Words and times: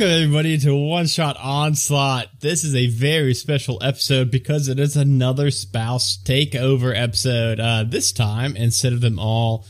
Welcome 0.00 0.22
everybody 0.22 0.56
to 0.56 0.74
One 0.74 1.06
Shot 1.06 1.36
Onslaught. 1.38 2.40
This 2.40 2.64
is 2.64 2.74
a 2.74 2.86
very 2.86 3.34
special 3.34 3.78
episode 3.82 4.30
because 4.30 4.66
it 4.66 4.80
is 4.80 4.96
another 4.96 5.50
spouse 5.50 6.18
takeover 6.24 6.98
episode. 6.98 7.60
Uh, 7.60 7.84
this 7.86 8.10
time, 8.10 8.56
instead 8.56 8.94
of 8.94 9.02
them 9.02 9.18
all 9.18 9.66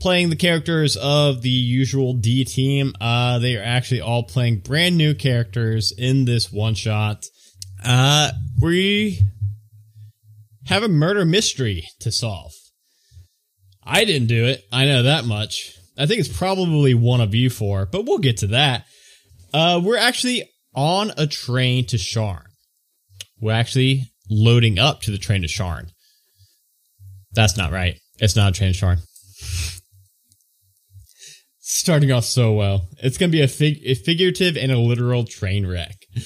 playing 0.00 0.30
the 0.30 0.36
characters 0.36 0.96
of 0.96 1.42
the 1.42 1.50
usual 1.50 2.14
D 2.14 2.42
team, 2.46 2.94
uh, 3.02 3.38
they 3.38 3.54
are 3.54 3.62
actually 3.62 4.00
all 4.00 4.22
playing 4.22 4.60
brand 4.60 4.96
new 4.96 5.12
characters 5.12 5.92
in 5.92 6.24
this 6.24 6.50
one 6.50 6.74
shot. 6.74 7.26
Uh, 7.84 8.30
we 8.58 9.20
have 10.68 10.84
a 10.84 10.88
murder 10.88 11.26
mystery 11.26 11.86
to 12.00 12.10
solve. 12.10 12.54
I 13.84 14.06
didn't 14.06 14.28
do 14.28 14.46
it. 14.46 14.64
I 14.72 14.86
know 14.86 15.02
that 15.02 15.26
much. 15.26 15.74
I 15.98 16.06
think 16.06 16.20
it's 16.20 16.34
probably 16.34 16.94
one 16.94 17.20
of 17.20 17.34
you 17.34 17.50
four, 17.50 17.84
but 17.84 18.06
we'll 18.06 18.20
get 18.20 18.38
to 18.38 18.46
that. 18.46 18.86
Uh, 19.52 19.80
we're 19.82 19.96
actually 19.96 20.48
on 20.74 21.12
a 21.16 21.26
train 21.26 21.86
to 21.86 21.96
Sharn. 21.96 22.44
We're 23.40 23.52
actually 23.52 24.04
loading 24.30 24.78
up 24.78 25.00
to 25.02 25.10
the 25.10 25.18
train 25.18 25.42
to 25.42 25.48
Sharn. 25.48 25.90
That's 27.32 27.56
not 27.56 27.72
right. 27.72 27.98
It's 28.18 28.36
not 28.36 28.50
a 28.50 28.52
train 28.52 28.72
to 28.72 28.78
Sharn. 28.78 28.98
Starting 31.60 32.12
off 32.12 32.24
so 32.24 32.52
well. 32.52 32.88
It's 33.02 33.18
going 33.18 33.30
to 33.30 33.36
be 33.36 33.42
a, 33.42 33.48
fig- 33.48 33.82
a 33.84 33.94
figurative 33.94 34.56
and 34.56 34.72
a 34.72 34.78
literal 34.78 35.24
train 35.24 35.66
wreck. 35.66 35.96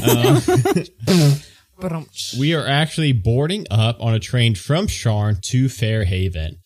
Uh, 0.00 0.40
we 2.38 2.54
are 2.54 2.64
actually 2.64 3.12
boarding 3.12 3.66
up 3.68 3.96
on 4.00 4.14
a 4.14 4.20
train 4.20 4.54
from 4.54 4.86
Sharn 4.86 5.40
to 5.50 5.66
Fairhaven. 5.68 6.58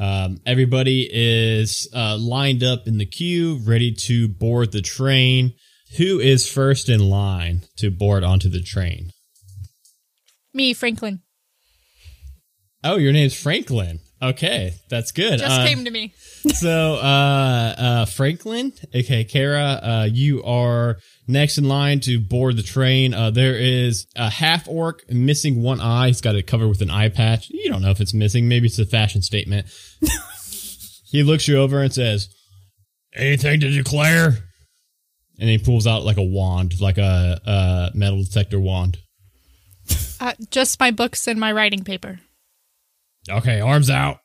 Um, 0.00 0.40
everybody 0.46 1.06
is 1.12 1.86
uh, 1.94 2.16
lined 2.16 2.64
up 2.64 2.86
in 2.86 2.96
the 2.96 3.04
queue, 3.04 3.60
ready 3.66 3.92
to 4.06 4.28
board 4.28 4.72
the 4.72 4.80
train. 4.80 5.52
Who 5.98 6.18
is 6.18 6.50
first 6.50 6.88
in 6.88 7.10
line 7.10 7.62
to 7.76 7.90
board 7.90 8.24
onto 8.24 8.48
the 8.48 8.62
train? 8.62 9.10
Me, 10.54 10.72
Franklin. 10.72 11.20
Oh, 12.82 12.96
your 12.96 13.12
name's 13.12 13.34
Franklin. 13.34 14.00
Okay, 14.22 14.74
that's 14.90 15.12
good. 15.12 15.38
Just 15.38 15.60
Uh, 15.60 15.66
came 15.66 15.84
to 15.86 15.90
me. 15.90 16.12
so, 16.54 16.96
uh, 16.96 17.74
uh, 17.78 18.04
Franklin, 18.04 18.72
okay, 18.94 19.24
Kara, 19.24 19.80
uh, 19.82 20.08
you 20.12 20.42
are 20.44 20.98
next 21.26 21.56
in 21.56 21.64
line 21.64 22.00
to 22.00 22.20
board 22.20 22.56
the 22.56 22.62
train. 22.62 23.14
Uh, 23.14 23.30
there 23.30 23.54
is 23.56 24.06
a 24.16 24.28
half 24.28 24.68
orc 24.68 25.10
missing 25.10 25.62
one 25.62 25.80
eye. 25.80 26.08
He's 26.08 26.20
got 26.20 26.34
it 26.34 26.46
covered 26.46 26.68
with 26.68 26.82
an 26.82 26.90
eye 26.90 27.08
patch. 27.08 27.48
You 27.48 27.70
don't 27.70 27.80
know 27.80 27.90
if 27.90 28.00
it's 28.00 28.12
missing. 28.12 28.46
Maybe 28.46 28.66
it's 28.66 28.78
a 28.78 28.84
fashion 28.84 29.22
statement. 29.22 29.68
he 31.10 31.22
looks 31.22 31.48
you 31.48 31.56
over 31.56 31.80
and 31.80 31.92
says, 31.92 32.28
anything 33.14 33.60
to 33.60 33.70
declare? 33.70 34.36
And 35.38 35.48
he 35.48 35.56
pulls 35.56 35.86
out 35.86 36.04
like 36.04 36.18
a 36.18 36.22
wand, 36.22 36.78
like 36.80 36.98
a, 36.98 37.40
a 37.46 37.96
metal 37.96 38.22
detector 38.22 38.60
wand. 38.60 38.98
Uh, 40.20 40.34
just 40.50 40.78
my 40.78 40.90
books 40.90 41.26
and 41.26 41.40
my 41.40 41.50
writing 41.50 41.84
paper. 41.84 42.20
Okay, 43.28 43.60
arms 43.60 43.90
out. 43.90 44.18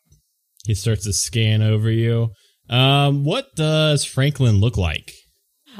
He 0.65 0.73
starts 0.73 1.03
to 1.05 1.13
scan 1.13 1.61
over 1.61 1.89
you. 1.91 2.29
Um, 2.69 3.23
what 3.23 3.47
does 3.55 4.03
Franklin 4.05 4.59
look 4.59 4.77
like? 4.77 5.11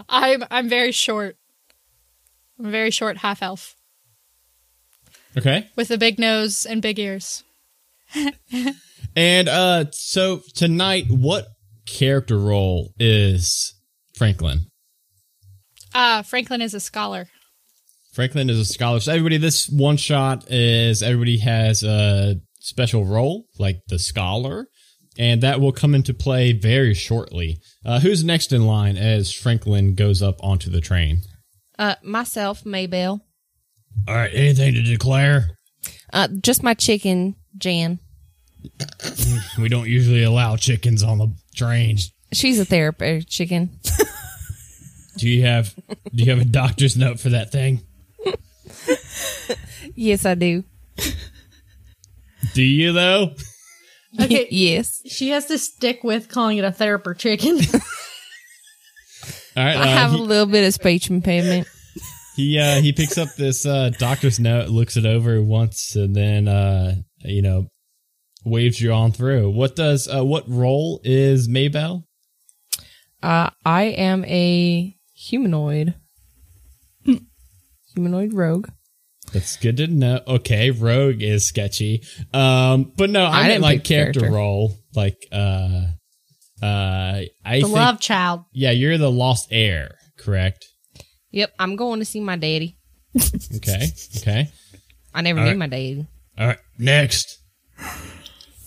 I'm 0.10 0.44
I'm 0.52 0.68
very 0.70 0.92
short. 0.92 1.38
I'm 2.60 2.66
a 2.66 2.70
very 2.72 2.92
short 2.92 3.18
half 3.18 3.42
elf 3.42 3.76
Okay. 5.38 5.68
with 5.76 5.90
a 5.92 5.98
big 5.98 6.20
nose 6.20 6.66
and 6.66 6.82
big 6.82 7.00
ears. 7.00 7.44
And 9.18 9.48
uh 9.48 9.86
so 9.92 10.42
tonight 10.56 11.06
what 11.10 11.46
character 11.88 12.38
role 12.38 12.92
is 13.00 13.74
Franklin? 14.18 14.66
Uh, 15.94 16.22
Franklin 16.22 16.62
is 16.62 16.74
a 16.74 16.82
scholar. 16.82 17.28
Franklin 18.14 18.50
is 18.50 18.60
a 18.60 18.66
scholar. 18.66 19.00
So 19.00 19.12
everybody 19.14 19.38
this 19.38 19.70
one 19.70 19.96
shot 19.96 20.52
is 20.52 21.02
everybody 21.02 21.38
has 21.38 21.82
a 21.84 22.36
special 22.66 23.06
role 23.06 23.46
like 23.60 23.82
the 23.88 24.00
scholar 24.00 24.68
and 25.18 25.42
that 25.42 25.62
will 25.62 25.72
come 25.72 25.96
into 25.96 26.14
play 26.14 26.52
very 26.52 26.94
shortly. 26.94 27.60
Uh 27.86 28.00
who's 28.00 28.24
next 28.24 28.52
in 28.52 28.66
line 28.66 28.98
as 28.98 29.32
Franklin 29.32 29.96
goes 29.96 30.22
up 30.22 30.36
onto 30.44 30.70
the 30.70 30.82
train? 30.82 31.22
Uh, 31.78 31.96
myself, 32.04 32.64
Maybell. 32.64 33.20
All 34.08 34.16
right, 34.16 34.32
anything 34.34 34.74
to 34.76 34.82
declare? 34.82 35.58
Uh, 36.14 36.30
just 36.42 36.64
my 36.64 36.74
chicken, 36.74 37.36
Jan. 37.58 38.00
We 39.60 39.70
don't 39.70 39.88
usually 39.88 40.24
allow 40.24 40.56
chickens 40.58 41.04
on 41.04 41.18
the 41.20 41.34
trains. 41.56 42.12
She's 42.34 42.60
a 42.60 42.66
therapist 42.66 43.30
chicken. 43.30 43.80
Do 45.18 45.30
you 45.30 45.44
have 45.44 45.74
do 46.14 46.24
you 46.24 46.32
have 46.32 46.42
a 46.42 46.46
doctor's 46.46 46.98
note 46.98 47.20
for 47.20 47.30
that 47.30 47.52
thing? 47.52 47.82
Yes, 49.98 50.26
I 50.26 50.36
do. 50.36 50.66
Do 52.56 52.64
you 52.64 52.94
though? 52.94 53.36
Okay. 54.18 54.48
yes. 54.52 55.02
She 55.08 55.32
has 55.32 55.48
to 55.48 55.58
stick 55.58 56.02
with 56.02 56.30
calling 56.30 56.58
it 56.58 56.64
a 56.64 56.72
therapy 56.72 57.10
chicken. 57.18 57.60
All 59.58 59.64
right. 59.64 59.76
I 59.76 59.82
uh, 59.82 59.88
have 59.88 60.12
he, 60.12 60.20
a 60.20 60.22
little 60.22 60.46
bit 60.46 60.66
of 60.66 60.74
speech 60.74 61.10
impairment. 61.10 61.68
he 62.38 62.58
uh 62.58 62.80
he 62.80 62.94
picks 62.94 63.18
up 63.18 63.36
this 63.36 63.66
uh 63.66 63.90
doctor's 64.00 64.40
note, 64.40 64.70
looks 64.70 64.96
it 64.96 65.06
over 65.06 65.42
once, 65.42 65.98
and 65.98 66.16
then 66.16 66.48
uh 66.48 66.96
you 67.26 67.42
know 67.42 67.68
waves 68.46 68.80
you 68.80 68.94
on 68.94 69.12
through. 69.12 69.50
What 69.50 69.76
does 69.76 70.08
uh 70.08 70.24
what 70.24 70.48
role 70.48 71.02
is 71.04 71.50
Maybell? 71.50 72.06
Uh, 73.22 73.50
I 73.66 73.84
am 73.84 74.24
a 74.24 74.96
humanoid. 75.14 75.96
humanoid 77.94 78.34
rogue. 78.34 78.70
That's 79.34 79.58
good 79.58 79.78
to 79.78 79.88
know. 79.88 80.22
Okay, 80.28 80.72
rogue 80.72 81.22
is 81.22 81.46
sketchy. 81.46 82.04
Um, 82.34 82.94
but 82.96 83.10
no, 83.10 83.26
I, 83.26 83.42
I 83.42 83.48
didn't 83.48 83.64
like 83.64 83.84
character, 83.84 84.22
character. 84.22 84.36
role. 84.38 84.78
Like 84.96 85.18
uh, 85.32 85.82
uh, 86.62 86.64
I 86.64 87.30
the 87.46 87.62
think 87.62 87.74
love 87.76 88.00
child. 88.00 88.46
yeah, 88.54 88.72
you're 88.72 88.98
the 88.98 89.12
lost 89.12 89.50
heir, 89.52 89.96
correct? 90.18 90.66
Yep, 91.32 91.54
I'm 91.60 91.76
going 91.76 92.00
to 92.00 92.06
see 92.06 92.20
my 92.22 92.36
daddy. 92.38 92.78
Okay, 93.56 93.88
okay. 94.18 94.50
I 95.14 95.22
never 95.22 95.40
All 95.40 95.46
knew 95.46 95.52
right. 95.52 95.58
my 95.60 95.68
daddy. 95.68 96.06
All 96.38 96.48
right, 96.48 96.60
next. 96.78 97.40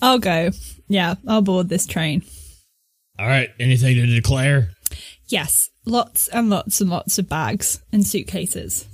I'll 0.01 0.19
go. 0.19 0.49
Yeah, 0.87 1.15
I'll 1.27 1.41
board 1.41 1.69
this 1.69 1.85
train. 1.85 2.23
All 3.17 3.27
right, 3.27 3.49
anything 3.59 3.95
to 3.95 4.05
declare? 4.07 4.71
Yes, 5.27 5.69
lots 5.85 6.27
and 6.29 6.49
lots 6.49 6.81
and 6.81 6.89
lots 6.89 7.19
of 7.19 7.29
bags 7.29 7.81
and 7.91 8.05
suitcases 8.05 8.87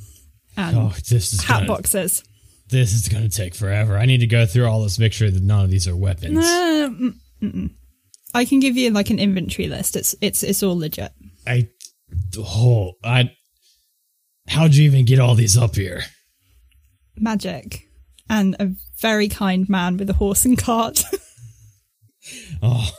and 0.57 0.77
Oh, 0.77 0.93
this 1.09 1.33
is 1.33 1.43
hat 1.43 1.61
gonna, 1.61 1.67
boxes. 1.67 2.23
this 2.69 2.93
is 2.93 3.07
gonna 3.07 3.29
take 3.29 3.55
forever. 3.55 3.97
I 3.97 4.05
need 4.05 4.19
to 4.19 4.27
go 4.27 4.45
through 4.45 4.67
all 4.67 4.83
this, 4.83 4.99
make 4.99 5.13
sure 5.13 5.29
that 5.29 5.43
none 5.43 5.65
of 5.65 5.71
these 5.71 5.87
are 5.87 5.95
weapons. 5.95 6.37
Uh. 6.45 6.89
I 8.33 8.45
can 8.45 8.59
give 8.59 8.75
you 8.75 8.89
like 8.91 9.09
an 9.09 9.19
inventory 9.19 9.67
list. 9.67 9.95
It's 9.95 10.15
it's 10.21 10.43
it's 10.43 10.61
all 10.63 10.77
legit. 10.77 11.11
I, 11.47 11.69
oh, 12.37 12.93
I. 13.03 13.31
How'd 14.47 14.75
you 14.75 14.83
even 14.85 15.05
get 15.05 15.19
all 15.19 15.35
these 15.35 15.57
up 15.57 15.75
here? 15.75 16.01
Magic 17.17 17.87
and 18.29 18.55
a 18.59 18.71
very 18.99 19.27
kind 19.29 19.67
man 19.69 19.97
with 19.97 20.09
a 20.09 20.13
horse 20.13 20.45
and 20.45 20.57
cart. 20.57 21.03
Oh, 22.61 22.89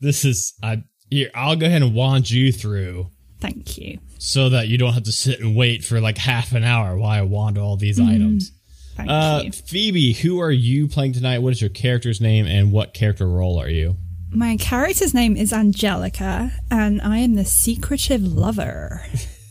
this 0.00 0.24
is 0.24 0.54
I. 0.60 0.82
Here, 1.08 1.30
I'll 1.36 1.54
go 1.54 1.66
ahead 1.66 1.82
and 1.82 1.94
wand 1.94 2.28
you 2.30 2.50
through 2.50 3.10
Thank 3.40 3.78
you. 3.78 3.98
So 4.22 4.48
that 4.50 4.68
you 4.68 4.78
don't 4.78 4.92
have 4.92 5.02
to 5.02 5.10
sit 5.12 5.40
and 5.40 5.56
wait 5.56 5.84
for 5.84 6.00
like 6.00 6.16
half 6.16 6.52
an 6.52 6.62
hour 6.62 6.96
while 6.96 7.10
I 7.10 7.22
wand 7.22 7.58
all 7.58 7.76
these 7.76 7.98
items. 7.98 8.52
Thank 8.94 9.10
Uh, 9.10 9.42
you. 9.46 9.50
Phoebe, 9.52 10.12
who 10.12 10.38
are 10.40 10.50
you 10.52 10.86
playing 10.86 11.14
tonight? 11.14 11.40
What 11.40 11.52
is 11.52 11.60
your 11.60 11.70
character's 11.70 12.20
name 12.20 12.46
and 12.46 12.70
what 12.70 12.94
character 12.94 13.26
role 13.28 13.60
are 13.60 13.68
you? 13.68 13.96
My 14.30 14.56
character's 14.58 15.12
name 15.12 15.36
is 15.36 15.52
Angelica, 15.52 16.52
and 16.70 17.02
I 17.02 17.18
am 17.18 17.34
the 17.34 17.44
secretive 17.44 18.22
lover. 18.22 19.04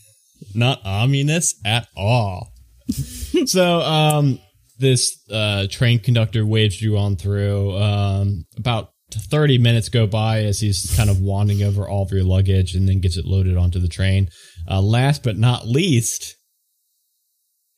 Not 0.55 0.79
ominous 0.85 1.53
at 1.65 1.87
all. 1.97 2.53
so, 3.45 3.81
um, 3.81 4.39
this 4.79 5.19
uh, 5.29 5.67
train 5.69 5.99
conductor 5.99 6.45
waves 6.45 6.81
you 6.81 6.97
on 6.97 7.15
through. 7.17 7.75
Um, 7.77 8.45
about 8.57 8.89
30 9.11 9.57
minutes 9.57 9.89
go 9.89 10.07
by 10.07 10.43
as 10.45 10.59
he's 10.61 10.93
kind 10.95 11.09
of 11.09 11.19
wanding 11.19 11.61
over 11.61 11.87
all 11.87 12.03
of 12.03 12.11
your 12.11 12.23
luggage 12.23 12.73
and 12.75 12.87
then 12.87 13.01
gets 13.01 13.17
it 13.17 13.25
loaded 13.25 13.57
onto 13.57 13.77
the 13.79 13.87
train. 13.89 14.29
Uh, 14.69 14.81
last 14.81 15.23
but 15.23 15.37
not 15.37 15.67
least, 15.67 16.35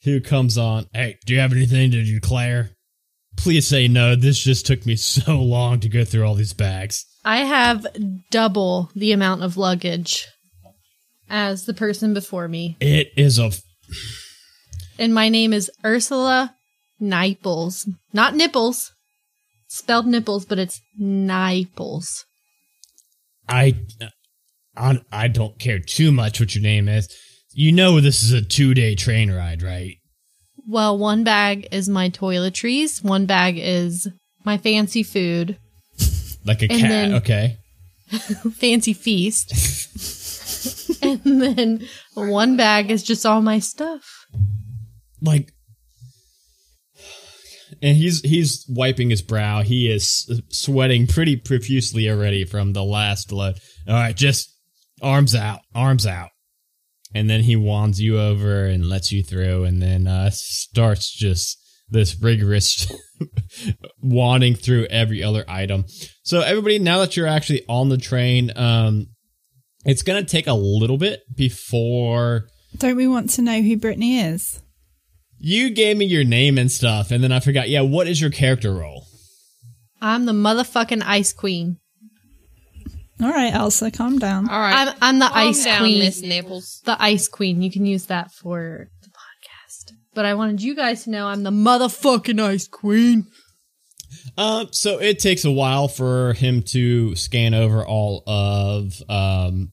who 0.03 0.19
comes 0.19 0.57
on? 0.57 0.85
Hey, 0.93 1.17
do 1.25 1.33
you 1.33 1.39
have 1.39 1.53
anything 1.53 1.91
to 1.91 2.03
declare? 2.03 2.71
Please 3.37 3.67
say 3.67 3.87
no. 3.87 4.15
This 4.15 4.39
just 4.39 4.65
took 4.65 4.85
me 4.85 4.95
so 4.97 5.41
long 5.41 5.79
to 5.81 5.89
go 5.89 6.03
through 6.03 6.25
all 6.25 6.35
these 6.35 6.53
bags. 6.53 7.05
I 7.25 7.37
have 7.37 7.87
double 8.31 8.91
the 8.95 9.11
amount 9.11 9.43
of 9.43 9.57
luggage 9.57 10.27
as 11.29 11.65
the 11.65 11.73
person 11.73 12.13
before 12.13 12.47
me. 12.47 12.77
It 12.79 13.11
is 13.15 13.39
a 13.39 13.51
And 14.99 15.13
my 15.13 15.29
name 15.29 15.53
is 15.53 15.71
Ursula 15.85 16.55
Niples. 17.01 17.87
Not 18.11 18.35
nipples. 18.35 18.91
Spelled 19.67 20.05
nipples, 20.05 20.45
but 20.45 20.59
it's 20.59 20.81
Niples. 21.01 22.25
I, 23.49 23.75
I 24.75 25.01
I 25.11 25.27
don't 25.27 25.57
care 25.59 25.79
too 25.79 26.11
much 26.11 26.39
what 26.39 26.55
your 26.55 26.61
name 26.63 26.87
is. 26.87 27.07
You 27.53 27.71
know 27.71 27.99
this 28.01 28.23
is 28.23 28.31
a 28.31 28.41
two 28.41 28.73
day 28.73 28.95
train 28.95 29.31
ride, 29.31 29.61
right? 29.61 29.95
Well, 30.67 30.97
one 30.97 31.23
bag 31.23 31.67
is 31.71 31.89
my 31.89 32.09
toiletries, 32.09 33.03
one 33.03 33.25
bag 33.25 33.57
is 33.57 34.07
my 34.45 34.57
fancy 34.57 35.03
food, 35.03 35.57
Like 36.45 36.61
a 36.63 36.67
cat. 36.67 36.79
then- 36.81 37.13
okay. 37.15 37.57
fancy 38.53 38.93
feast. 38.93 39.51
and 41.03 41.41
then 41.41 41.87
one 42.13 42.55
bag 42.57 42.91
is 42.91 43.03
just 43.03 43.25
all 43.25 43.41
my 43.41 43.59
stuff. 43.59 44.03
Like, 45.21 45.51
and 47.81 47.97
he's 47.97 48.21
he's 48.21 48.65
wiping 48.69 49.09
his 49.09 49.21
brow. 49.21 49.61
He 49.63 49.89
is 49.91 50.29
sweating 50.49 51.07
pretty 51.07 51.35
profusely 51.35 52.09
already 52.09 52.45
from 52.45 52.73
the 52.73 52.83
last 52.83 53.31
load. 53.31 53.55
All 53.87 53.95
right, 53.95 54.15
just 54.15 54.52
arms 55.03 55.35
out, 55.35 55.59
arms 55.75 56.07
out. 56.07 56.29
And 57.13 57.29
then 57.29 57.41
he 57.41 57.55
wands 57.55 58.01
you 58.01 58.19
over 58.19 58.65
and 58.65 58.89
lets 58.89 59.11
you 59.11 59.23
through, 59.23 59.65
and 59.65 59.79
then 59.79 60.07
uh, 60.07 60.31
starts 60.33 61.13
just 61.15 61.59
this 61.87 62.19
rigorous 62.19 62.91
wanding 64.01 64.55
through 64.55 64.85
every 64.85 65.21
other 65.21 65.45
item. 65.47 65.85
So 66.23 66.41
everybody, 66.41 66.79
now 66.79 66.99
that 66.99 67.15
you're 67.15 67.27
actually 67.27 67.63
on 67.69 67.89
the 67.89 67.97
train, 67.99 68.51
um, 68.55 69.07
it's 69.85 70.01
gonna 70.01 70.23
take 70.23 70.47
a 70.47 70.53
little 70.53 70.97
bit 70.97 71.21
before 71.35 72.47
Don't 72.77 72.95
we 72.95 73.05
want 73.07 73.29
to 73.31 73.43
know 73.43 73.61
who 73.61 73.77
Brittany 73.77 74.19
is? 74.19 74.59
you 75.37 75.69
gave 75.71 75.97
me 75.97 76.05
your 76.05 76.23
name 76.23 76.57
and 76.57 76.71
stuff, 76.71 77.11
and 77.11 77.21
then 77.23 77.31
I 77.33 77.41
forgot. 77.41 77.67
Yeah, 77.69 77.81
what 77.81 78.07
is 78.07 78.21
your 78.21 78.29
character 78.31 78.73
role? 78.73 79.05
I'm 80.01 80.25
the 80.25 80.31
motherfucking 80.31 81.03
ice 81.05 81.33
queen. 81.33 81.77
All 83.21 83.29
right, 83.29 83.53
Elsa, 83.53 83.91
calm 83.91 84.17
down. 84.19 84.49
All 84.49 84.59
right. 84.59 84.87
I'm, 84.87 84.95
I'm 85.01 85.19
the 85.19 85.27
Calm 85.27 85.37
ice 85.37 85.63
down, 85.63 85.79
queen. 85.81 85.99
Miss 85.99 86.21
Nipples. 86.21 86.81
The 86.85 87.01
ice 87.01 87.27
queen. 87.27 87.61
You 87.61 87.71
can 87.71 87.85
use 87.85 88.07
that 88.07 88.31
for 88.31 88.89
the 89.01 89.09
podcast. 89.09 89.93
But 90.13 90.25
I 90.25 90.33
wanted 90.33 90.61
you 90.61 90.75
guys 90.75 91.03
to 91.03 91.11
know 91.11 91.27
I'm 91.27 91.43
the 91.43 91.51
motherfucking 91.51 92.41
ice 92.41 92.67
queen. 92.67 93.27
Um, 94.37 94.69
so 94.71 94.99
it 94.99 95.19
takes 95.19 95.45
a 95.45 95.51
while 95.51 95.87
for 95.87 96.33
him 96.33 96.63
to 96.63 97.15
scan 97.15 97.53
over 97.53 97.85
all 97.85 98.23
of. 98.27 98.93
Um, 99.09 99.71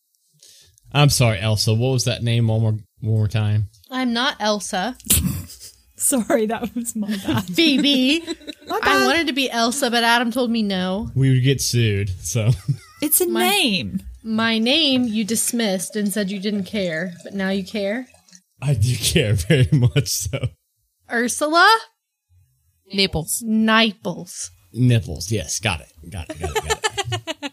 I'm 0.93 1.09
sorry, 1.11 1.39
Elsa. 1.41 1.73
What 1.75 1.93
was 1.93 2.05
that 2.05 2.23
name? 2.23 2.49
One 2.49 2.61
more, 2.61 2.73
one 2.73 2.83
more 3.01 3.29
time. 3.29 3.69
I'm 3.91 4.13
not 4.13 4.37
Elsa. 4.41 4.97
Sorry, 5.97 6.47
that 6.47 6.75
was 6.75 6.97
my 6.97 7.15
bad. 7.27 7.45
Phoebe. 7.55 8.23
My 8.67 8.81
I 8.83 9.07
wanted 9.07 9.27
to 9.27 9.35
be 9.35 9.51
Elsa, 9.51 9.91
but 9.91 10.03
Adam 10.03 10.31
told 10.31 10.51
me 10.51 10.63
no. 10.63 11.11
We 11.15 11.29
would 11.35 11.43
get 11.43 11.61
sued. 11.61 12.09
So 12.23 12.51
It's 13.03 13.21
a 13.21 13.27
My- 13.29 13.49
name. 13.49 14.03
My 14.23 14.59
name 14.59 15.05
you 15.05 15.25
dismissed 15.25 15.97
and 15.97 16.13
said 16.13 16.31
you 16.31 16.39
didn't 16.39 16.65
care, 16.65 17.15
but 17.25 17.33
now 17.35 17.49
you 17.49 17.65
care. 17.65 18.07
I 18.61 18.75
do 18.75 18.95
care 18.97 19.33
very 19.35 19.69
much. 19.73 20.09
So 20.09 20.49
Ursula 21.11 21.79
Nipples. 22.93 23.43
Niples. 23.47 24.51
nipples. 24.73 25.31
Yes, 25.33 25.59
got 25.61 25.81
it. 25.81 25.89
Got 26.11 26.31
it. 26.31 26.41
Got 26.41 26.57
it. 26.57 26.65
Got 26.65 26.85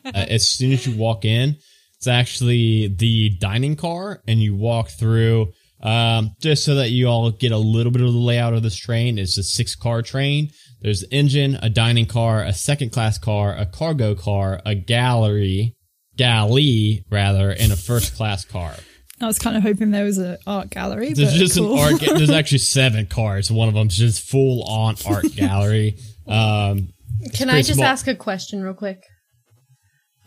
it. 0.06 0.16
uh, 0.16 0.26
as 0.30 0.50
soon 0.50 0.72
as 0.74 0.86
you 0.86 0.98
walk 0.98 1.24
in, 1.26 1.56
it's 1.98 2.08
actually 2.08 2.88
the 2.88 3.30
dining 3.40 3.76
car, 3.76 4.22
and 4.28 4.42
you 4.42 4.56
walk 4.56 4.90
through. 4.90 5.52
Um, 5.82 6.32
just 6.42 6.64
so 6.66 6.76
that 6.76 6.90
you 6.90 7.08
all 7.08 7.30
get 7.32 7.52
a 7.52 7.58
little 7.58 7.92
bit 7.92 8.02
of 8.02 8.12
the 8.12 8.20
layout 8.20 8.54
of 8.54 8.64
this 8.64 8.76
train, 8.76 9.18
it's 9.20 9.38
a 9.38 9.44
six 9.44 9.76
car 9.76 10.02
train. 10.02 10.50
There's 10.82 11.04
an 11.04 11.10
engine, 11.12 11.56
a 11.62 11.70
dining 11.70 12.06
car, 12.06 12.44
a 12.44 12.54
second 12.54 12.92
class 12.92 13.18
car, 13.18 13.56
a 13.56 13.66
cargo 13.66 14.16
car, 14.16 14.62
a 14.66 14.76
gallery, 14.76 15.76
galley 16.16 17.04
rather, 17.10 17.50
and 17.52 17.72
a 17.72 17.76
first 17.78 18.16
class 18.16 18.46
car. 18.46 18.76
I 19.22 19.26
was 19.26 19.40
kind 19.40 19.58
of 19.58 19.64
hoping 19.64 19.90
there 19.90 20.04
was 20.04 20.20
an 20.20 20.38
art 20.46 20.70
gallery. 20.70 21.14
There's 21.14 21.32
but 21.32 21.38
just 21.40 21.58
cool. 21.58 21.74
an 21.74 21.94
art. 21.94 22.02
There's 22.02 22.30
actually 22.30 22.60
seven 22.60 23.08
cars. 23.08 23.50
One 23.50 23.68
of 23.68 23.74
them's 23.74 23.98
just 23.98 24.22
full 24.22 24.64
on 24.64 24.96
art 25.08 25.26
gallery. 25.36 25.98
Um, 26.28 26.90
Can 27.34 27.50
I 27.50 27.64
just 27.64 27.76
small. 27.76 27.88
ask 27.88 28.08
a 28.08 28.14
question 28.14 28.62
real 28.62 28.76
quick? 28.76 29.02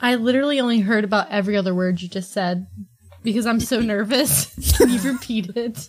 I 0.01 0.17
literally 0.17 0.59
only 0.61 0.81
heard 0.81 1.05
about 1.05 1.31
every 1.31 1.57
other 1.57 1.73
word 1.73 2.03
you 2.03 2.09
just 2.09 2.33
said 2.33 2.67
because 3.23 3.47
I'm 3.47 3.61
so 3.61 3.81
nervous. 3.81 4.77
Can 4.77 4.91
you 4.91 5.01
repeat 5.13 5.51
it? 5.55 5.89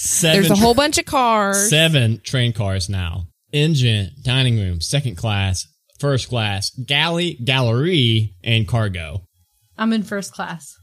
Seven. 0.00 0.40
There's 0.42 0.50
a 0.50 0.56
whole 0.56 0.74
bunch 0.74 0.98
of 0.98 1.04
cars. 1.04 1.68
seven 1.68 2.20
train 2.22 2.52
cars 2.52 2.88
now. 2.88 3.26
Engine, 3.52 4.10
dining 4.22 4.56
room, 4.58 4.80
second 4.80 5.16
class, 5.16 5.66
first 5.98 6.28
class, 6.28 6.70
galley, 6.70 7.34
gallery, 7.44 8.34
and 8.44 8.66
cargo. 8.66 9.22
I'm 9.76 9.92
in 9.92 10.02
first 10.02 10.32
class. 10.32 10.74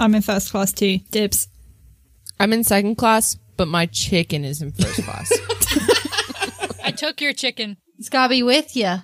I'm 0.00 0.14
in 0.14 0.22
first 0.22 0.50
class 0.50 0.72
too. 0.72 0.98
Dips. 1.10 1.48
I'm 2.38 2.52
in 2.52 2.62
second 2.64 2.96
class, 2.96 3.36
but 3.56 3.66
my 3.68 3.86
chicken 3.86 4.44
is 4.44 4.62
in 4.62 4.72
first 4.72 5.02
class. 5.02 5.32
I 6.84 6.92
took 6.92 7.20
your 7.20 7.32
chicken. 7.32 7.76
It's 7.98 8.08
gotta 8.08 8.28
be 8.30 8.42
with 8.42 8.76
you. 8.76 8.96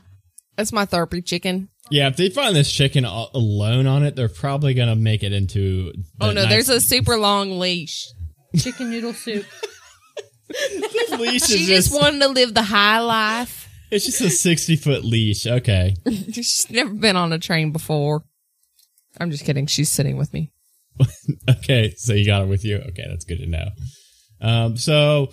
That's 0.57 0.73
my 0.73 0.85
therapy 0.85 1.21
chicken. 1.21 1.69
Yeah, 1.91 2.07
if 2.09 2.17
they 2.17 2.31
find 2.31 2.55
this 2.55 2.71
chicken 2.73 3.05
alone 3.05 3.87
on 3.87 4.05
it, 4.05 4.15
they're 4.15 4.29
probably 4.29 4.75
gonna 4.75 4.95
make 4.97 5.23
it 5.23 5.33
into. 5.33 5.93
the 5.93 6.05
Oh 6.21 6.27
no, 6.33 6.43
nice- 6.43 6.49
there's 6.51 6.69
a 6.69 6.81
super 6.81 7.17
long 7.19 7.59
leash. 7.59 8.07
Chicken 8.57 8.91
noodle 8.91 9.13
soup. 9.13 9.45
leash. 11.19 11.43
She 11.43 11.63
Is 11.63 11.67
just 11.67 11.91
just, 11.91 11.93
wanted 11.93 12.21
to 12.21 12.29
live 12.29 12.55
the 12.55 12.63
high 12.63 13.01
life. 13.01 13.69
it's 13.91 14.05
just 14.07 14.21
a 14.21 14.31
sixty 14.31 14.77
foot 14.77 15.05
leash. 15.05 15.47
Okay, 15.47 15.95
She's 16.33 16.67
never 16.71 16.93
been 16.93 17.17
on 17.17 17.33
a 17.33 17.39
train 17.39 17.73
before. 17.73 18.25
I'm 19.21 19.31
just 19.31 19.45
kidding. 19.45 19.67
She's 19.67 19.89
sitting 19.89 20.17
with 20.17 20.33
me. 20.33 20.53
okay. 21.51 21.95
So 21.97 22.13
you 22.13 22.27
got 22.27 22.43
it 22.43 22.49
with 22.49 22.65
you. 22.65 22.77
Okay, 22.77 23.05
that's 23.09 23.25
good 23.25 23.39
to 23.39 23.47
know. 23.47 23.69
Um, 24.41 24.77
so 24.77 25.29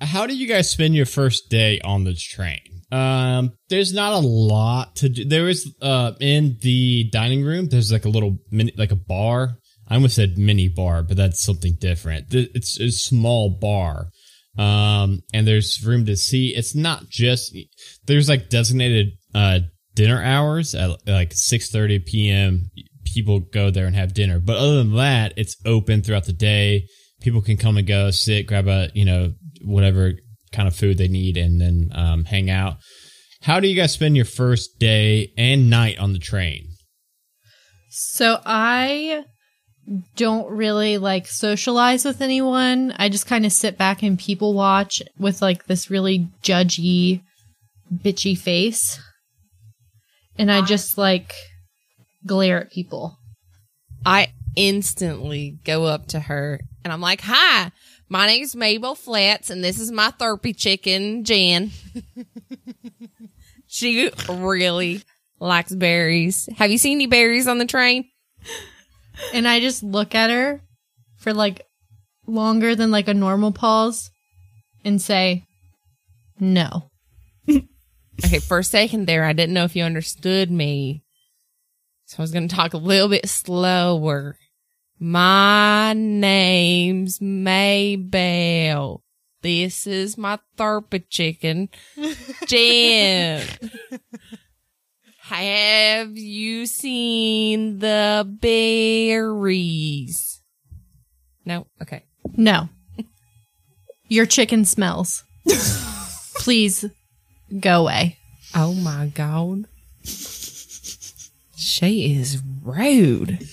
how 0.00 0.26
do 0.26 0.36
you 0.36 0.46
guys 0.46 0.70
spend 0.70 0.94
your 0.94 1.06
first 1.06 1.48
day 1.48 1.80
on 1.80 2.04
the 2.04 2.14
train? 2.14 2.60
Um, 2.92 3.52
there's 3.68 3.92
not 3.92 4.12
a 4.12 4.26
lot 4.26 4.96
to 4.96 5.08
do. 5.08 5.24
There 5.24 5.48
is 5.48 5.74
uh 5.80 6.12
in 6.20 6.58
the 6.60 7.08
dining 7.10 7.42
room. 7.42 7.68
There's 7.68 7.90
like 7.92 8.04
a 8.04 8.10
little 8.10 8.38
mini, 8.50 8.72
like 8.76 8.92
a 8.92 8.96
bar. 8.96 9.58
I 9.88 9.96
almost 9.96 10.16
said 10.16 10.38
mini 10.38 10.68
bar, 10.68 11.02
but 11.02 11.16
that's 11.16 11.42
something 11.42 11.76
different. 11.78 12.26
It's 12.30 12.80
a 12.80 12.90
small 12.90 13.50
bar. 13.50 14.08
Um, 14.56 15.20
and 15.32 15.46
there's 15.46 15.84
room 15.84 16.06
to 16.06 16.16
see. 16.16 16.54
It's 16.54 16.74
not 16.74 17.08
just 17.08 17.56
there's 18.06 18.28
like 18.28 18.48
designated 18.48 19.08
uh 19.34 19.60
dinner 19.94 20.22
hours 20.22 20.74
at 20.74 20.90
like 21.06 21.30
6:30 21.30 22.06
p.m. 22.06 22.70
People 23.04 23.40
go 23.40 23.70
there 23.70 23.86
and 23.86 23.96
have 23.96 24.14
dinner. 24.14 24.38
But 24.40 24.56
other 24.56 24.76
than 24.76 24.94
that, 24.94 25.34
it's 25.36 25.56
open 25.64 26.02
throughout 26.02 26.24
the 26.24 26.32
day. 26.32 26.86
People 27.20 27.42
can 27.42 27.56
come 27.56 27.76
and 27.76 27.86
go, 27.86 28.10
sit, 28.10 28.46
grab 28.46 28.68
a 28.68 28.90
you 28.94 29.04
know 29.04 29.32
whatever 29.64 30.12
kind 30.52 30.68
of 30.68 30.76
food 30.76 30.98
they 30.98 31.08
need, 31.08 31.36
and 31.36 31.60
then 31.60 31.90
um, 31.92 32.24
hang 32.24 32.48
out. 32.48 32.76
How 33.42 33.60
do 33.60 33.68
you 33.68 33.76
guys 33.76 33.92
spend 33.92 34.16
your 34.16 34.24
first 34.24 34.78
day 34.78 35.32
and 35.36 35.68
night 35.68 35.98
on 35.98 36.12
the 36.12 36.18
train? 36.18 36.68
So 37.90 38.40
I 38.44 39.24
don't 40.16 40.50
really 40.50 40.98
like 40.98 41.26
socialize 41.26 42.04
with 42.04 42.20
anyone. 42.20 42.92
I 42.96 43.08
just 43.08 43.26
kind 43.26 43.44
of 43.44 43.52
sit 43.52 43.76
back 43.76 44.02
and 44.02 44.18
people 44.18 44.54
watch 44.54 45.02
with 45.18 45.42
like 45.42 45.66
this 45.66 45.90
really 45.90 46.28
judgy, 46.42 47.22
bitchy 47.92 48.36
face. 48.36 48.98
And 50.36 50.50
I 50.50 50.62
just 50.62 50.98
like 50.98 51.34
glare 52.26 52.62
at 52.62 52.72
people. 52.72 53.18
I 54.04 54.32
instantly 54.56 55.58
go 55.64 55.84
up 55.84 56.06
to 56.08 56.20
her 56.20 56.60
and 56.82 56.92
I'm 56.92 57.00
like, 57.00 57.20
"Hi, 57.22 57.70
my 58.08 58.26
name's 58.26 58.54
Maybell 58.54 58.96
Flats, 58.96 59.50
and 59.50 59.62
this 59.62 59.78
is 59.78 59.90
my 59.90 60.10
therapy 60.10 60.52
chicken, 60.52 61.24
Jan." 61.24 61.70
she 63.66 64.10
really 64.28 65.02
likes 65.38 65.74
berries. 65.74 66.48
Have 66.56 66.70
you 66.70 66.78
seen 66.78 66.96
any 66.96 67.06
berries 67.06 67.46
on 67.46 67.58
the 67.58 67.66
train? 67.66 68.08
And 69.32 69.46
I 69.46 69.60
just 69.60 69.82
look 69.82 70.14
at 70.14 70.30
her 70.30 70.60
for 71.18 71.32
like 71.32 71.66
longer 72.26 72.74
than 72.74 72.90
like 72.90 73.08
a 73.08 73.14
normal 73.14 73.52
pause 73.52 74.10
and 74.84 75.00
say, 75.00 75.44
no. 76.38 76.90
Okay, 78.24 78.38
for 78.38 78.60
a 78.60 78.64
second 78.64 79.06
there, 79.06 79.24
I 79.24 79.32
didn't 79.32 79.54
know 79.54 79.64
if 79.64 79.74
you 79.74 79.82
understood 79.82 80.48
me. 80.48 81.02
So 82.06 82.16
I 82.18 82.22
was 82.22 82.30
going 82.30 82.46
to 82.46 82.54
talk 82.54 82.72
a 82.72 82.78
little 82.78 83.08
bit 83.08 83.28
slower. 83.28 84.38
My 85.00 85.94
name's 85.94 87.18
Maybell. 87.18 89.00
This 89.42 89.86
is 89.86 90.16
my 90.16 90.38
therapy 90.56 91.00
chicken, 91.10 91.70
Jen. 92.46 93.42
Have 95.28 96.18
you 96.18 96.66
seen 96.66 97.78
the 97.78 98.28
berries? 98.28 100.42
No? 101.46 101.66
Okay. 101.80 102.04
No. 102.36 102.68
Your 104.06 104.26
chicken 104.26 104.66
smells. 104.66 105.24
Please 106.36 106.84
go 107.58 107.80
away. 107.80 108.18
Oh 108.54 108.74
my 108.74 109.10
god. 109.14 109.64
She 111.56 112.18
is 112.18 112.42
rude. 112.62 113.48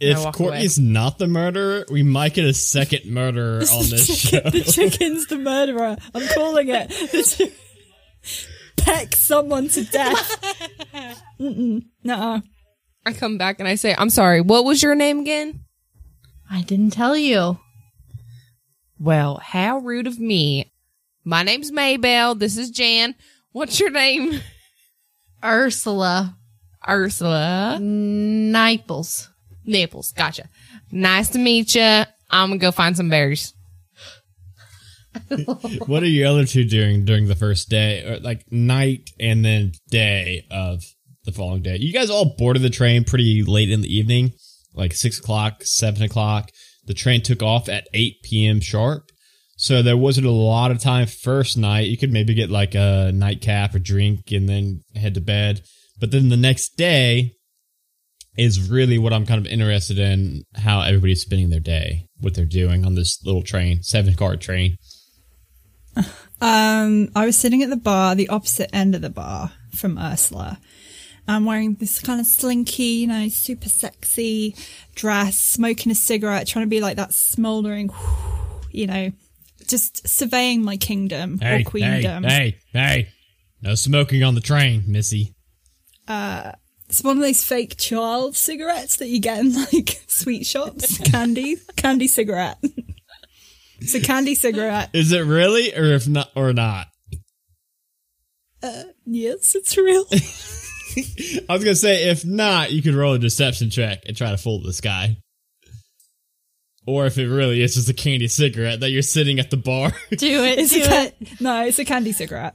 If 0.00 0.24
walk 0.24 0.34
Courtney's 0.34 0.78
not 0.78 1.18
the 1.18 1.28
murderer, 1.28 1.84
we 1.90 2.02
might 2.02 2.32
get 2.32 2.46
a 2.46 2.54
second 2.54 3.04
murderer 3.04 3.58
on 3.72 3.90
this 3.90 4.06
show. 4.06 4.40
the 4.40 4.62
chicken's 4.62 5.26
the 5.26 5.36
murderer. 5.36 5.98
I'm 6.14 6.26
calling 6.28 6.68
it. 6.70 7.52
Peck 8.76 9.14
someone 9.16 9.68
to 9.68 9.84
death. 9.84 10.43
Mm-mm. 11.40 11.82
Nuh-uh. 12.04 12.40
I 13.06 13.12
come 13.12 13.36
back 13.36 13.58
and 13.58 13.68
I 13.68 13.74
say, 13.74 13.94
I'm 13.96 14.10
sorry, 14.10 14.40
what 14.40 14.64
was 14.64 14.82
your 14.82 14.94
name 14.94 15.20
again? 15.20 15.60
I 16.50 16.62
didn't 16.62 16.90
tell 16.90 17.16
you. 17.16 17.58
Well, 18.98 19.40
how 19.42 19.78
rude 19.78 20.06
of 20.06 20.18
me. 20.18 20.72
My 21.24 21.42
name's 21.42 21.70
Maybell. 21.70 22.38
This 22.38 22.56
is 22.56 22.70
Jan. 22.70 23.14
What's 23.52 23.80
your 23.80 23.90
name? 23.90 24.40
Ursula 25.44 26.36
Ursula. 26.88 27.78
Niples. 27.80 29.28
Naples. 29.64 30.12
Gotcha. 30.12 30.48
Nice 30.90 31.30
to 31.30 31.38
meet 31.38 31.74
you. 31.74 31.82
I'm 32.30 32.48
gonna 32.50 32.58
go 32.58 32.70
find 32.70 32.96
some 32.96 33.08
berries. 33.08 33.54
what 35.86 36.02
are 36.02 36.06
you 36.06 36.26
other 36.26 36.44
two 36.44 36.64
doing 36.64 37.04
during 37.04 37.28
the 37.28 37.34
first 37.34 37.68
day, 37.68 38.04
or 38.04 38.18
like 38.20 38.44
night 38.50 39.10
and 39.18 39.44
then 39.44 39.72
day 39.90 40.46
of 40.50 40.82
the 41.24 41.32
following 41.32 41.62
day? 41.62 41.76
You 41.76 41.92
guys 41.92 42.10
all 42.10 42.34
boarded 42.36 42.62
the 42.62 42.70
train 42.70 43.04
pretty 43.04 43.42
late 43.42 43.70
in 43.70 43.80
the 43.80 43.94
evening, 43.94 44.32
like 44.74 44.92
six 44.92 45.18
o'clock, 45.18 45.62
seven 45.62 46.02
o'clock. 46.02 46.50
The 46.86 46.94
train 46.94 47.22
took 47.22 47.42
off 47.42 47.68
at 47.68 47.88
eight 47.94 48.16
p.m. 48.22 48.60
sharp, 48.60 49.10
so 49.56 49.82
there 49.82 49.96
wasn't 49.96 50.26
a 50.26 50.30
lot 50.30 50.70
of 50.70 50.80
time 50.80 51.06
first 51.06 51.56
night. 51.56 51.88
You 51.88 51.96
could 51.96 52.12
maybe 52.12 52.34
get 52.34 52.50
like 52.50 52.74
a 52.74 53.12
nightcap 53.14 53.74
or 53.74 53.78
drink 53.78 54.30
and 54.32 54.48
then 54.48 54.82
head 54.96 55.14
to 55.14 55.20
bed. 55.20 55.62
But 55.98 56.10
then 56.10 56.28
the 56.28 56.36
next 56.36 56.76
day 56.76 57.32
is 58.36 58.68
really 58.68 58.98
what 58.98 59.12
I'm 59.12 59.26
kind 59.26 59.44
of 59.44 59.50
interested 59.50 59.98
in 59.98 60.42
how 60.54 60.80
everybody's 60.80 61.22
spending 61.22 61.50
their 61.50 61.60
day, 61.60 62.08
what 62.18 62.34
they're 62.34 62.44
doing 62.44 62.84
on 62.84 62.94
this 62.94 63.24
little 63.24 63.42
train, 63.42 63.82
seven 63.82 64.14
car 64.14 64.36
train. 64.36 64.76
Um, 66.40 67.08
I 67.16 67.24
was 67.24 67.36
sitting 67.36 67.62
at 67.62 67.70
the 67.70 67.76
bar, 67.76 68.14
the 68.14 68.28
opposite 68.28 68.74
end 68.74 68.94
of 68.94 69.00
the 69.00 69.10
bar 69.10 69.52
from 69.74 69.98
Ursula. 69.98 70.58
I'm 71.26 71.46
wearing 71.46 71.76
this 71.76 72.00
kind 72.00 72.20
of 72.20 72.26
slinky, 72.26 72.82
you 72.82 73.06
know, 73.06 73.28
super 73.28 73.68
sexy 73.68 74.54
dress, 74.94 75.38
smoking 75.38 75.90
a 75.90 75.94
cigarette, 75.94 76.46
trying 76.46 76.66
to 76.66 76.68
be 76.70 76.80
like 76.80 76.96
that 76.96 77.14
smoldering, 77.14 77.90
you 78.70 78.86
know, 78.86 79.12
just 79.66 80.06
surveying 80.06 80.62
my 80.62 80.76
kingdom 80.76 81.40
or 81.42 81.62
queendom. 81.62 82.24
Hey, 82.24 82.58
hey, 82.72 82.78
hey. 82.78 83.08
No 83.62 83.74
smoking 83.74 84.22
on 84.22 84.34
the 84.34 84.42
train, 84.42 84.84
Missy. 84.86 85.34
It's 86.88 87.02
one 87.02 87.16
of 87.16 87.22
those 87.22 87.42
fake 87.42 87.76
child 87.76 88.36
cigarettes 88.36 88.96
that 88.96 89.08
you 89.08 89.18
get 89.18 89.38
in 89.38 89.54
like 89.54 90.02
sweet 90.06 90.46
shops. 90.46 90.98
Candy, 90.98 91.56
candy 91.76 92.06
cigarette. 92.06 92.58
it's 93.78 93.94
a 93.94 94.00
candy 94.00 94.34
cigarette. 94.34 94.90
Is 94.92 95.12
it 95.12 95.20
really 95.20 95.74
or 95.74 95.84
if 95.84 96.08
not 96.08 96.30
or 96.34 96.52
not? 96.52 96.88
Uh, 98.62 98.84
yes, 99.04 99.54
it's 99.54 99.76
real. 99.76 100.06
I 101.48 101.52
was 101.52 101.64
gonna 101.64 101.74
say 101.74 102.08
if 102.08 102.24
not, 102.24 102.72
you 102.72 102.82
could 102.82 102.94
roll 102.94 103.14
a 103.14 103.18
deception 103.18 103.70
check 103.70 104.04
and 104.06 104.16
try 104.16 104.30
to 104.30 104.38
fool 104.38 104.62
this 104.62 104.80
guy. 104.80 105.18
Or 106.86 107.06
if 107.06 107.18
it 107.18 107.28
really 107.28 107.62
is 107.62 107.74
just 107.74 107.88
a 107.88 107.94
candy 107.94 108.28
cigarette 108.28 108.80
that 108.80 108.90
you're 108.90 109.02
sitting 109.02 109.38
at 109.38 109.50
the 109.50 109.56
bar. 109.56 109.90
Do 110.10 110.44
it. 110.44 110.70
Do 110.70 110.82
it. 110.82 111.40
no, 111.40 111.64
it's 111.64 111.78
a 111.78 111.84
candy 111.84 112.12
cigarette. 112.12 112.54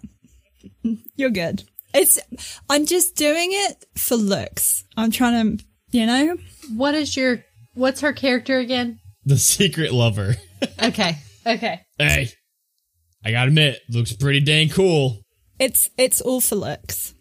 You're 1.15 1.31
good. 1.31 1.63
It's. 1.93 2.19
I'm 2.69 2.85
just 2.85 3.15
doing 3.15 3.49
it 3.51 3.85
for 3.95 4.15
looks. 4.15 4.83
I'm 4.95 5.11
trying 5.11 5.57
to, 5.57 5.65
you 5.91 6.05
know. 6.05 6.37
What 6.75 6.93
is 6.93 7.17
your? 7.17 7.43
What's 7.73 8.01
her 8.01 8.13
character 8.13 8.59
again? 8.59 8.99
The 9.25 9.37
secret 9.37 9.93
lover. 9.93 10.35
Okay. 10.81 11.15
Okay. 11.45 11.81
Hey, 11.97 12.27
I 13.23 13.31
gotta 13.31 13.47
admit, 13.47 13.79
looks 13.89 14.11
pretty 14.13 14.41
dang 14.41 14.67
cool. 14.67 15.21
It's 15.57 15.89
it's 15.97 16.19
all 16.19 16.41
for 16.41 16.55
looks. 16.55 17.13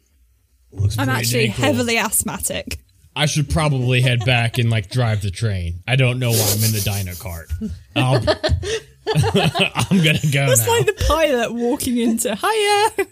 Looks 0.72 0.98
I'm 0.98 1.08
actually 1.08 1.48
cool. 1.48 1.64
heavily 1.64 1.98
asthmatic. 1.98 2.78
I 3.14 3.26
should 3.26 3.48
probably 3.48 4.00
head 4.00 4.24
back 4.24 4.58
and 4.58 4.70
like 4.70 4.90
drive 4.90 5.22
the 5.22 5.30
train. 5.30 5.82
I 5.86 5.94
don't 5.96 6.18
know 6.18 6.30
why 6.30 6.52
I'm 6.52 6.64
in 6.64 6.72
the 6.72 6.80
dino 6.80 7.14
cart. 7.14 7.52
I'll, 7.96 8.16
I'm 9.90 10.04
gonna 10.04 10.18
go 10.32 10.46
It's 10.50 10.66
like 10.68 10.86
the 10.86 11.04
pilot 11.06 11.52
walking 11.52 11.96
into 11.96 12.34
hiya. 12.34 13.06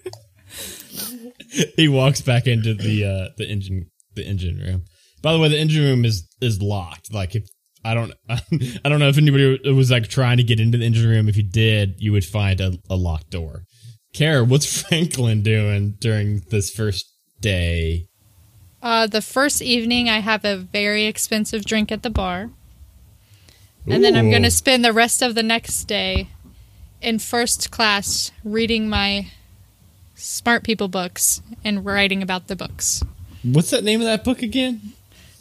he 1.76 1.88
walks 1.88 2.20
back 2.20 2.46
into 2.46 2.74
the 2.74 3.04
uh 3.04 3.28
the 3.36 3.48
engine 3.48 3.90
the 4.14 4.24
engine 4.24 4.58
room. 4.58 4.84
By 5.22 5.32
the 5.32 5.38
way, 5.38 5.48
the 5.48 5.58
engine 5.58 5.84
room 5.84 6.04
is 6.04 6.28
is 6.40 6.60
locked. 6.60 7.12
Like 7.12 7.34
if 7.34 7.48
I 7.86 7.94
don't 7.94 8.12
I 8.84 8.88
don't 8.88 8.98
know 8.98 9.08
if 9.08 9.16
anybody 9.16 9.70
was 9.70 9.90
like 9.90 10.08
trying 10.08 10.38
to 10.38 10.42
get 10.42 10.58
into 10.58 10.78
the 10.78 10.84
engine 10.84 11.08
room. 11.08 11.28
If 11.28 11.36
you 11.36 11.44
did, 11.44 11.94
you 11.98 12.12
would 12.12 12.24
find 12.24 12.60
a, 12.60 12.72
a 12.90 12.96
locked 12.96 13.30
door. 13.30 13.62
Kara, 14.12 14.44
what's 14.44 14.82
Franklin 14.88 15.42
doing 15.42 15.96
during 16.00 16.42
this 16.50 16.70
first 16.70 17.06
day? 17.40 18.06
Uh, 18.82 19.06
the 19.06 19.22
first 19.22 19.62
evening, 19.62 20.08
I 20.08 20.18
have 20.18 20.44
a 20.44 20.56
very 20.56 21.06
expensive 21.06 21.64
drink 21.64 21.90
at 21.90 22.02
the 22.02 22.10
bar. 22.10 22.50
And 23.88 24.02
then 24.02 24.16
I'm 24.16 24.30
going 24.30 24.42
to 24.42 24.50
spend 24.50 24.84
the 24.84 24.92
rest 24.92 25.22
of 25.22 25.36
the 25.36 25.44
next 25.44 25.84
day 25.84 26.28
in 27.00 27.20
first 27.20 27.70
class 27.70 28.32
reading 28.42 28.88
my 28.88 29.30
smart 30.16 30.64
people 30.64 30.88
books 30.88 31.40
and 31.62 31.84
writing 31.84 32.20
about 32.20 32.48
the 32.48 32.56
books. 32.56 33.02
What's 33.44 33.70
that 33.70 33.84
name 33.84 34.00
of 34.00 34.06
that 34.06 34.24
book 34.24 34.42
again? 34.42 34.94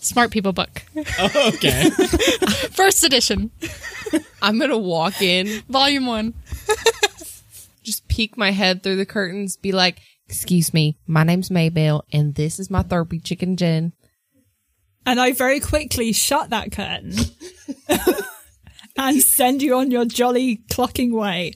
Smart 0.05 0.29
people 0.29 0.53
book. 0.53 0.83
Oh, 1.17 1.51
okay. 1.55 1.89
First 2.73 3.03
edition, 3.03 3.49
I'm 4.39 4.59
gonna 4.59 4.77
walk 4.77 5.19
in, 5.19 5.63
volume 5.67 6.05
one. 6.05 6.35
just 7.81 8.07
peek 8.07 8.37
my 8.37 8.51
head 8.51 8.83
through 8.83 8.97
the 8.97 9.05
curtains, 9.07 9.57
be 9.57 9.71
like, 9.71 9.99
"Excuse 10.29 10.75
me, 10.75 10.99
my 11.07 11.23
name's 11.23 11.49
Maybell, 11.49 12.03
and 12.13 12.35
this 12.35 12.59
is 12.59 12.69
my 12.69 12.83
therapy 12.83 13.19
chicken 13.19 13.57
Jen." 13.57 13.93
And 15.07 15.19
I 15.19 15.31
very 15.31 15.59
quickly 15.59 16.13
shut 16.13 16.51
that 16.51 16.71
curtain 16.71 17.13
and 18.95 19.23
send 19.23 19.63
you 19.63 19.75
on 19.75 19.89
your 19.89 20.05
jolly 20.05 20.57
clocking 20.69 21.13
way. 21.13 21.53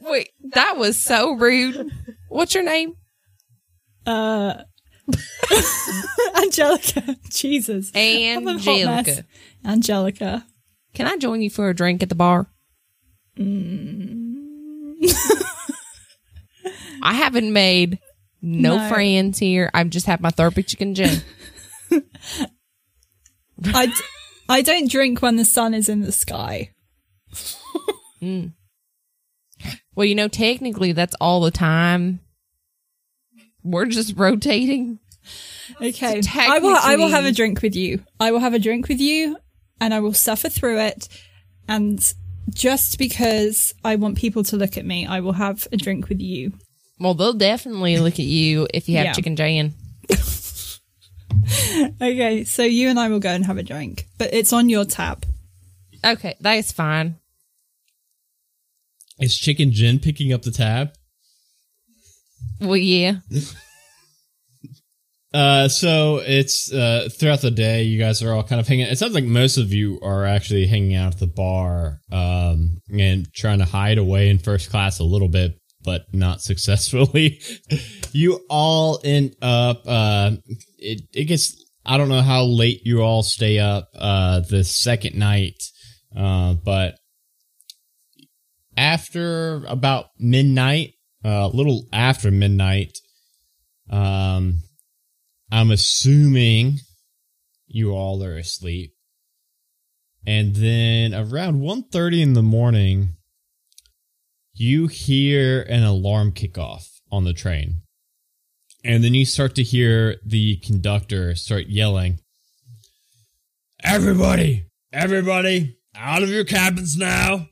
Wait, 0.00 0.30
that 0.52 0.76
was 0.76 0.98
so 0.98 1.32
rude. 1.32 1.90
What's 2.28 2.54
your 2.54 2.62
name? 2.62 2.96
Uh, 4.04 4.64
Angelica. 6.36 7.16
Jesus. 7.30 7.90
I'm 7.94 8.46
a 8.48 8.52
hot 8.58 8.64
mess. 8.64 8.86
Angelica. 8.86 9.24
Angelica. 9.64 10.46
Can 10.94 11.06
I 11.06 11.16
join 11.16 11.42
you 11.42 11.50
for 11.50 11.68
a 11.68 11.74
drink 11.74 12.02
at 12.02 12.08
the 12.08 12.14
bar? 12.14 12.46
Mm. 13.38 14.94
I 17.02 17.14
haven't 17.14 17.52
made 17.52 17.98
no, 18.40 18.78
No. 18.78 18.88
friends 18.88 19.38
here. 19.38 19.70
I've 19.74 19.90
just 19.90 20.06
had 20.06 20.20
my 20.20 20.30
therapy 20.30 20.62
chicken 20.62 20.94
Jen. 20.94 21.22
I, 23.72 23.86
d- 23.86 23.92
I 24.48 24.62
don't 24.62 24.90
drink 24.90 25.20
when 25.22 25.36
the 25.36 25.44
sun 25.44 25.74
is 25.74 25.88
in 25.88 26.00
the 26.00 26.12
sky. 26.12 26.70
Mm. 28.22 28.52
well, 29.94 30.04
you 30.06 30.14
know, 30.14 30.28
technically 30.28 30.92
that's 30.92 31.14
all 31.20 31.40
the 31.40 31.50
time. 31.50 32.20
We're 33.64 33.86
just 33.86 34.16
rotating. 34.16 34.98
Okay. 35.80 36.20
I 36.38 36.58
will 36.58 36.76
I 36.76 36.96
will 36.96 37.08
have 37.08 37.24
a 37.24 37.32
drink 37.32 37.62
with 37.62 37.74
you. 37.74 38.04
I 38.20 38.30
will 38.30 38.40
have 38.40 38.54
a 38.54 38.58
drink 38.58 38.88
with 38.88 39.00
you 39.00 39.36
and 39.80 39.94
I 39.94 40.00
will 40.00 40.12
suffer 40.12 40.48
through 40.50 40.78
it. 40.80 41.08
And 41.66 41.98
just 42.50 42.98
because 42.98 43.74
I 43.82 43.96
want 43.96 44.18
people 44.18 44.44
to 44.44 44.56
look 44.56 44.76
at 44.76 44.84
me, 44.84 45.06
I 45.06 45.20
will 45.20 45.32
have 45.32 45.66
a 45.72 45.78
drink 45.78 46.08
with 46.10 46.20
you. 46.20 46.52
Well, 47.00 47.14
they'll 47.14 47.32
definitely 47.32 47.98
look 47.98 48.14
at 48.14 48.26
you 48.26 48.68
if 48.74 48.88
you 48.88 48.98
have 48.98 49.06
Yeah. 49.06 49.12
chicken 49.14 49.34
Jan. 49.36 49.72
Okay, 52.00 52.44
so 52.44 52.62
you 52.62 52.88
and 52.88 52.98
I 52.98 53.08
will 53.08 53.18
go 53.18 53.28
and 53.30 53.44
have 53.44 53.58
a 53.58 53.62
drink. 53.62 54.06
But 54.18 54.32
it's 54.32 54.52
on 54.52 54.68
your 54.68 54.84
tab. 54.84 55.26
Okay, 56.04 56.36
that's 56.40 56.72
fine. 56.72 57.16
Is 59.18 59.36
Chicken 59.36 59.72
Jen 59.72 59.98
picking 59.98 60.32
up 60.32 60.42
the 60.42 60.50
tab? 60.50 60.92
Well, 62.64 62.76
yeah. 62.76 63.16
Uh, 65.34 65.66
so 65.66 66.18
it's 66.24 66.72
uh 66.72 67.08
throughout 67.18 67.40
the 67.40 67.50
day, 67.50 67.82
you 67.82 67.98
guys 67.98 68.22
are 68.22 68.32
all 68.32 68.44
kind 68.44 68.60
of 68.60 68.68
hanging. 68.68 68.86
It 68.86 68.96
sounds 68.96 69.14
like 69.14 69.24
most 69.24 69.56
of 69.56 69.72
you 69.72 69.98
are 70.00 70.24
actually 70.24 70.68
hanging 70.68 70.94
out 70.94 71.14
at 71.14 71.18
the 71.18 71.26
bar, 71.26 71.98
um, 72.12 72.78
and 72.96 73.26
trying 73.34 73.58
to 73.58 73.64
hide 73.64 73.98
away 73.98 74.30
in 74.30 74.38
first 74.38 74.70
class 74.70 75.00
a 75.00 75.04
little 75.04 75.26
bit, 75.26 75.58
but 75.82 76.02
not 76.12 76.40
successfully. 76.40 77.40
you 78.12 78.44
all 78.48 79.00
end 79.02 79.34
up. 79.42 79.82
Uh, 79.84 80.36
it 80.78 81.00
it 81.12 81.24
gets. 81.24 81.60
I 81.84 81.98
don't 81.98 82.08
know 82.08 82.22
how 82.22 82.44
late 82.44 82.82
you 82.84 83.02
all 83.02 83.24
stay 83.24 83.58
up. 83.58 83.88
Uh, 83.92 84.38
the 84.38 84.62
second 84.62 85.16
night, 85.16 85.60
uh, 86.16 86.54
but 86.54 86.94
after 88.76 89.64
about 89.66 90.06
midnight, 90.18 90.93
a 91.24 91.48
little 91.48 91.86
after 91.92 92.30
midnight, 92.30 92.98
um, 93.90 94.62
I'm 95.50 95.70
assuming 95.70 96.78
you 97.66 97.92
all 97.92 98.22
are 98.22 98.36
asleep. 98.36 98.92
And 100.26 100.54
then 100.56 101.14
around 101.14 101.60
1.30 101.60 102.22
in 102.22 102.32
the 102.34 102.42
morning, 102.42 103.16
you 104.52 104.86
hear 104.86 105.62
an 105.62 105.82
alarm 105.82 106.32
kick 106.32 106.56
off 106.56 107.00
on 107.10 107.24
the 107.24 107.34
train. 107.34 107.82
And 108.84 109.02
then 109.02 109.14
you 109.14 109.24
start 109.24 109.54
to 109.56 109.62
hear 109.62 110.16
the 110.24 110.56
conductor 110.56 111.34
start 111.34 111.66
yelling, 111.66 112.20
Everybody, 113.82 114.66
everybody, 114.92 115.76
out 115.94 116.22
of 116.22 116.30
your 116.30 116.44
cabins 116.44 116.96
now. 116.96 117.48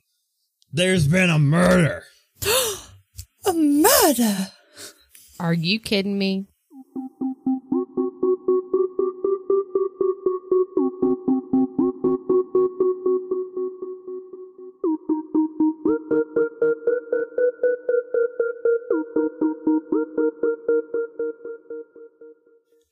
There's 0.72 1.06
been 1.06 1.28
a 1.28 1.38
murder. 1.38 2.04
A 3.44 3.52
murder! 3.52 4.52
Are 5.40 5.52
you 5.52 5.80
kidding 5.80 6.16
me? 6.16 6.46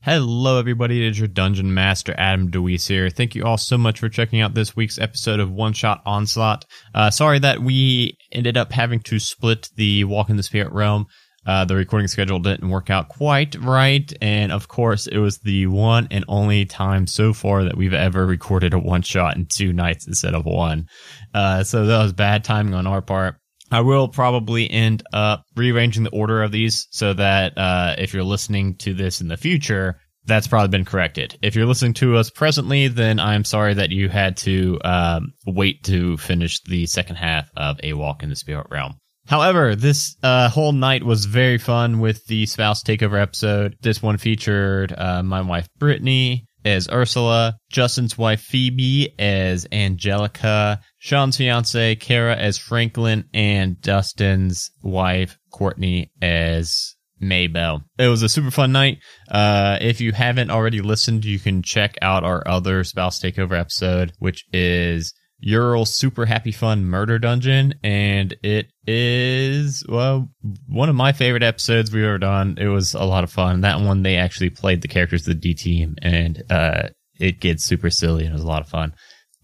Hello, 0.03 0.59
everybody. 0.59 1.07
It 1.07 1.11
is 1.11 1.19
your 1.21 1.29
Dungeon 1.29 1.73
Master, 1.73 2.13
Adam 2.19 2.51
DeWeese 2.51 2.89
here. 2.89 3.09
Thank 3.11 3.37
you 3.37 3.45
all 3.45 3.57
so 3.57 3.79
much 3.79 4.01
for 4.01 4.09
checking 4.09 4.41
out 4.41 4.55
this 4.55 4.75
week's 4.75 4.99
episode 4.99 5.39
of 5.39 5.53
One 5.53 5.75
Shot 5.75 6.03
Onslaught. 6.05 6.65
Uh, 6.93 7.11
sorry 7.11 7.39
that 7.39 7.63
we 7.63 8.17
ended 8.33 8.57
up 8.57 8.73
having 8.73 9.01
to 9.01 9.19
split 9.19 9.69
the 9.77 10.05
Walk 10.05 10.31
in 10.31 10.37
the 10.37 10.43
Spirit 10.43 10.73
Realm. 10.73 11.07
Uh, 11.47 11.65
the 11.65 11.75
recording 11.75 12.07
schedule 12.07 12.39
didn't 12.39 12.69
work 12.69 12.91
out 12.91 13.09
quite 13.09 13.55
right. 13.57 14.13
And 14.21 14.53
of 14.53 14.69
course, 14.69 15.07
it 15.07 15.19
was 15.19 15.39
the 15.39 15.67
one 15.67 16.07
and 16.11 16.25
only 16.29 16.67
time 16.67 17.07
so 17.07 17.33
far 17.33 17.65
that 17.65 17.77
we've 17.77 17.95
ever 17.95 18.27
recorded 18.27 18.75
a 18.75 18.79
one 18.79 19.03
shot 19.03 19.37
in 19.37 19.47
two 19.47 19.73
nights 19.73 20.07
instead 20.07 20.35
of 20.35 20.45
one. 20.45 20.87
Uh, 21.33 21.65
so 21.65 21.87
that 21.87 22.03
was 22.03 22.13
bad 22.13 22.45
timing 22.45 22.75
on 22.75 22.87
our 22.87 23.01
part. 23.01 23.37
I 23.73 23.81
will 23.81 24.09
probably 24.09 24.71
end 24.71 25.03
up 25.13 25.45
rearranging 25.57 26.03
the 26.03 26.11
order 26.11 26.43
of 26.43 26.53
these 26.53 26.89
so 26.91 27.15
that 27.15 27.57
uh, 27.57 27.95
if 27.99 28.13
you're 28.13 28.25
listening 28.25 28.77
to 28.79 28.95
this 28.95 29.21
in 29.21 29.29
the 29.29 29.37
future, 29.37 30.01
that's 30.27 30.47
probably 30.49 30.69
been 30.69 30.85
corrected. 30.85 31.39
If 31.43 31.55
you're 31.55 31.67
listening 31.67 31.95
to 31.95 32.17
us 32.17 32.31
presently, 32.31 32.89
then 32.89 33.19
I'm 33.19 33.45
sorry 33.45 33.75
that 33.75 33.91
you 33.91 34.09
had 34.09 34.37
to 34.39 34.79
um, 34.85 35.33
wait 35.47 35.85
to 35.85 36.17
finish 36.19 36.63
the 36.63 36.87
second 36.87 37.17
half 37.17 37.51
of 37.57 37.81
A 37.83 37.95
Walk 37.95 38.23
in 38.23 38.29
the 38.29 38.37
Spirit 38.37 38.67
Realm. 38.71 38.95
However, 39.27 39.77
this 39.77 40.17
uh, 40.23 40.49
whole 40.49 40.73
night 40.73 41.05
was 41.05 41.25
very 41.25 41.59
fun 41.59 42.01
with 42.01 42.25
the 42.27 42.47
spouse 42.47 42.83
takeover 42.83 43.21
episode. 43.21 43.77
This 43.81 44.03
one 44.03 44.19
featured 44.19 44.93
uh, 44.97 45.23
my 45.23 45.41
wife 45.43 45.69
Brittany 45.79 46.47
as 46.65 46.89
Ursula, 46.91 47.57
Justin's 47.71 48.19
wife 48.19 48.41
Phoebe 48.41 49.15
as 49.19 49.67
Angelica, 49.73 50.81
Sean's 50.99 51.37
fiance 51.37 51.97
Kara 51.97 52.37
as 52.37 52.59
Franklin, 52.59 53.25
and 53.33 53.81
Dustin's 53.81 54.71
wife 54.83 55.39
Courtney 55.53 56.11
as 56.21 56.97
Maybell. 57.23 57.83
It 57.99 58.09
was 58.09 58.23
a 58.23 58.29
super 58.29 58.51
fun 58.51 58.73
night. 58.73 58.99
Uh, 59.31 59.79
if 59.81 60.01
you 60.01 60.13
haven't 60.13 60.51
already 60.51 60.81
listened, 60.81 61.25
you 61.25 61.39
can 61.39 61.63
check 61.63 61.97
out 62.03 62.25
our 62.25 62.47
other 62.47 62.85
spouse 62.85 63.21
takeover 63.21 63.59
episode, 63.59 64.13
which 64.19 64.47
is 64.53 65.15
Ural 65.41 65.87
Super 65.87 66.27
Happy 66.27 66.53
Fun 66.53 66.85
Murder 66.85 67.19
Dungeon, 67.19 67.75
and 67.83 68.37
it 68.43 68.67
is 68.87 69.85
well 69.89 70.31
one 70.69 70.89
of 70.89 70.95
my 70.95 71.13
favorite 71.13 71.43
episodes 71.43 71.93
we've 71.93 72.05
ever 72.05 72.19
done. 72.19 72.57
It 72.59 72.69
was 72.69 72.95
a 72.95 73.05
lot 73.05 73.25
of 73.25 73.33
fun. 73.33 73.63
That 73.63 73.81
one 73.81 74.03
they 74.03 74.17
actually 74.17 74.51
played 74.51 74.83
the 74.83 74.89
characters 74.89 75.23
of 75.23 75.35
the 75.35 75.41
D 75.41 75.55
team, 75.55 75.97
and 76.03 76.43
uh, 76.51 76.89
it 77.19 77.41
gets 77.41 77.65
super 77.65 77.91
silly 77.91 78.25
and 78.25 78.33
it 78.33 78.37
was 78.37 78.43
a 78.43 78.49
lot 78.49 78.63
of 78.63 78.69
fun. 78.69 78.95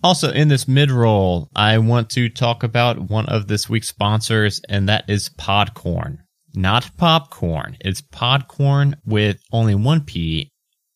Also, 0.02 0.30
in 0.30 0.48
this 0.48 0.68
mid 0.68 0.90
roll, 0.90 1.48
I 1.56 1.78
want 1.78 2.10
to 2.10 2.28
talk 2.28 2.62
about 2.62 3.10
one 3.10 3.26
of 3.26 3.48
this 3.48 3.68
week's 3.68 3.88
sponsors, 3.88 4.60
and 4.68 4.88
that 4.88 5.08
is 5.08 5.30
Podcorn. 5.30 6.18
Not 6.56 6.90
popcorn. 6.96 7.76
It's 7.80 8.00
Podcorn 8.00 8.94
with 9.04 9.38
only 9.52 9.74
one 9.74 10.00
P, 10.00 10.50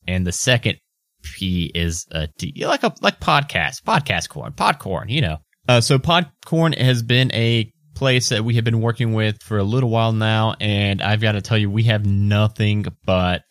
and 0.08 0.26
the 0.26 0.32
second 0.32 0.78
P 1.22 1.70
is 1.74 2.06
a 2.10 2.28
D, 2.38 2.64
like 2.64 2.82
a 2.82 2.94
like 3.02 3.20
podcast, 3.20 3.82
podcast 3.82 4.30
corn, 4.30 4.52
podcorn, 4.52 5.10
you 5.10 5.20
know. 5.20 5.36
Uh, 5.68 5.82
so 5.82 5.98
Podcorn 5.98 6.76
has 6.80 7.02
been 7.02 7.30
a 7.32 7.70
place 7.94 8.30
that 8.30 8.42
we 8.42 8.54
have 8.54 8.64
been 8.64 8.80
working 8.80 9.12
with 9.12 9.42
for 9.42 9.58
a 9.58 9.62
little 9.62 9.90
while 9.90 10.12
now, 10.12 10.54
and 10.60 11.02
I've 11.02 11.20
got 11.20 11.32
to 11.32 11.42
tell 11.42 11.58
you, 11.58 11.70
we 11.70 11.82
have 11.84 12.06
nothing 12.06 12.86
but 13.04 13.42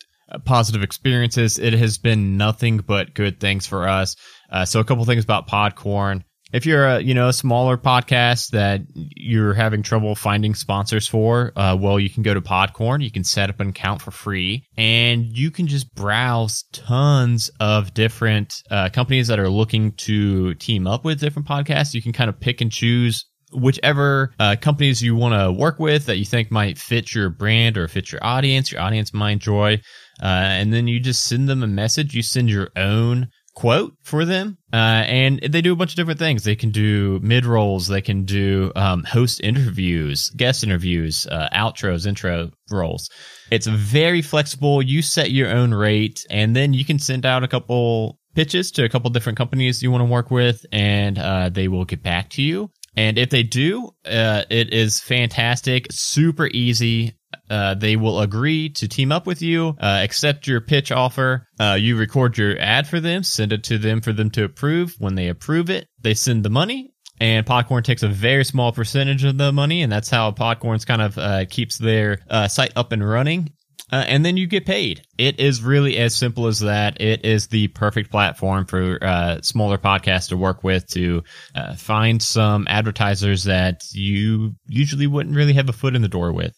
positive 0.44 0.82
experiences. 0.82 1.60
It 1.60 1.74
has 1.74 1.98
been 1.98 2.36
nothing 2.36 2.78
but 2.78 3.14
good 3.14 3.38
things 3.38 3.68
for 3.68 3.88
us. 3.88 4.16
Uh, 4.50 4.64
so 4.64 4.80
a 4.80 4.84
couple 4.84 5.04
things 5.04 5.22
about 5.22 5.48
Podcorn. 5.48 6.22
If 6.52 6.66
you're 6.66 6.86
a 6.86 7.00
you 7.00 7.14
know 7.14 7.28
a 7.28 7.32
smaller 7.32 7.76
podcast 7.76 8.50
that 8.50 8.82
you're 8.94 9.54
having 9.54 9.82
trouble 9.82 10.14
finding 10.14 10.54
sponsors 10.54 11.06
for, 11.06 11.52
uh, 11.56 11.76
well, 11.78 12.00
you 12.00 12.10
can 12.10 12.22
go 12.22 12.34
to 12.34 12.40
Podcorn. 12.40 13.02
You 13.02 13.10
can 13.10 13.24
set 13.24 13.50
up 13.50 13.60
an 13.60 13.68
account 13.68 14.02
for 14.02 14.10
free, 14.10 14.66
and 14.76 15.26
you 15.26 15.50
can 15.50 15.66
just 15.66 15.94
browse 15.94 16.64
tons 16.72 17.50
of 17.60 17.94
different 17.94 18.62
uh, 18.70 18.88
companies 18.88 19.28
that 19.28 19.38
are 19.38 19.48
looking 19.48 19.92
to 19.92 20.54
team 20.54 20.86
up 20.86 21.04
with 21.04 21.20
different 21.20 21.46
podcasts. 21.46 21.94
You 21.94 22.02
can 22.02 22.12
kind 22.12 22.28
of 22.28 22.40
pick 22.40 22.60
and 22.60 22.72
choose 22.72 23.24
whichever 23.52 24.32
uh, 24.38 24.56
companies 24.60 25.02
you 25.02 25.14
want 25.14 25.34
to 25.34 25.52
work 25.52 25.78
with 25.78 26.06
that 26.06 26.18
you 26.18 26.24
think 26.24 26.50
might 26.50 26.78
fit 26.78 27.14
your 27.14 27.30
brand 27.30 27.76
or 27.76 27.88
fit 27.88 28.12
your 28.12 28.24
audience, 28.24 28.72
your 28.72 28.80
audience 28.80 29.12
might 29.12 29.32
enjoy. 29.32 29.80
Uh, 30.22 30.26
and 30.26 30.72
then 30.72 30.86
you 30.86 31.00
just 31.00 31.24
send 31.24 31.48
them 31.48 31.62
a 31.62 31.66
message. 31.66 32.14
You 32.14 32.22
send 32.22 32.50
your 32.50 32.70
own 32.76 33.28
quote 33.54 33.94
for 34.02 34.24
them. 34.24 34.58
Uh, 34.72 34.76
and 35.06 35.40
they 35.40 35.60
do 35.60 35.72
a 35.72 35.76
bunch 35.76 35.92
of 35.92 35.96
different 35.96 36.18
things. 36.18 36.44
They 36.44 36.56
can 36.56 36.70
do 36.70 37.18
mid 37.22 37.44
rolls. 37.44 37.88
They 37.88 38.00
can 38.00 38.24
do 38.24 38.72
um, 38.76 39.04
host 39.04 39.40
interviews, 39.42 40.30
guest 40.30 40.64
interviews, 40.64 41.26
uh, 41.26 41.48
outros, 41.52 42.06
intro 42.06 42.50
rolls. 42.70 43.10
It's 43.50 43.66
very 43.66 44.22
flexible. 44.22 44.80
You 44.80 45.02
set 45.02 45.30
your 45.30 45.50
own 45.50 45.74
rate, 45.74 46.24
and 46.30 46.54
then 46.54 46.72
you 46.72 46.84
can 46.84 46.98
send 46.98 47.26
out 47.26 47.42
a 47.42 47.48
couple 47.48 48.18
pitches 48.34 48.70
to 48.72 48.84
a 48.84 48.88
couple 48.88 49.10
different 49.10 49.38
companies 49.38 49.82
you 49.82 49.90
want 49.90 50.02
to 50.02 50.06
work 50.06 50.30
with, 50.30 50.64
and 50.72 51.18
uh, 51.18 51.48
they 51.48 51.68
will 51.68 51.84
get 51.84 52.02
back 52.02 52.30
to 52.30 52.42
you. 52.42 52.70
And 52.96 53.18
if 53.18 53.30
they 53.30 53.42
do, 53.42 53.90
uh, 54.04 54.44
it 54.50 54.72
is 54.72 55.00
fantastic, 55.00 55.86
super 55.90 56.46
easy. 56.48 57.14
Uh, 57.50 57.74
they 57.74 57.96
will 57.96 58.20
agree 58.20 58.70
to 58.70 58.88
team 58.88 59.10
up 59.10 59.26
with 59.26 59.42
you, 59.42 59.76
uh, 59.80 60.00
accept 60.02 60.46
your 60.46 60.60
pitch 60.60 60.92
offer. 60.92 61.48
Uh, 61.58 61.76
you 61.78 61.96
record 61.96 62.38
your 62.38 62.56
ad 62.58 62.86
for 62.86 63.00
them, 63.00 63.24
send 63.24 63.52
it 63.52 63.64
to 63.64 63.76
them 63.76 64.00
for 64.00 64.12
them 64.12 64.30
to 64.30 64.44
approve. 64.44 64.94
When 64.98 65.16
they 65.16 65.28
approve 65.28 65.68
it, 65.68 65.88
they 66.00 66.14
send 66.14 66.44
the 66.44 66.50
money. 66.50 66.94
And 67.20 67.44
Podcorn 67.44 67.84
takes 67.84 68.02
a 68.02 68.08
very 68.08 68.44
small 68.44 68.72
percentage 68.72 69.24
of 69.24 69.36
the 69.36 69.52
money, 69.52 69.82
and 69.82 69.92
that's 69.92 70.08
how 70.08 70.30
Podcorn's 70.30 70.86
kind 70.86 71.02
of 71.02 71.18
uh, 71.18 71.44
keeps 71.50 71.76
their 71.76 72.20
uh, 72.30 72.48
site 72.48 72.72
up 72.76 72.92
and 72.92 73.06
running. 73.06 73.52
Uh, 73.92 74.04
and 74.06 74.24
then 74.24 74.36
you 74.36 74.46
get 74.46 74.66
paid. 74.66 75.02
It 75.18 75.40
is 75.40 75.62
really 75.62 75.96
as 75.96 76.14
simple 76.14 76.46
as 76.46 76.60
that. 76.60 77.00
It 77.00 77.24
is 77.24 77.48
the 77.48 77.68
perfect 77.68 78.10
platform 78.10 78.66
for 78.66 79.02
uh, 79.02 79.40
smaller 79.42 79.78
podcasts 79.78 80.28
to 80.28 80.36
work 80.36 80.62
with 80.62 80.86
to 80.90 81.24
uh, 81.54 81.74
find 81.74 82.22
some 82.22 82.66
advertisers 82.68 83.44
that 83.44 83.82
you 83.92 84.54
usually 84.68 85.06
wouldn't 85.06 85.34
really 85.34 85.54
have 85.54 85.68
a 85.68 85.72
foot 85.72 85.96
in 85.96 86.02
the 86.02 86.08
door 86.08 86.32
with. 86.32 86.54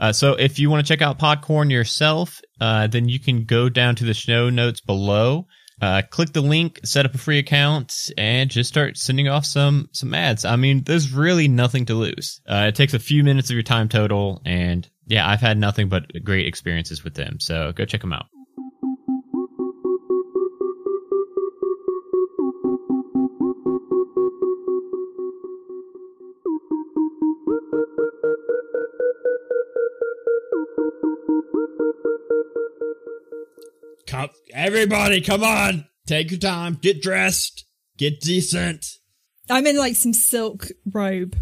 Uh, 0.00 0.12
so 0.12 0.32
if 0.32 0.58
you 0.58 0.70
want 0.70 0.84
to 0.84 0.90
check 0.90 1.02
out 1.02 1.18
Podcorn 1.18 1.70
yourself, 1.70 2.40
uh, 2.60 2.86
then 2.86 3.08
you 3.08 3.20
can 3.20 3.44
go 3.44 3.68
down 3.68 3.94
to 3.96 4.04
the 4.04 4.14
show 4.14 4.48
notes 4.48 4.80
below. 4.80 5.46
Uh, 5.80 6.02
click 6.10 6.32
the 6.32 6.42
link, 6.42 6.78
set 6.84 7.06
up 7.06 7.14
a 7.14 7.18
free 7.18 7.38
account, 7.38 8.10
and 8.18 8.50
just 8.50 8.68
start 8.68 8.98
sending 8.98 9.28
off 9.28 9.46
some 9.46 9.88
some 9.92 10.12
ads. 10.12 10.44
I 10.44 10.56
mean, 10.56 10.82
there's 10.84 11.12
really 11.12 11.48
nothing 11.48 11.86
to 11.86 11.94
lose. 11.94 12.42
Uh, 12.46 12.66
it 12.68 12.74
takes 12.74 12.92
a 12.92 12.98
few 12.98 13.24
minutes 13.24 13.48
of 13.48 13.54
your 13.54 13.62
time 13.62 13.88
total, 13.88 14.42
and 14.44 14.86
yeah, 15.06 15.26
I've 15.26 15.40
had 15.40 15.56
nothing 15.56 15.88
but 15.88 16.04
great 16.22 16.46
experiences 16.46 17.02
with 17.02 17.14
them. 17.14 17.40
So 17.40 17.72
go 17.72 17.86
check 17.86 18.02
them 18.02 18.12
out. 18.12 18.26
Everybody, 34.60 35.22
come 35.22 35.42
on! 35.42 35.86
Take 36.06 36.30
your 36.30 36.40
time, 36.40 36.78
get 36.80 37.00
dressed, 37.00 37.64
get 37.96 38.20
decent. 38.20 38.84
I'm 39.48 39.66
in 39.66 39.76
like 39.76 39.96
some 39.96 40.12
silk 40.12 40.68
robe. 40.92 41.36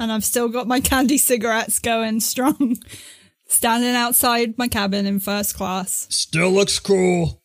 And 0.00 0.12
I've 0.12 0.24
still 0.24 0.48
got 0.48 0.68
my 0.68 0.80
candy 0.80 1.18
cigarettes 1.18 1.78
going 1.78 2.20
strong. 2.20 2.76
Standing 3.46 3.94
outside 3.94 4.58
my 4.58 4.68
cabin 4.68 5.06
in 5.06 5.20
first 5.20 5.54
class. 5.54 6.06
Still 6.10 6.50
looks 6.50 6.78
cool, 6.78 7.42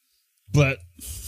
but 0.52 0.80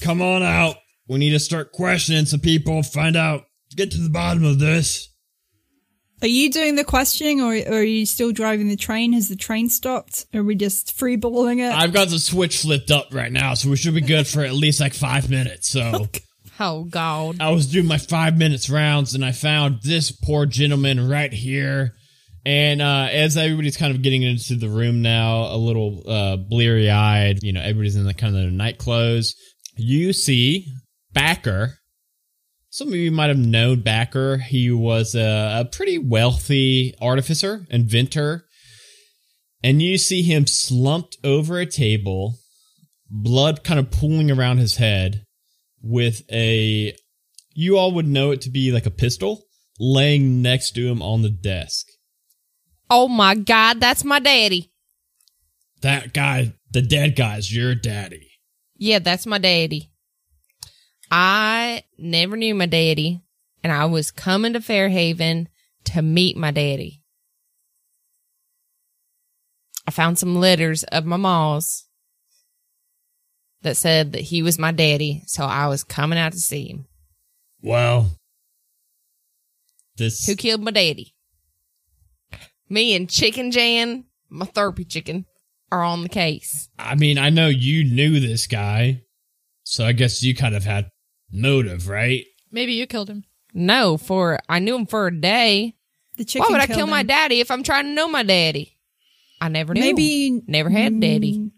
come 0.01 0.21
on 0.21 0.43
out. 0.43 0.75
We 1.07 1.19
need 1.19 1.31
to 1.31 1.39
start 1.39 1.71
questioning 1.71 2.25
some 2.25 2.41
people, 2.41 2.83
find 2.83 3.15
out, 3.15 3.45
get 3.75 3.91
to 3.91 3.97
the 3.97 4.09
bottom 4.09 4.43
of 4.43 4.59
this. 4.59 5.09
Are 6.21 6.27
you 6.27 6.49
doing 6.49 6.75
the 6.75 6.83
questioning 6.83 7.41
or, 7.41 7.53
or 7.53 7.79
are 7.79 7.83
you 7.83 8.05
still 8.05 8.31
driving 8.31 8.67
the 8.67 8.77
train? 8.77 9.13
Has 9.13 9.27
the 9.27 9.35
train 9.35 9.69
stopped? 9.69 10.25
Are 10.33 10.43
we 10.43 10.55
just 10.55 10.97
freeballing 10.97 11.59
it? 11.59 11.73
I've 11.73 11.93
got 11.93 12.07
the 12.07 12.19
switch 12.19 12.61
flipped 12.61 12.89
up 12.89 13.13
right 13.13 13.31
now, 13.31 13.53
so 13.53 13.69
we 13.69 13.75
should 13.75 13.93
be 13.93 14.01
good 14.01 14.25
for 14.27 14.41
at 14.41 14.53
least 14.53 14.79
like 14.79 14.93
five 14.93 15.29
minutes. 15.29 15.67
So 15.69 16.07
Oh 16.59 16.85
God. 16.85 17.37
I 17.41 17.51
was 17.51 17.67
doing 17.67 17.85
my 17.85 17.97
five 17.97 18.37
minutes 18.37 18.69
rounds 18.69 19.13
and 19.13 19.25
I 19.25 19.31
found 19.31 19.81
this 19.83 20.11
poor 20.11 20.45
gentleman 20.45 21.07
right 21.07 21.31
here. 21.31 21.93
And 22.45 22.81
uh, 22.81 23.07
as 23.11 23.37
everybody's 23.37 23.75
kind 23.75 23.93
of 23.93 24.01
getting 24.03 24.21
into 24.21 24.55
the 24.55 24.69
room 24.69 25.01
now, 25.01 25.53
a 25.53 25.57
little 25.57 26.03
uh, 26.07 26.37
bleary 26.37 26.89
eyed, 26.89 27.39
you 27.41 27.53
know, 27.53 27.61
everybody's 27.61 27.95
in 27.95 28.05
the 28.05 28.13
kind 28.13 28.35
of 28.35 28.41
their 28.41 28.51
night 28.51 28.77
clothes. 28.77 29.35
You 29.75 30.13
see 30.13 30.67
Backer. 31.13 31.77
Some 32.75 32.89
of 32.89 32.95
you 32.95 33.09
might 33.09 33.29
have 33.29 33.37
known 33.37 33.83
Backer. 33.83 34.35
He 34.35 34.69
was 34.69 35.15
a, 35.15 35.61
a 35.61 35.63
pretty 35.63 35.97
wealthy 35.97 36.93
artificer, 36.99 37.65
inventor. 37.69 38.43
And 39.63 39.81
you 39.81 39.97
see 39.97 40.23
him 40.23 40.45
slumped 40.45 41.15
over 41.23 41.57
a 41.57 41.65
table, 41.65 42.35
blood 43.09 43.63
kind 43.63 43.79
of 43.79 43.91
pooling 43.91 44.29
around 44.29 44.57
his 44.57 44.75
head 44.75 45.23
with 45.81 46.23
a 46.29 46.93
you 47.53 47.77
all 47.77 47.93
would 47.93 48.09
know 48.09 48.31
it 48.31 48.41
to 48.41 48.49
be 48.49 48.73
like 48.73 48.85
a 48.85 48.91
pistol 48.91 49.45
laying 49.79 50.41
next 50.41 50.71
to 50.71 50.85
him 50.85 51.01
on 51.01 51.21
the 51.21 51.29
desk. 51.29 51.87
Oh 52.89 53.07
my 53.07 53.35
God, 53.35 53.79
that's 53.79 54.03
my 54.03 54.19
daddy. 54.19 54.73
That 55.79 56.13
guy, 56.13 56.51
the 56.71 56.81
dead 56.81 57.15
guy's 57.15 57.55
your 57.55 57.73
daddy. 57.73 58.31
Yeah, 58.75 58.99
that's 58.99 59.25
my 59.25 59.37
daddy. 59.37 59.93
I 61.11 61.83
never 61.97 62.35
knew 62.35 62.55
my 62.55 62.65
daddy, 62.65 63.21
and 63.63 63.71
I 63.71 63.85
was 63.85 64.11
coming 64.11 64.53
to 64.53 64.59
Fairhaven 64.59 65.47
to 65.85 66.01
meet 66.01 66.35
my 66.35 66.51
daddy. 66.51 67.03
I 69.87 69.91
found 69.91 70.17
some 70.17 70.35
letters 70.35 70.83
of 70.85 71.05
my 71.05 71.17
mom's 71.17 71.87
that 73.61 73.77
said 73.77 74.13
that 74.13 74.21
he 74.21 74.41
was 74.41 74.57
my 74.59 74.71
daddy, 74.71 75.23
so 75.27 75.43
I 75.45 75.67
was 75.67 75.83
coming 75.83 76.19
out 76.19 76.33
to 76.33 76.39
see 76.39 76.67
him. 76.67 76.87
Well, 77.61 78.11
this 79.97 80.25
Who 80.25 80.35
killed 80.35 80.63
my 80.63 80.71
daddy? 80.71 81.13
Me 82.67 82.95
and 82.95 83.09
Chicken 83.09 83.51
Jan, 83.51 84.05
my 84.29 84.45
therapy 84.45 84.85
chicken, 84.85 85.25
are 85.71 85.83
on 85.83 86.03
the 86.03 86.09
case. 86.09 86.69
I 86.77 86.95
mean, 86.95 87.17
I 87.17 87.29
know 87.29 87.47
you 87.47 87.83
knew 87.83 88.19
this 88.19 88.47
guy, 88.47 89.03
so 89.63 89.85
I 89.85 89.91
guess 89.91 90.23
you 90.23 90.35
kind 90.35 90.55
of 90.55 90.63
had 90.63 90.89
motive, 91.31 91.87
right? 91.87 92.25
Maybe 92.51 92.73
you 92.73 92.87
killed 92.87 93.09
him. 93.09 93.23
No, 93.53 93.97
for 93.97 94.39
I 94.49 94.59
knew 94.59 94.75
him 94.75 94.85
for 94.85 95.07
a 95.07 95.15
day. 95.21 95.75
the 96.17 96.25
chicken 96.25 96.45
Why 96.45 96.51
would 96.51 96.61
I 96.61 96.67
killed 96.67 96.77
kill 96.79 96.87
my 96.87 97.03
daddy 97.03 97.39
if 97.39 97.51
I'm 97.51 97.63
trying 97.63 97.85
to 97.85 97.91
know 97.91 98.07
my 98.07 98.23
daddy? 98.23 98.77
I 99.41 99.49
never 99.49 99.73
knew. 99.73 99.81
Maybe 99.81 100.03
you- 100.03 100.43
never 100.47 100.69
had 100.69 100.93
a 100.93 100.99
daddy. 100.99 101.37
Mm, 101.39 101.51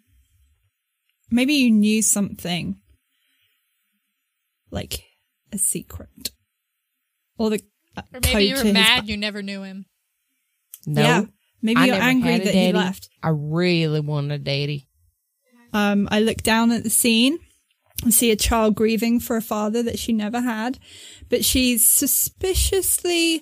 Maybe 1.30 1.54
you 1.56 1.72
knew 1.72 2.02
something 2.02 2.80
like 4.72 5.04
a 5.52 5.58
secret. 5.58 6.32
Or 7.38 7.50
the 7.52 7.62
uh, 7.96 8.02
Or 8.14 8.20
maybe 8.24 8.46
you 8.46 8.56
to 8.58 8.64
were 8.68 8.74
mad 8.74 9.06
ba- 9.06 9.12
you 9.12 9.18
never 9.18 9.42
knew 9.42 9.64
him. 9.64 9.86
No, 10.86 11.02
Yeah. 11.02 11.26
Maybe 11.62 11.80
I 11.82 11.86
you're 11.86 11.96
angry 11.96 12.32
had 12.32 12.42
a 12.42 12.46
that 12.46 12.54
he 12.54 12.72
left. 12.72 13.10
I 13.24 13.30
really 13.30 14.00
wanted 14.00 14.32
a 14.32 14.38
daddy. 14.44 14.88
Um, 15.74 16.08
I 16.12 16.20
look 16.20 16.38
down 16.44 16.72
at 16.72 16.84
the 16.84 16.90
scene 16.90 17.34
and 17.34 17.42
see 18.10 18.32
a 18.32 18.36
child 18.36 18.76
grieving 18.76 19.20
for 19.20 19.36
a 19.36 19.42
father 19.42 19.82
that 19.84 20.00
she 20.00 20.14
never 20.14 20.42
had, 20.42 20.80
but 21.30 21.44
she's 21.44 21.88
suspiciously 21.88 23.42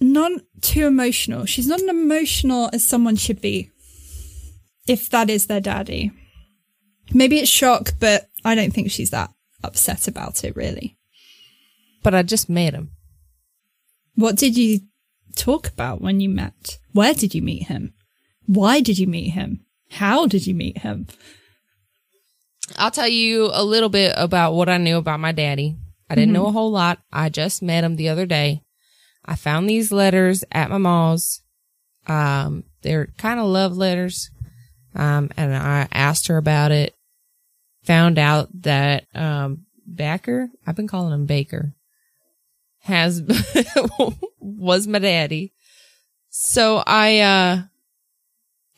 not 0.00 0.32
too 0.60 0.86
emotional. 0.86 1.44
She's 1.44 1.66
not 1.66 1.80
as 1.80 1.88
emotional 1.88 2.70
as 2.72 2.86
someone 2.86 3.16
should 3.16 3.40
be, 3.40 3.70
if 4.86 5.08
that 5.10 5.30
is 5.30 5.46
their 5.46 5.60
daddy. 5.60 6.12
Maybe 7.12 7.38
it's 7.38 7.50
shock, 7.50 7.94
but 7.98 8.28
I 8.44 8.54
don't 8.54 8.72
think 8.72 8.90
she's 8.90 9.10
that 9.10 9.30
upset 9.62 10.08
about 10.08 10.44
it, 10.44 10.56
really. 10.56 10.96
But 12.02 12.14
I 12.14 12.22
just 12.22 12.48
met 12.48 12.74
him. 12.74 12.90
What 14.14 14.36
did 14.36 14.56
you 14.56 14.80
talk 15.36 15.68
about 15.68 16.00
when 16.00 16.20
you 16.20 16.28
met? 16.28 16.78
Where 16.92 17.14
did 17.14 17.34
you 17.34 17.42
meet 17.42 17.64
him? 17.64 17.94
Why 18.46 18.80
did 18.80 18.98
you 18.98 19.06
meet 19.06 19.30
him? 19.30 19.64
How 19.90 20.26
did 20.26 20.46
you 20.46 20.54
meet 20.54 20.78
him? 20.78 21.06
I'll 22.76 22.90
tell 22.90 23.08
you 23.08 23.50
a 23.52 23.64
little 23.64 23.88
bit 23.88 24.14
about 24.16 24.54
what 24.54 24.68
I 24.68 24.78
knew 24.78 24.96
about 24.96 25.20
my 25.20 25.32
daddy. 25.32 25.76
I 26.08 26.14
didn't 26.14 26.34
know 26.34 26.46
a 26.46 26.52
whole 26.52 26.70
lot. 26.70 26.98
I 27.10 27.28
just 27.28 27.62
met 27.62 27.84
him 27.84 27.96
the 27.96 28.10
other 28.10 28.26
day. 28.26 28.62
I 29.24 29.34
found 29.34 29.68
these 29.68 29.90
letters 29.92 30.44
at 30.52 30.70
my 30.70 30.78
mom's. 30.78 31.40
Um, 32.06 32.64
they're 32.82 33.06
kind 33.18 33.40
of 33.40 33.46
love 33.46 33.76
letters. 33.76 34.30
Um, 34.94 35.30
and 35.36 35.54
I 35.54 35.88
asked 35.90 36.28
her 36.28 36.36
about 36.36 36.70
it. 36.70 36.94
Found 37.84 38.18
out 38.18 38.48
that, 38.62 39.06
um, 39.14 39.64
Backer, 39.86 40.50
I've 40.66 40.76
been 40.76 40.86
calling 40.86 41.12
him 41.12 41.26
Baker, 41.26 41.72
has, 42.80 43.22
was 44.38 44.86
my 44.86 44.98
daddy. 44.98 45.52
So 46.28 46.82
I, 46.86 47.20
uh, 47.20 47.62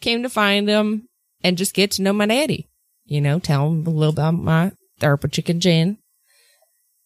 came 0.00 0.22
to 0.22 0.30
find 0.30 0.68
him 0.68 1.08
and 1.42 1.58
just 1.58 1.74
get 1.74 1.90
to 1.92 2.02
know 2.02 2.12
my 2.12 2.26
daddy 2.26 2.68
you 3.04 3.20
know, 3.20 3.38
tell 3.38 3.68
him 3.68 3.86
a 3.86 3.90
little 3.90 4.12
about 4.12 4.34
my 4.34 4.72
therapy 4.98 5.28
chicken 5.28 5.60
Jen. 5.60 5.98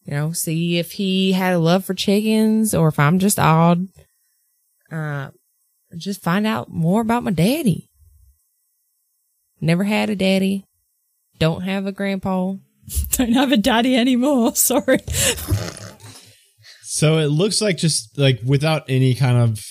You 0.04 0.14
know, 0.14 0.32
see 0.32 0.78
if 0.78 0.92
he 0.92 1.32
had 1.32 1.52
a 1.52 1.58
love 1.58 1.84
for 1.84 1.94
chickens 1.94 2.74
or 2.74 2.88
if 2.88 2.98
I'm 2.98 3.18
just 3.18 3.38
odd. 3.38 3.88
Uh, 4.90 5.30
just 5.96 6.22
find 6.22 6.46
out 6.46 6.70
more 6.70 7.02
about 7.02 7.24
my 7.24 7.30
daddy. 7.30 7.90
Never 9.61 9.84
had 9.84 10.08
a 10.08 10.16
daddy. 10.16 10.64
Don't 11.38 11.62
have 11.62 11.87
a 11.87 11.92
grandpa. 11.92 12.54
Don't 13.11 13.32
have 13.32 13.52
a 13.52 13.56
daddy 13.56 13.96
anymore. 13.96 14.54
Sorry. 14.54 14.98
So 16.82 17.18
it 17.18 17.26
looks 17.26 17.61
like 17.61 17.76
just 17.76 18.18
like 18.18 18.40
without 18.44 18.84
any 18.88 19.14
kind 19.14 19.37
of 19.37 19.64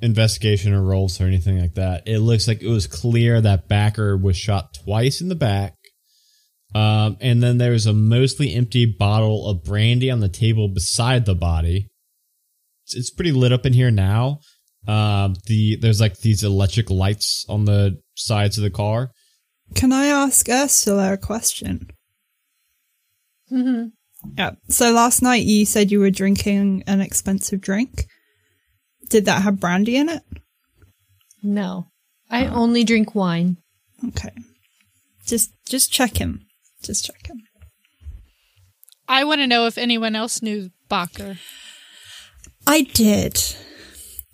investigation 0.00 0.72
or 0.74 0.82
rolls 0.82 1.20
or 1.20 1.24
anything 1.24 1.60
like 1.60 1.74
that, 1.74 2.06
it 2.06 2.18
looks 2.18 2.48
like 2.48 2.62
it 2.62 2.68
was 2.68 2.86
clear 2.86 3.40
that 3.40 3.68
Backer 3.68 4.16
was 4.16 4.36
shot 4.36 4.74
twice 4.84 5.20
in 5.20 5.28
the 5.28 5.34
back. 5.34 5.74
Um, 6.74 7.16
and 7.20 7.42
then 7.42 7.58
there's 7.58 7.86
a 7.86 7.92
mostly 7.92 8.54
empty 8.54 8.84
bottle 8.84 9.48
of 9.48 9.62
brandy 9.62 10.10
on 10.10 10.20
the 10.20 10.28
table 10.28 10.68
beside 10.68 11.24
the 11.24 11.34
body. 11.34 11.88
It's, 12.84 12.96
it's 12.96 13.10
pretty 13.10 13.32
lit 13.32 13.52
up 13.52 13.64
in 13.64 13.72
here 13.72 13.92
now. 13.92 14.40
Um, 14.86 15.36
the 15.46 15.76
there's 15.76 16.00
like 16.00 16.18
these 16.18 16.44
electric 16.44 16.90
lights 16.90 17.46
on 17.48 17.64
the 17.64 18.00
sides 18.16 18.58
of 18.58 18.64
the 18.64 18.70
car. 18.70 19.10
Can 19.74 19.92
I 19.92 20.06
ask 20.06 20.46
Ursula 20.48 21.14
a 21.14 21.16
question? 21.16 21.88
Mm-hmm. 23.50 23.86
Yeah. 24.36 24.52
So 24.68 24.92
last 24.92 25.22
night 25.22 25.44
you 25.44 25.64
said 25.64 25.90
you 25.90 26.00
were 26.00 26.10
drinking 26.10 26.84
an 26.86 27.00
expensive 27.00 27.60
drink. 27.60 28.06
Did 29.08 29.24
that 29.26 29.42
have 29.42 29.60
brandy 29.60 29.96
in 29.96 30.08
it? 30.08 30.22
No, 31.42 31.86
I 32.30 32.46
only 32.46 32.84
drink 32.84 33.14
wine. 33.14 33.58
Okay. 34.08 34.32
Just 35.26 35.52
just 35.66 35.92
check 35.92 36.16
him. 36.18 36.46
Just 36.82 37.04
check 37.04 37.26
him. 37.26 37.42
I 39.08 39.24
want 39.24 39.40
to 39.40 39.46
know 39.46 39.66
if 39.66 39.78
anyone 39.78 40.16
else 40.16 40.42
knew 40.42 40.70
Backer. 40.88 41.38
I 42.66 42.82
did. 42.82 43.42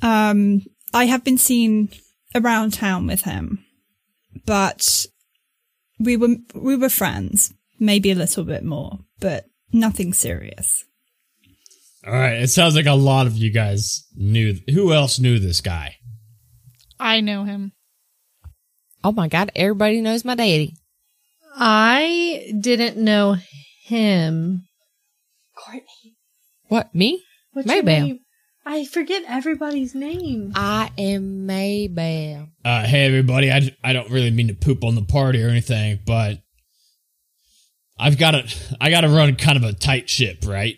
Um 0.02 0.62
I 0.92 1.06
have 1.06 1.24
been 1.24 1.38
seen 1.38 1.90
around 2.34 2.72
town 2.72 3.06
with 3.06 3.22
him. 3.22 3.64
But 4.46 5.06
we 5.98 6.16
were 6.16 6.36
we 6.54 6.76
were 6.76 6.88
friends, 6.88 7.52
maybe 7.78 8.10
a 8.10 8.16
little 8.16 8.44
bit 8.44 8.64
more, 8.64 9.00
but 9.20 9.46
nothing 9.72 10.12
serious. 10.12 10.84
All 12.06 12.12
right, 12.14 12.40
it 12.40 12.48
sounds 12.48 12.74
like 12.74 12.86
a 12.86 12.92
lot 12.94 13.26
of 13.26 13.36
you 13.36 13.52
guys 13.52 14.06
knew. 14.14 14.58
Who 14.72 14.92
else 14.92 15.18
knew 15.18 15.38
this 15.38 15.60
guy? 15.60 15.96
I 16.98 17.20
know 17.20 17.44
him. 17.44 17.72
Oh 19.04 19.12
my 19.12 19.28
God, 19.28 19.50
everybody 19.54 20.00
knows 20.00 20.24
my 20.24 20.34
daddy. 20.34 20.76
I 21.56 22.52
didn't 22.58 22.96
know 22.96 23.36
him. 23.84 24.64
Courtney. 25.56 26.16
What, 26.68 26.94
me? 26.94 27.22
What's 27.52 27.66
your 27.70 27.82
Maybell. 27.82 27.84
name? 27.84 28.20
I 28.64 28.84
forget 28.84 29.24
everybody's 29.26 29.94
name. 29.94 30.52
I 30.54 30.90
am 30.96 31.46
Maybell. 31.46 32.48
Uh, 32.64 32.86
hey 32.86 33.06
everybody, 33.06 33.50
I, 33.50 33.74
I 33.82 33.92
don't 33.92 34.10
really 34.10 34.30
mean 34.30 34.48
to 34.48 34.54
poop 34.54 34.84
on 34.84 34.94
the 34.94 35.02
party 35.02 35.42
or 35.42 35.48
anything, 35.48 35.98
but 36.06 36.38
I've 37.98 38.18
got 38.18 38.32
to 38.32 38.76
I 38.80 38.90
got 38.90 39.00
to 39.00 39.08
run 39.08 39.34
kind 39.36 39.56
of 39.56 39.64
a 39.64 39.72
tight 39.72 40.08
ship, 40.08 40.44
right? 40.46 40.76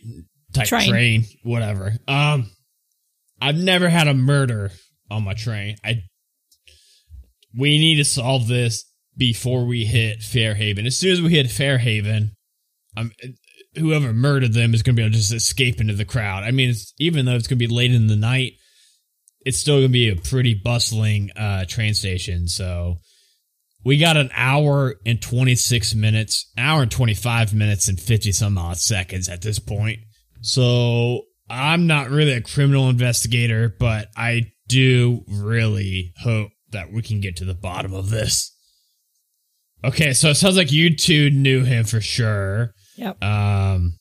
Tight 0.53 0.67
Train. 0.67 0.89
train. 0.89 1.25
whatever. 1.43 1.95
Um, 2.07 2.51
I've 3.41 3.57
never 3.57 3.89
had 3.89 4.09
a 4.09 4.15
murder 4.15 4.71
on 5.11 5.25
my 5.25 5.35
train. 5.35 5.77
I 5.85 6.03
we 7.57 7.79
need 7.79 7.97
to 7.97 8.05
solve 8.05 8.49
this 8.49 8.85
before 9.17 9.67
we 9.67 9.85
hit 9.85 10.23
Fairhaven. 10.23 10.87
As 10.87 10.97
soon 10.97 11.13
as 11.13 11.21
we 11.21 11.31
hit 11.31 11.51
Fairhaven, 11.51 12.31
um, 12.97 13.13
whoever 13.77 14.13
murdered 14.13 14.55
them 14.55 14.73
is 14.75 14.83
going 14.83 14.97
to 14.97 15.01
be 15.01 15.05
able 15.05 15.13
to 15.13 15.19
just 15.19 15.35
escape 15.35 15.81
into 15.81 15.95
the 15.95 16.07
crowd. 16.07 16.45
I 16.45 16.51
mean, 16.51 16.71
it's, 16.71 16.95
even 16.99 17.27
though 17.27 17.35
it's 17.35 17.47
going 17.47 17.59
to 17.59 17.67
be 17.67 17.73
late 17.73 17.93
in 17.93 18.07
the 18.07 18.17
night, 18.17 18.53
it's 19.45 19.59
still 19.59 19.79
gonna 19.79 19.89
be 19.89 20.09
a 20.09 20.17
pretty 20.17 20.55
bustling 20.55 21.31
uh, 21.37 21.65
train 21.65 21.95
station. 21.95 22.49
So 22.49 22.99
we 23.85 23.99
got 23.99 24.17
an 24.17 24.31
hour 24.35 24.95
and 25.05 25.21
twenty 25.21 25.55
six 25.55 25.95
minutes, 25.95 26.51
hour 26.57 26.83
and 26.83 26.91
twenty 26.91 27.15
five 27.15 27.53
minutes 27.53 27.89
and 27.89 28.01
fifty 28.01 28.33
some 28.33 28.57
odd 28.59 28.79
seconds 28.79 29.29
at 29.29 29.43
this 29.43 29.59
point. 29.59 30.01
So 30.43 31.23
I'm 31.49 31.87
not 31.87 32.11
really 32.11 32.33
a 32.33 32.41
criminal 32.43 32.89
investigator, 32.89 33.75
but 33.79 34.09
I 34.17 34.53
do 34.69 35.25
really 35.29 36.13
hope 36.21 36.51
that 36.71 36.93
we 36.93 37.03
can 37.03 37.21
get 37.21 37.37
to 37.37 37.45
the 37.45 37.55
bottom 37.55 37.93
of 37.93 38.11
this. 38.11 38.55
Okay, 39.85 40.13
so 40.13 40.31
it 40.31 40.37
sounds 40.37 40.57
like 40.57 40.71
you 40.71 40.95
two 40.97 41.31
knew 41.31 41.65
him 41.65 41.85
for 41.85 42.01
sure. 42.01 42.73
Yep. 42.97 43.23
Um, 43.23 43.99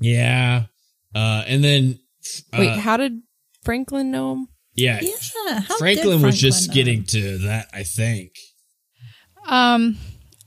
yeah. 0.00 0.64
Uh, 1.14 1.44
and 1.46 1.62
then 1.62 1.98
Wait, 2.56 2.68
uh, 2.68 2.78
how 2.78 2.96
did 2.96 3.20
Franklin 3.62 4.10
know 4.10 4.32
him? 4.32 4.48
yeah, 4.74 5.00
Yeah. 5.02 5.60
how 5.60 5.74
did 5.74 5.78
Franklin 5.78 6.22
was 6.22 6.40
just 6.40 6.68
know? 6.68 6.74
getting 6.74 7.04
to 7.04 7.38
that. 7.38 7.68
I 7.72 7.82
think. 7.82 8.32
Um, 9.46 9.98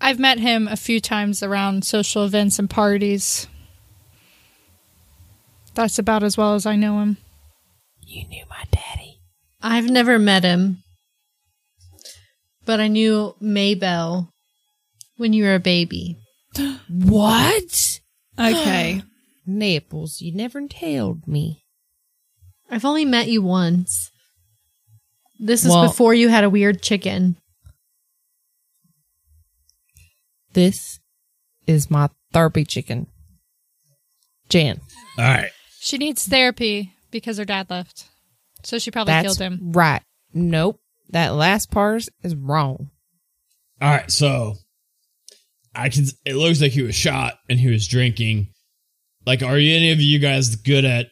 I've 0.01 0.19
met 0.19 0.39
him 0.39 0.67
a 0.67 0.75
few 0.77 0.99
times 0.99 1.43
around 1.43 1.85
social 1.85 2.25
events 2.25 2.59
and 2.59 2.69
parties. 2.69 3.47
That's 5.75 5.97
about 5.99 6.23
as 6.23 6.37
well 6.37 6.53
as 6.55 6.65
I 6.65 6.75
know 6.75 6.99
him. 6.99 7.17
You 8.05 8.27
knew 8.27 8.43
my 8.49 8.63
daddy. 8.71 9.19
I've 9.61 9.89
never 9.89 10.19
met 10.19 10.43
him, 10.43 10.83
but 12.65 12.79
I 12.79 12.87
knew 12.87 13.35
Maybell 13.41 14.27
when 15.17 15.33
you 15.33 15.45
were 15.45 15.55
a 15.55 15.59
baby. 15.59 16.17
What? 16.89 17.99
Okay. 18.39 19.03
Naples, 19.45 20.19
you 20.21 20.33
never 20.33 20.65
told 20.67 21.27
me. 21.27 21.63
I've 22.69 22.83
only 22.85 23.05
met 23.05 23.27
you 23.27 23.41
once. 23.43 24.09
This 25.39 25.63
is 25.63 25.69
Well- 25.69 25.87
before 25.87 26.13
you 26.15 26.29
had 26.29 26.43
a 26.43 26.49
weird 26.49 26.81
chicken. 26.81 27.35
This 30.53 30.99
is 31.67 31.89
my 31.91 32.09
therapy 32.31 32.63
chicken. 32.65 33.07
Jan. 34.49 34.81
All 35.17 35.23
right. 35.25 35.51
She 35.83 35.97
needs 35.97 36.25
therapy 36.25 36.93
because 37.11 37.37
her 37.37 37.43
dad 37.43 37.69
left. 37.69 38.05
So 38.63 38.79
she 38.79 38.89
probably 38.89 39.11
That's 39.11 39.25
killed 39.25 39.39
him. 39.39 39.71
right. 39.73 40.01
Nope. 40.33 40.79
That 41.09 41.33
last 41.35 41.69
part 41.71 42.05
is 42.23 42.35
wrong. 42.35 42.89
All 43.81 43.89
right. 43.89 44.09
So 44.09 44.53
I 45.75 45.89
can. 45.89 46.05
It 46.25 46.35
looks 46.35 46.61
like 46.61 46.71
he 46.71 46.83
was 46.83 46.95
shot 46.95 47.33
and 47.49 47.59
he 47.59 47.69
was 47.69 47.85
drinking. 47.85 48.47
Like, 49.25 49.43
are 49.43 49.57
you 49.57 49.75
any 49.75 49.91
of 49.91 49.99
you 49.99 50.19
guys 50.19 50.55
good 50.55 50.85
at 50.85 51.07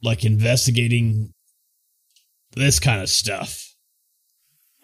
like 0.00 0.24
investigating 0.24 1.34
this 2.52 2.78
kind 2.78 3.02
of 3.02 3.08
stuff? 3.08 3.64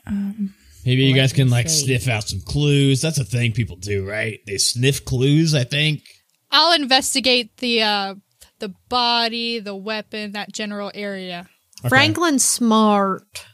Um, 0.08 0.54
Maybe 0.84 1.04
you 1.04 1.14
guys 1.14 1.32
can 1.32 1.48
like 1.50 1.68
see. 1.68 1.84
sniff 1.86 2.08
out 2.08 2.24
some 2.28 2.40
clues. 2.40 3.00
That's 3.00 3.18
a 3.18 3.24
thing 3.24 3.52
people 3.52 3.76
do, 3.76 4.06
right? 4.06 4.40
They 4.46 4.58
sniff 4.58 5.04
clues. 5.04 5.54
I 5.54 5.62
think. 5.62 6.02
I'll 6.50 6.72
investigate 6.72 7.56
the 7.58 7.82
uh 7.82 8.14
the 8.58 8.74
body, 8.88 9.58
the 9.58 9.74
weapon, 9.76 10.32
that 10.32 10.52
general 10.52 10.90
area. 10.94 11.48
Okay. 11.80 11.88
Franklin's 11.88 12.44
smart. 12.44 13.46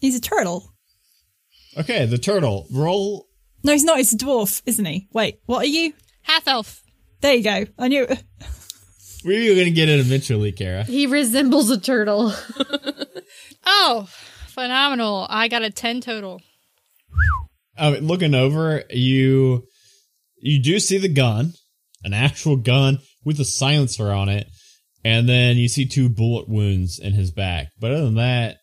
he's 0.00 0.16
a 0.16 0.20
turtle. 0.20 0.72
Okay, 1.78 2.04
the 2.06 2.18
turtle. 2.18 2.66
Roll. 2.72 3.26
No, 3.64 3.72
he's 3.72 3.84
not. 3.84 3.96
He's 3.98 4.12
a 4.12 4.18
dwarf, 4.18 4.62
isn't 4.66 4.84
he? 4.84 5.08
Wait, 5.12 5.40
what 5.46 5.62
are 5.64 5.68
you? 5.68 5.94
Half 6.22 6.46
elf. 6.48 6.82
There 7.20 7.34
you 7.34 7.42
go. 7.42 7.64
I 7.78 7.88
knew. 7.88 8.06
We're 9.24 9.54
gonna 9.54 9.70
get 9.70 9.88
it 9.88 10.00
eventually, 10.00 10.52
Kara. 10.52 10.82
He 10.84 11.06
resembles 11.06 11.70
a 11.70 11.78
turtle. 11.80 12.32
Oh, 13.64 14.08
phenomenal. 14.48 15.26
I 15.28 15.48
got 15.48 15.62
a 15.62 15.70
10 15.70 16.00
total. 16.00 16.40
Oh, 17.78 17.90
looking 18.00 18.34
over, 18.34 18.84
you 18.90 19.64
you 20.40 20.60
do 20.60 20.78
see 20.80 20.98
the 20.98 21.08
gun, 21.08 21.52
an 22.04 22.12
actual 22.12 22.56
gun 22.56 22.98
with 23.24 23.40
a 23.40 23.44
silencer 23.44 24.10
on 24.10 24.28
it, 24.28 24.46
and 25.04 25.28
then 25.28 25.56
you 25.56 25.68
see 25.68 25.86
two 25.86 26.08
bullet 26.08 26.48
wounds 26.48 26.98
in 26.98 27.12
his 27.12 27.30
back. 27.30 27.68
But 27.80 27.92
other 27.92 28.04
than 28.04 28.14
that, 28.16 28.58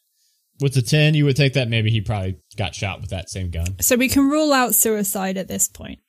with 0.59 0.73
the 0.73 0.81
ten, 0.81 1.13
you 1.13 1.25
would 1.25 1.37
think 1.37 1.53
that 1.53 1.69
maybe 1.69 1.89
he 1.89 2.01
probably 2.01 2.37
got 2.57 2.75
shot 2.75 3.01
with 3.01 3.09
that 3.11 3.29
same 3.29 3.49
gun. 3.49 3.79
So 3.79 3.95
we 3.95 4.09
can 4.09 4.29
rule 4.29 4.51
out 4.51 4.75
suicide 4.75 5.37
at 5.37 5.47
this 5.47 5.67
point. 5.67 5.99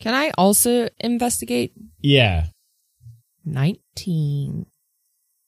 Can 0.00 0.14
I 0.14 0.32
also 0.36 0.88
investigate? 1.00 1.72
Yeah. 2.00 2.46
19. 3.44 4.66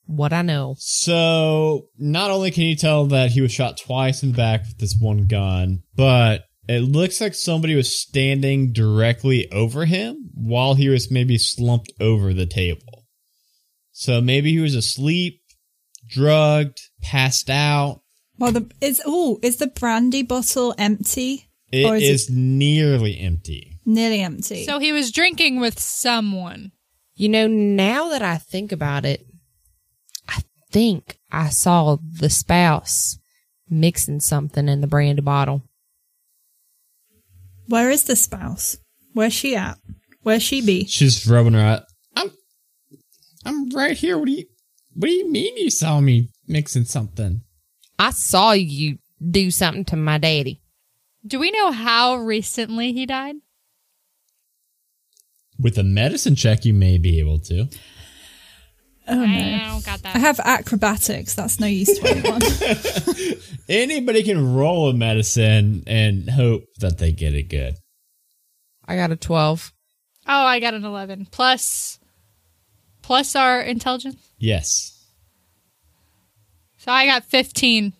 What 0.06 0.32
I 0.32 0.42
know. 0.42 0.76
So 0.78 1.88
not 1.98 2.30
only 2.30 2.50
can 2.52 2.62
you 2.62 2.76
tell 2.76 3.06
that 3.06 3.32
he 3.32 3.40
was 3.40 3.52
shot 3.52 3.76
twice 3.76 4.22
in 4.22 4.30
the 4.30 4.36
back 4.36 4.60
with 4.60 4.78
this 4.78 4.96
one 4.98 5.26
gun, 5.26 5.82
but 5.94 6.42
it 6.68 6.80
looks 6.80 7.20
like 7.20 7.34
somebody 7.34 7.74
was 7.74 8.00
standing 8.00 8.72
directly 8.72 9.50
over 9.52 9.84
him 9.84 10.30
while 10.34 10.74
he 10.74 10.88
was 10.88 11.10
maybe 11.10 11.38
slumped 11.38 11.92
over 12.00 12.32
the 12.34 12.46
table. 12.46 13.04
So 13.92 14.20
maybe 14.20 14.52
he 14.52 14.58
was 14.58 14.74
asleep, 14.74 15.40
drugged, 16.08 16.78
passed 17.02 17.48
out. 17.50 18.02
Well, 18.38 18.52
the 18.52 18.70
is 18.80 19.00
oh, 19.06 19.38
is 19.42 19.56
the 19.56 19.68
brandy 19.68 20.22
bottle 20.22 20.74
empty? 20.76 21.48
It 21.72 21.86
Or 21.86 21.96
is 21.96 22.02
is, 22.02 22.28
it- 22.28 22.34
nearly 22.34 23.18
empty. 23.18 23.80
Nearly 23.84 24.20
empty. 24.20 24.64
So 24.64 24.78
he 24.78 24.92
was 24.92 25.12
drinking 25.12 25.60
with 25.60 25.78
someone. 25.78 26.72
You 27.14 27.28
know, 27.28 27.46
now 27.46 28.10
that 28.10 28.20
I 28.22 28.36
think 28.36 28.72
about 28.72 29.04
it, 29.06 29.24
I 30.28 30.40
think 30.70 31.18
I 31.32 31.48
saw 31.48 31.96
the 32.02 32.28
spouse 32.28 33.16
mixing 33.70 34.20
something 34.20 34.68
in 34.68 34.80
the 34.80 34.86
brandy 34.86 35.22
bottle. 35.22 35.62
Where 37.68 37.90
is 37.90 38.04
the 38.04 38.16
spouse? 38.16 38.76
Where's 39.12 39.32
she 39.32 39.56
at? 39.56 39.78
Where's 40.22 40.42
she 40.42 40.64
be? 40.64 40.84
She's 40.86 41.26
rubbing 41.26 41.54
her 41.54 41.60
out. 41.60 41.82
I'm, 42.14 42.30
I'm 43.44 43.68
right 43.70 43.96
here. 43.96 44.18
What 44.18 44.26
do 44.26 44.32
you, 44.32 44.44
what 44.94 45.08
do 45.08 45.12
you 45.12 45.30
mean 45.30 45.56
you 45.56 45.70
saw 45.70 46.00
me 46.00 46.28
mixing 46.46 46.84
something? 46.84 47.42
I 47.98 48.10
saw 48.10 48.52
you 48.52 48.98
do 49.30 49.50
something 49.50 49.84
to 49.86 49.96
my 49.96 50.18
daddy. 50.18 50.60
Do 51.26 51.38
we 51.38 51.50
know 51.50 51.72
how 51.72 52.16
recently 52.16 52.92
he 52.92 53.06
died? 53.06 53.36
With 55.58 55.78
a 55.78 55.82
medicine 55.82 56.36
check, 56.36 56.64
you 56.64 56.74
may 56.74 56.98
be 56.98 57.18
able 57.18 57.38
to. 57.40 57.68
Oh 59.08 59.22
I 59.22 59.26
no. 59.26 59.58
don't 59.68 59.84
got 59.84 60.00
I 60.04 60.18
have 60.18 60.40
acrobatics. 60.40 61.34
That's 61.34 61.60
no 61.60 61.66
use 61.66 61.98
to 61.98 62.08
anyone. 62.08 62.40
Anybody 63.68 64.22
can 64.22 64.54
roll 64.54 64.88
a 64.90 64.94
medicine 64.94 65.84
and 65.86 66.28
hope 66.28 66.64
that 66.80 66.98
they 66.98 67.12
get 67.12 67.34
it 67.34 67.44
good. 67.44 67.76
I 68.86 68.96
got 68.96 69.12
a 69.12 69.16
12. 69.16 69.72
Oh, 70.28 70.32
I 70.44 70.58
got 70.60 70.74
an 70.74 70.84
11. 70.84 71.28
Plus, 71.30 71.98
plus 73.02 73.36
our 73.36 73.60
intelligence. 73.60 74.16
Yes. 74.38 74.92
So 76.78 76.90
I 76.92 77.06
got 77.06 77.24
15. 77.24 77.92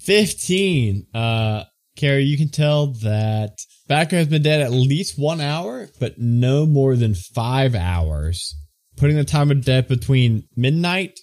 15. 0.00 1.06
Uh, 1.14 1.64
Carrie, 1.96 2.24
you 2.24 2.36
can 2.36 2.48
tell 2.48 2.88
that 3.02 3.56
Backer 3.88 4.16
has 4.16 4.28
been 4.28 4.42
dead 4.42 4.60
at 4.60 4.72
least 4.72 5.18
one 5.18 5.40
hour, 5.40 5.88
but 6.00 6.18
no 6.18 6.66
more 6.66 6.96
than 6.96 7.14
five 7.14 7.74
hours. 7.74 8.56
Putting 8.96 9.16
the 9.16 9.24
time 9.24 9.50
of 9.50 9.64
death 9.64 9.88
between 9.88 10.44
midnight 10.56 11.18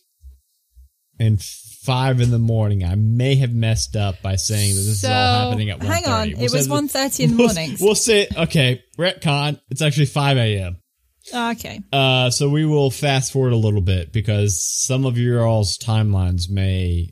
and 1.20 1.42
five 1.42 2.20
in 2.22 2.32
the 2.32 2.40
morning. 2.40 2.84
I 2.84 2.96
may 2.96 3.36
have 3.36 3.54
messed 3.54 3.96
up 3.96 4.22
by 4.22 4.36
saying 4.36 4.70
that 4.76 4.82
this 4.82 5.04
is 5.04 5.06
all 5.06 5.50
happening 5.50 5.70
at 5.70 5.80
1.30. 5.80 5.86
Hang 5.86 6.06
on, 6.06 6.30
We'll 6.32 6.44
it 6.46 6.52
was 6.52 6.68
that- 6.68 6.74
1.30 6.74 7.20
in 7.24 7.30
the 7.32 7.36
we'll- 7.38 7.48
mornings. 7.48 7.82
We'll 7.82 7.96
say, 7.96 8.28
okay, 8.36 8.82
retcon, 8.98 9.60
it's 9.70 9.82
actually 9.82 10.08
5 10.08 10.38
a.m. 10.38 10.78
Okay. 11.34 11.80
Uh, 11.94 12.30
so 12.32 12.50
we 12.50 12.66
will 12.66 12.90
fast 12.90 13.32
forward 13.32 13.54
a 13.54 13.58
little 13.58 13.82
bit 13.82 14.12
because 14.12 14.66
some 14.66 15.06
of 15.06 15.18
your 15.18 15.46
all's 15.46 15.78
timelines 15.78 16.50
may 16.50 17.10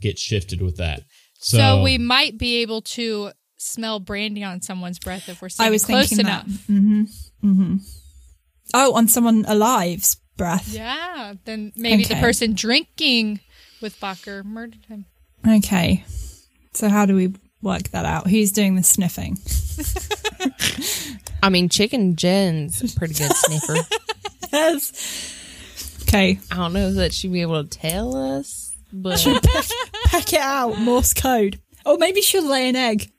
get 0.00 0.18
shifted 0.18 0.62
with 0.62 0.76
that. 0.76 1.02
So, 1.40 1.58
So, 1.58 1.82
we 1.82 1.98
might 1.98 2.38
be 2.38 2.56
able 2.58 2.82
to 2.82 3.32
smell 3.56 3.98
brandy 4.00 4.44
on 4.44 4.60
someone's 4.62 4.98
breath 4.98 5.28
if 5.28 5.42
we're 5.42 5.48
I 5.58 5.70
was 5.70 5.84
close 5.84 6.08
thinking 6.10 6.26
enough. 6.26 6.44
that. 6.46 6.72
Mm-hmm. 6.72 7.02
Mm-hmm. 7.44 7.76
Oh, 8.74 8.94
on 8.94 9.08
someone 9.08 9.44
alive's 9.48 10.16
breath. 10.36 10.68
Yeah, 10.68 11.34
then 11.44 11.72
maybe 11.76 12.04
the 12.04 12.14
person 12.16 12.54
drinking 12.54 13.40
with 13.80 13.98
Backer 14.00 14.42
murdered 14.44 14.84
him. 14.86 15.06
Okay. 15.46 16.04
So 16.72 16.88
how 16.88 17.06
do 17.06 17.14
we 17.14 17.34
work 17.62 17.88
that 17.90 18.04
out? 18.04 18.28
Who's 18.28 18.52
doing 18.52 18.76
the 18.76 18.82
sniffing? 18.82 19.36
I 21.42 21.48
mean, 21.50 21.68
Chicken 21.68 22.16
Jen's 22.16 22.82
a 22.82 22.98
pretty 22.98 23.14
good 23.14 23.32
sniffer. 23.32 23.76
Yes. 24.50 25.28
Okay. 26.04 26.38
I 26.50 26.56
don't 26.56 26.72
know 26.72 26.90
that 26.94 27.12
she'd 27.12 27.30
be 27.30 27.42
able 27.42 27.62
to 27.62 27.68
tell 27.68 28.16
us, 28.16 28.74
but 28.90 29.18
she'll 29.18 29.38
Peck 30.06 30.32
it 30.32 30.40
out. 30.40 30.78
Morse 30.78 31.12
code. 31.12 31.60
Or 31.84 31.98
maybe 31.98 32.22
she'll 32.22 32.48
lay 32.48 32.66
an 32.70 32.74
egg. 32.74 33.12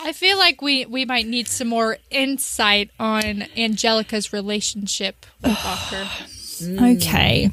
I 0.00 0.12
feel 0.12 0.36
like 0.38 0.60
we, 0.62 0.86
we 0.86 1.04
might 1.04 1.26
need 1.26 1.48
some 1.48 1.68
more 1.68 1.98
insight 2.10 2.90
on 2.98 3.44
Angelica's 3.56 4.32
relationship 4.32 5.26
with 5.42 5.54
Backer. 5.64 6.04
Mm. 6.60 6.96
Okay. 6.96 7.50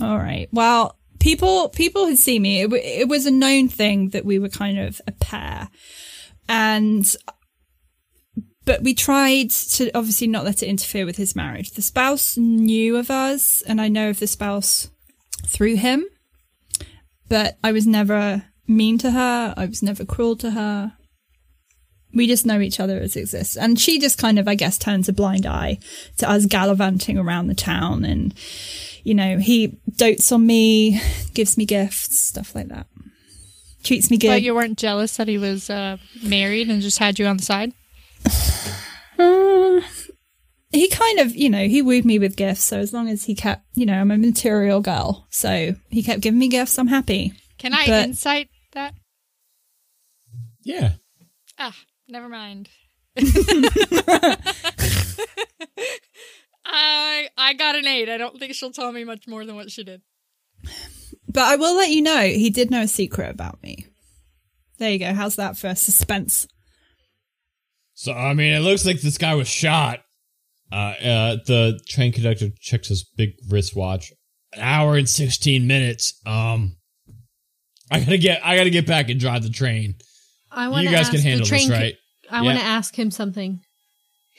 All 0.00 0.18
right. 0.18 0.48
Well, 0.52 0.96
people 1.18 1.68
people 1.68 2.06
had 2.06 2.18
seen 2.18 2.42
me. 2.42 2.60
It, 2.62 2.64
w- 2.64 2.82
it 2.84 3.08
was 3.08 3.26
a 3.26 3.30
known 3.30 3.68
thing 3.68 4.10
that 4.10 4.24
we 4.24 4.38
were 4.38 4.48
kind 4.48 4.78
of 4.78 5.00
a 5.06 5.12
pair, 5.12 5.68
and 6.48 7.16
but 8.64 8.82
we 8.82 8.94
tried 8.94 9.50
to 9.50 9.90
obviously 9.96 10.26
not 10.26 10.44
let 10.44 10.62
it 10.62 10.68
interfere 10.68 11.06
with 11.06 11.16
his 11.16 11.34
marriage. 11.34 11.72
The 11.72 11.82
spouse 11.82 12.36
knew 12.36 12.96
of 12.96 13.10
us, 13.10 13.62
and 13.62 13.80
I 13.80 13.88
know 13.88 14.10
of 14.10 14.20
the 14.20 14.26
spouse 14.26 14.90
through 15.46 15.76
him, 15.76 16.04
but 17.28 17.58
I 17.64 17.72
was 17.72 17.86
never 17.86 18.44
mean 18.66 18.98
to 18.98 19.10
her. 19.10 19.54
I 19.56 19.66
was 19.66 19.82
never 19.82 20.04
cruel 20.04 20.36
to 20.36 20.52
her. 20.52 20.92
We 22.12 22.26
just 22.26 22.44
know 22.46 22.60
each 22.60 22.80
other 22.80 22.98
as 22.98 23.14
exists. 23.16 23.56
And 23.56 23.78
she 23.78 23.98
just 24.00 24.18
kind 24.18 24.38
of, 24.38 24.48
I 24.48 24.54
guess, 24.56 24.78
turns 24.78 25.08
a 25.08 25.12
blind 25.12 25.46
eye 25.46 25.78
to 26.18 26.28
us 26.28 26.46
gallivanting 26.46 27.16
around 27.18 27.46
the 27.46 27.54
town. 27.54 28.04
And, 28.04 28.34
you 29.04 29.14
know, 29.14 29.38
he 29.38 29.78
dotes 29.96 30.32
on 30.32 30.46
me, 30.46 31.00
gives 31.34 31.56
me 31.56 31.64
gifts, 31.66 32.18
stuff 32.18 32.54
like 32.54 32.68
that. 32.68 32.86
Treats 33.84 34.10
me 34.10 34.16
good. 34.18 34.28
But 34.28 34.42
you 34.42 34.54
weren't 34.54 34.76
jealous 34.76 35.16
that 35.16 35.28
he 35.28 35.38
was 35.38 35.70
uh, 35.70 35.98
married 36.22 36.68
and 36.68 36.82
just 36.82 36.98
had 36.98 37.18
you 37.18 37.26
on 37.26 37.36
the 37.36 37.42
side? 37.44 37.72
Uh, 39.18 39.80
he 40.72 40.88
kind 40.88 41.20
of, 41.20 41.34
you 41.34 41.48
know, 41.48 41.66
he 41.68 41.80
wooed 41.80 42.04
me 42.04 42.18
with 42.18 42.36
gifts. 42.36 42.64
So 42.64 42.78
as 42.78 42.92
long 42.92 43.08
as 43.08 43.24
he 43.24 43.34
kept, 43.34 43.64
you 43.74 43.86
know, 43.86 43.94
I'm 44.00 44.10
a 44.10 44.18
material 44.18 44.80
girl. 44.80 45.26
So 45.30 45.76
he 45.88 46.02
kept 46.02 46.20
giving 46.22 46.38
me 46.40 46.48
gifts. 46.48 46.78
I'm 46.78 46.88
happy. 46.88 47.32
Can 47.58 47.72
I 47.72 47.86
But- 47.86 48.04
insight 48.08 48.48
that? 48.72 48.94
Yeah. 50.62 50.92
Ah, 51.58 51.74
never 52.10 52.28
mind. 52.28 52.68
I 56.64 57.28
I 57.36 57.54
got 57.54 57.74
an 57.74 57.86
eight. 57.86 58.08
I 58.08 58.16
don't 58.16 58.38
think 58.38 58.54
she'll 58.54 58.70
tell 58.70 58.92
me 58.92 59.04
much 59.04 59.26
more 59.26 59.44
than 59.44 59.56
what 59.56 59.70
she 59.70 59.84
did. 59.84 60.02
But 61.28 61.44
I 61.44 61.56
will 61.56 61.76
let 61.76 61.90
you 61.90 62.02
know, 62.02 62.22
he 62.22 62.50
did 62.50 62.70
know 62.70 62.82
a 62.82 62.88
secret 62.88 63.30
about 63.30 63.62
me. 63.62 63.86
There 64.78 64.90
you 64.90 64.98
go. 64.98 65.12
How's 65.12 65.36
that 65.36 65.56
for 65.56 65.74
suspense? 65.74 66.48
So 67.94 68.12
I 68.12 68.34
mean, 68.34 68.52
it 68.52 68.60
looks 68.60 68.86
like 68.86 69.00
this 69.00 69.18
guy 69.18 69.34
was 69.34 69.48
shot. 69.48 70.00
Uh, 70.72 70.94
uh, 71.02 71.36
the 71.46 71.80
train 71.88 72.12
conductor 72.12 72.48
checks 72.60 72.88
his 72.88 73.04
big 73.04 73.30
wristwatch. 73.48 74.12
An 74.52 74.60
hour 74.60 74.96
and 74.96 75.08
sixteen 75.08 75.66
minutes. 75.66 76.20
Um, 76.26 76.76
I 77.90 78.00
gotta 78.00 78.18
get, 78.18 78.44
I 78.44 78.56
gotta 78.56 78.70
get 78.70 78.86
back 78.86 79.08
and 79.10 79.20
drive 79.20 79.42
the 79.42 79.50
train. 79.50 79.96
I 80.50 80.68
want 80.68 80.82
You 80.84 80.90
to 80.90 80.94
guys 80.94 81.06
ask 81.06 81.12
can 81.12 81.20
handle 81.20 81.44
the 81.44 81.48
train 81.48 81.68
this, 81.68 81.76
co- 81.76 81.82
right? 81.82 81.94
I 82.30 82.42
want 82.42 82.58
to 82.58 82.64
ask 82.64 82.98
him 82.98 83.10
something. 83.10 83.60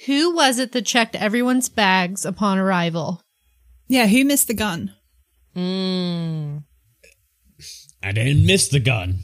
Who 0.06 0.36
was 0.36 0.60
it 0.60 0.71
that 0.71 0.86
checked 0.86 1.15
everyone's 1.15 1.69
bags 1.69 2.26
upon 2.26 2.58
arrival? 2.58 3.21
Yeah, 3.88 4.08
who 4.08 4.26
missed 4.26 4.47
the 4.47 4.54
gun? 4.54 4.93
Mm. 5.56 6.63
I 8.02 8.12
didn't 8.12 8.45
miss 8.45 8.69
the 8.69 8.80
gun. 8.80 9.19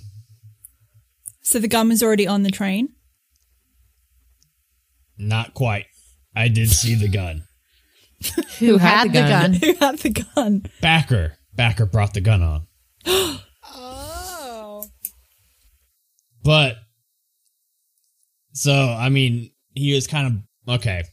So 1.42 1.60
the 1.60 1.68
gun 1.68 1.90
was 1.90 2.04
already 2.04 2.28
on 2.28 2.44
the 2.44 2.52
train. 2.52 2.90
Not 5.18 5.54
quite. 5.54 5.86
I 6.36 6.48
did 6.50 6.70
see 6.70 6.94
the 6.94 7.08
gun. 7.08 7.44
Who 8.60 8.78
had 8.78 9.14
the 9.14 9.22
gun? 9.22 9.54
Who 9.64 9.74
had 9.76 10.00
the 10.00 10.10
gun? 10.10 10.66
Backer, 10.82 11.38
Backer 11.54 11.86
brought 11.86 12.14
the 12.14 12.22
gun 12.22 12.42
on. 12.44 12.68
Oh. 13.70 14.86
But 16.48 16.78
so 18.54 18.72
I 18.74 19.10
mean, 19.10 19.52
he 19.74 19.94
was 19.94 20.08
kind 20.08 20.28
of 20.68 20.76
okay. 20.76 21.04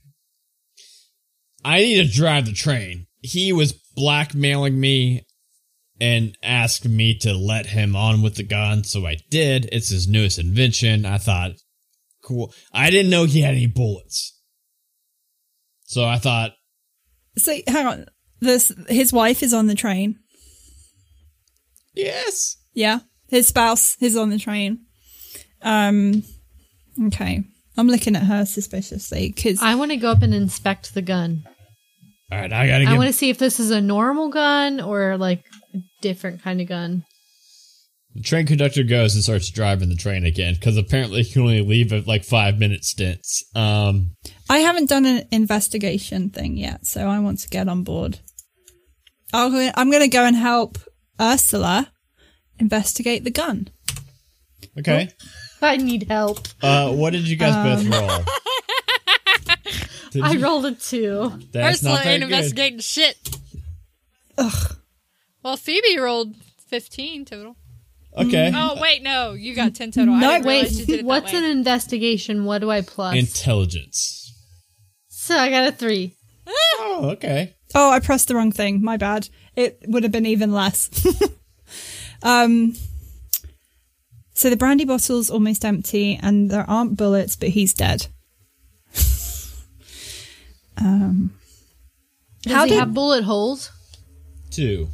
I 1.65 1.79
need 1.81 2.07
to 2.07 2.17
drive 2.17 2.47
the 2.47 2.53
train. 2.53 3.09
He 3.21 3.53
was 3.53 3.73
blackmailing 3.97 4.79
me 4.79 5.27
and 6.01 6.39
asked 6.41 6.87
me 6.87 7.19
to 7.19 7.35
let 7.35 7.67
him 7.67 7.97
on 7.97 8.23
with 8.23 8.37
the 8.37 8.45
gun, 8.45 8.85
so 8.85 9.05
I 9.09 9.17
did. 9.29 9.69
It's 9.73 9.89
his 9.89 10.07
newest 10.07 10.39
invention. 10.39 11.05
I 11.05 11.19
thought, 11.19 11.53
cool. 12.23 12.55
I 12.73 12.91
didn't 12.91 13.11
know 13.11 13.25
he 13.25 13.41
had 13.41 13.55
any 13.55 13.67
bullets. 13.67 14.41
So 15.87 16.05
I 16.05 16.19
thought, 16.19 16.53
So 17.39 17.57
hang 17.67 17.87
on. 17.87 18.07
This 18.39 18.71
his 18.89 19.13
wife 19.13 19.43
is 19.43 19.53
on 19.53 19.67
the 19.67 19.75
train. 19.75 20.21
yes. 21.93 22.57
Yeah. 22.73 23.01
His 23.31 23.49
spouse 23.49 23.97
is 24.01 24.17
on 24.17 24.31
the 24.31 24.39
train. 24.39 24.85
Um 25.65 26.23
okay. 27.07 27.43
I'm 27.77 27.89
looking 27.89 28.15
at 28.15 28.23
her 28.23 28.45
suspiciously 28.45 29.33
because 29.35 29.61
I 29.61 29.75
want 29.75 29.91
to 29.91 29.97
go 29.97 30.11
up 30.11 30.23
and 30.23 30.33
inspect 30.33 30.95
the 30.95 31.03
gun. 31.03 31.43
All 32.31 32.39
right, 32.39 32.53
I 32.53 32.67
gotta 32.69 32.85
I 32.85 32.91
get. 32.91 32.97
want 32.97 33.09
to 33.09 33.13
see 33.13 33.31
if 33.31 33.39
this 33.39 33.59
is 33.59 33.71
a 33.71 33.81
normal 33.81 34.29
gun 34.29 34.81
or 34.81 35.17
like 35.17 35.45
a 35.75 35.79
different 36.01 36.43
kind 36.43 36.61
of 36.61 36.69
gun. 36.69 37.05
The 38.15 38.23
train 38.23 38.47
conductor 38.47 38.85
goes 38.85 39.15
and 39.17 39.25
starts 39.25 39.51
driving 39.51 39.89
the 39.89 39.97
train 39.97 40.25
again 40.25 40.55
because 40.55 40.77
apparently 40.77 41.23
he 41.25 41.33
can 41.33 41.43
only 41.43 41.63
leave 41.63 41.93
at 41.93 42.07
like 42.07 42.23
five 42.23 42.59
minute 42.61 42.85
stints. 42.85 43.45
Um, 43.57 44.13
I 44.49 44.59
haven't 44.59 44.89
done 44.89 45.05
an 45.05 45.27
investigation 45.33 46.31
thing 46.31 46.57
yet, 46.57 46.87
so 46.87 47.09
I 47.09 47.19
want 47.19 47.41
to 47.41 47.49
get 47.49 47.69
on 47.69 47.83
board. 47.83 48.21
I'll, 49.33 49.51
I'm 49.75 49.91
going 49.91 50.03
to 50.03 50.09
go 50.09 50.25
and 50.25 50.37
help 50.37 50.79
Ursula 51.21 51.91
investigate 52.61 53.25
the 53.25 53.33
gun. 53.33 53.69
okay. 54.79 55.11
I 55.63 55.77
need 55.77 56.05
help. 56.09 56.41
Uh, 56.63 56.93
what 56.93 57.13
did 57.13 57.27
you 57.29 57.37
guys 57.37 57.55
both 57.83 57.87
roll? 57.93 58.21
Did 60.11 60.23
I 60.23 60.33
you- 60.33 60.45
rolled 60.45 60.65
a 60.67 60.73
two. 60.73 61.33
That's 61.51 61.79
Ursula 61.79 61.95
not 61.95 62.05
very 62.05 62.15
ain't 62.17 62.23
good. 62.25 62.33
investigating 62.33 62.79
shit. 62.79 63.17
Ugh. 64.39 64.77
Well, 65.43 65.57
Phoebe 65.57 65.99
rolled 65.99 66.37
15 66.69 67.25
total. 67.25 67.57
Okay. 68.17 68.53
Oh, 68.55 68.79
wait, 68.81 69.03
no. 69.03 69.33
You 69.33 69.57
got 69.57 69.75
10 69.75 69.91
total. 69.91 70.15
No, 70.15 70.29
I 70.29 70.33
didn't 70.35 70.47
Wait, 70.47 70.55
realize 70.55 70.79
you 70.81 70.87
did 70.87 70.99
it 71.01 71.05
what's 71.05 71.33
that 71.33 71.39
an 71.39 71.43
way. 71.45 71.51
investigation? 71.51 72.45
What 72.45 72.61
do 72.61 72.71
I 72.71 72.83
plus? 72.83 73.17
Intelligence. 73.17 74.33
so 75.09 75.37
I 75.37 75.51
got 75.51 75.67
a 75.67 75.73
three. 75.73 76.15
Oh, 76.47 77.09
okay. 77.15 77.55
Oh, 77.75 77.91
I 77.91 77.99
pressed 77.99 78.29
the 78.29 78.37
wrong 78.37 78.53
thing. 78.53 78.83
My 78.85 78.97
bad. 78.97 79.29
It 79.57 79.81
would 79.89 80.05
have 80.05 80.13
been 80.13 80.27
even 80.27 80.53
less. 80.53 80.91
um, 82.23 82.75
so 84.35 84.51
the 84.51 84.57
brandy 84.57 84.85
bottle's 84.85 85.31
almost 85.31 85.65
empty, 85.65 86.19
and 86.23 86.51
there 86.51 86.69
aren't 86.69 86.97
bullets, 86.97 87.37
but 87.37 87.51
he's 87.51 87.73
dead. 87.73 88.09
um, 90.77 91.33
Does 92.43 92.53
How 92.53 92.65
he 92.65 92.71
did- 92.71 92.79
have 92.79 92.95
bullet 92.95 93.25
holes? 93.25 93.71
Two 94.51 94.89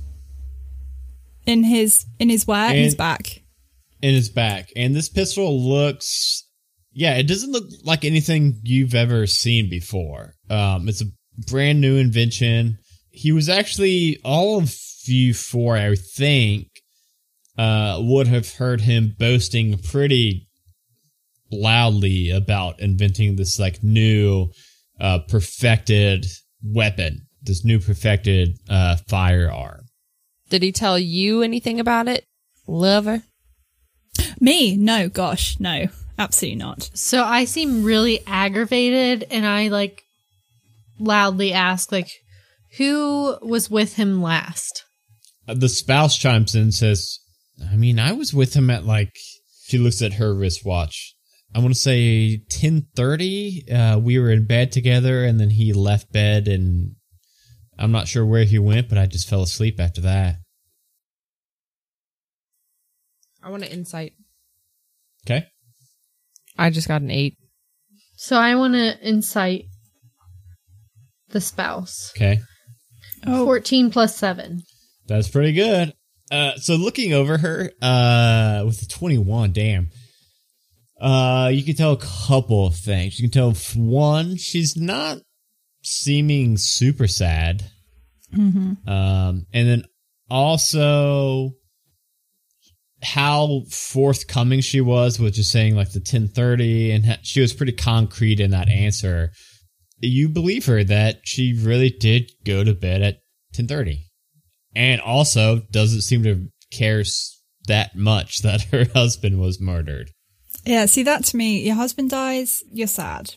in 1.46 1.64
his 1.64 2.07
in 2.18 2.29
his 2.31 2.46
where? 2.46 2.70
In 2.70 2.83
his 2.85 2.94
back. 2.94 3.42
in 4.03 4.14
his 4.14 4.29
back, 4.31 4.70
and 4.76 4.94
this 4.94 5.09
pistol 5.09 5.61
looks. 5.68 6.46
Yeah, 6.92 7.16
it 7.16 7.24
doesn't 7.29 7.53
look 7.53 7.64
like 7.85 8.05
anything 8.05 8.59
you've 8.64 8.94
ever 8.94 9.26
seen 9.26 9.68
before. 9.70 10.35
Um, 10.48 10.88
it's 10.88 11.03
a 11.03 11.07
brand 11.51 11.80
new 11.80 11.97
invention. 11.97 12.78
He 13.11 13.32
was 13.32 13.49
actually 13.49 14.18
all 14.24 14.59
of 14.59 14.74
you 15.05 15.34
four, 15.34 15.76
I 15.76 15.95
think, 15.95 16.68
uh, 17.59 17.98
would 18.01 18.26
have 18.26 18.55
heard 18.55 18.80
him 18.82 19.14
boasting 19.18 19.78
pretty 19.78 20.48
loudly 21.53 22.30
about 22.30 22.80
inventing 22.80 23.36
this 23.36 23.59
like 23.59 23.82
new, 23.82 24.51
uh, 25.01 25.18
perfected 25.28 26.26
weapon, 26.62 27.26
this 27.42 27.64
new 27.64 27.78
perfected 27.78 28.59
uh, 28.68 28.96
firearm. 29.09 29.86
Did 30.48 30.62
he 30.62 30.72
tell 30.72 30.98
you 30.98 31.42
anything 31.42 31.80
about 31.80 32.09
it, 32.09 32.24
lover? 32.66 33.22
Me? 34.40 34.76
No, 34.76 35.09
gosh, 35.09 35.59
no, 35.61 35.86
absolutely 36.18 36.57
not. 36.57 36.90
So 36.94 37.22
I 37.22 37.44
seem 37.44 37.84
really 37.84 38.20
aggravated, 38.26 39.26
and 39.30 39.46
I 39.46 39.68
like 39.68 40.03
loudly 40.98 41.53
ask, 41.53 41.92
like, 41.92 42.11
who 42.76 43.38
was 43.42 43.70
with 43.70 43.94
him 43.94 44.22
last? 44.22 44.84
Uh, 45.48 45.55
the 45.55 45.68
spouse 45.68 46.16
chimes 46.18 46.55
in 46.55 46.62
and 46.62 46.74
says, 46.74 47.19
I 47.68 47.76
mean, 47.76 47.98
I 47.98 48.12
was 48.12 48.32
with 48.32 48.54
him 48.54 48.70
at 48.70 48.84
like, 48.84 49.14
she 49.64 49.78
looks 49.78 50.02
at 50.02 50.14
her 50.14 50.34
wristwatch. 50.34 51.14
I 51.54 51.58
want 51.58 51.74
to 51.74 51.80
say 51.80 52.36
1030. 52.50 53.70
Uh, 53.70 53.98
we 53.98 54.18
were 54.18 54.30
in 54.30 54.46
bed 54.46 54.72
together 54.72 55.24
and 55.24 55.40
then 55.40 55.50
he 55.50 55.72
left 55.72 56.12
bed 56.12 56.46
and 56.48 56.94
I'm 57.78 57.92
not 57.92 58.08
sure 58.08 58.24
where 58.24 58.44
he 58.44 58.58
went, 58.58 58.88
but 58.88 58.98
I 58.98 59.06
just 59.06 59.28
fell 59.28 59.42
asleep 59.42 59.80
after 59.80 60.00
that. 60.02 60.36
I 63.42 63.50
want 63.50 63.64
to 63.64 63.72
insight. 63.72 64.12
Okay. 65.26 65.46
I 66.58 66.70
just 66.70 66.88
got 66.88 67.02
an 67.02 67.11
eight. 67.11 67.36
So 68.16 68.36
I 68.36 68.54
want 68.54 68.74
to 68.74 68.98
insight 69.00 69.64
the 71.30 71.40
spouse. 71.40 72.12
Okay. 72.14 72.40
Oh, 73.26 73.44
14 73.44 73.90
plus 73.90 74.14
7. 74.16 74.62
That's 75.06 75.28
pretty 75.28 75.52
good. 75.52 75.94
Uh, 76.31 76.57
so 76.57 76.76
looking 76.76 77.12
over 77.12 77.39
her, 77.39 77.70
uh, 77.83 78.62
with 78.64 78.81
the 78.81 78.87
21, 78.87 79.53
damn. 79.53 79.91
Uh, 81.01 81.51
you 81.53 81.64
can 81.64 81.74
tell 81.74 81.93
a 81.93 81.97
couple 82.28 82.66
of 82.66 82.76
things. 82.76 83.18
You 83.18 83.28
can 83.28 83.33
tell 83.33 83.53
one, 83.74 84.37
she's 84.37 84.76
not 84.76 85.18
seeming 85.83 86.57
super 86.59 87.09
sad. 87.09 87.64
Um, 88.87 89.47
and 89.53 89.68
then 89.68 89.85
also 90.28 91.53
how 93.03 93.62
forthcoming 93.70 94.61
she 94.61 94.81
was 94.81 95.18
with 95.18 95.35
just 95.35 95.51
saying 95.51 95.74
like 95.74 95.93
the 95.93 96.01
1030 96.01 96.93
and 96.93 97.18
she 97.22 97.41
was 97.41 97.53
pretty 97.53 97.72
concrete 97.72 98.41
in 98.41 98.51
that 98.51 98.68
answer 98.68 99.33
you 100.01 100.28
believe 100.28 100.66
her 100.66 100.85
that 100.85 101.20
she 101.24 101.59
really 101.59 101.91
did 101.91 102.31
go 102.45 102.62
to 102.62 102.74
bed 102.74 103.01
at 103.03 103.14
1030 103.57 104.05
and 104.74 105.00
also 105.00 105.60
doesn't 105.70 106.02
seem 106.02 106.22
to 106.22 106.48
care 106.70 107.02
that 107.66 107.94
much 107.96 108.38
that 108.42 108.62
her 108.72 108.86
husband 108.94 109.40
was 109.40 109.60
murdered 109.60 110.10
Yeah, 110.64 110.86
see 110.86 111.02
that 111.04 111.24
to 111.26 111.36
me, 111.36 111.60
your 111.66 111.74
husband 111.76 112.10
dies, 112.10 112.62
you're 112.72 112.86
sad. 112.86 113.34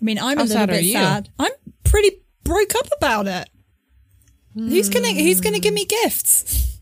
I 0.00 0.04
mean, 0.04 0.18
I'm 0.18 0.36
How 0.36 0.42
a 0.42 0.46
little 0.46 0.56
sad 0.56 0.70
are 0.70 0.72
bit 0.74 0.84
you? 0.84 0.92
sad. 0.92 1.28
I'm 1.38 1.50
pretty 1.84 2.22
broke 2.44 2.74
up 2.76 2.88
about 2.96 3.26
it. 3.26 3.48
Who's 4.54 4.88
gonna 4.88 5.12
Who's 5.12 5.40
gonna 5.40 5.58
give 5.60 5.74
me 5.74 5.84
gifts? 5.84 6.80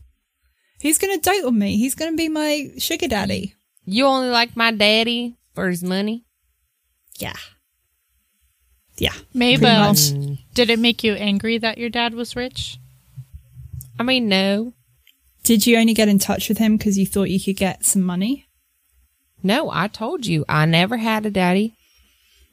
Who's 0.81 0.97
gonna 0.97 1.17
dote 1.19 1.45
on 1.45 1.57
me? 1.57 1.77
He's 1.77 1.95
gonna 1.95 2.15
be 2.15 2.29
my 2.29 2.69
sugar 2.77 3.07
daddy. 3.07 3.55
You 3.85 4.05
only 4.05 4.29
like 4.29 4.55
my 4.55 4.71
daddy 4.71 5.35
for 5.55 5.67
his 5.69 5.83
money? 5.83 6.25
Yeah, 7.19 7.35
yeah. 8.97 9.13
Maybell, 9.33 10.37
did 10.53 10.69
it 10.69 10.79
make 10.79 11.03
you 11.03 11.13
angry 11.13 11.57
that 11.57 11.77
your 11.77 11.89
dad 11.89 12.13
was 12.13 12.35
rich? 12.35 12.77
I 13.99 14.03
mean, 14.03 14.27
no. 14.27 14.73
Did 15.43 15.65
you 15.65 15.77
only 15.77 15.93
get 15.93 16.09
in 16.09 16.19
touch 16.19 16.49
with 16.49 16.57
him 16.57 16.77
because 16.77 16.97
you 16.97 17.05
thought 17.05 17.29
you 17.29 17.39
could 17.39 17.55
get 17.55 17.85
some 17.85 18.01
money? 18.01 18.47
No, 19.43 19.69
I 19.71 19.87
told 19.87 20.25
you 20.25 20.43
I 20.49 20.65
never 20.65 20.97
had 20.97 21.25
a 21.25 21.31
daddy. 21.31 21.75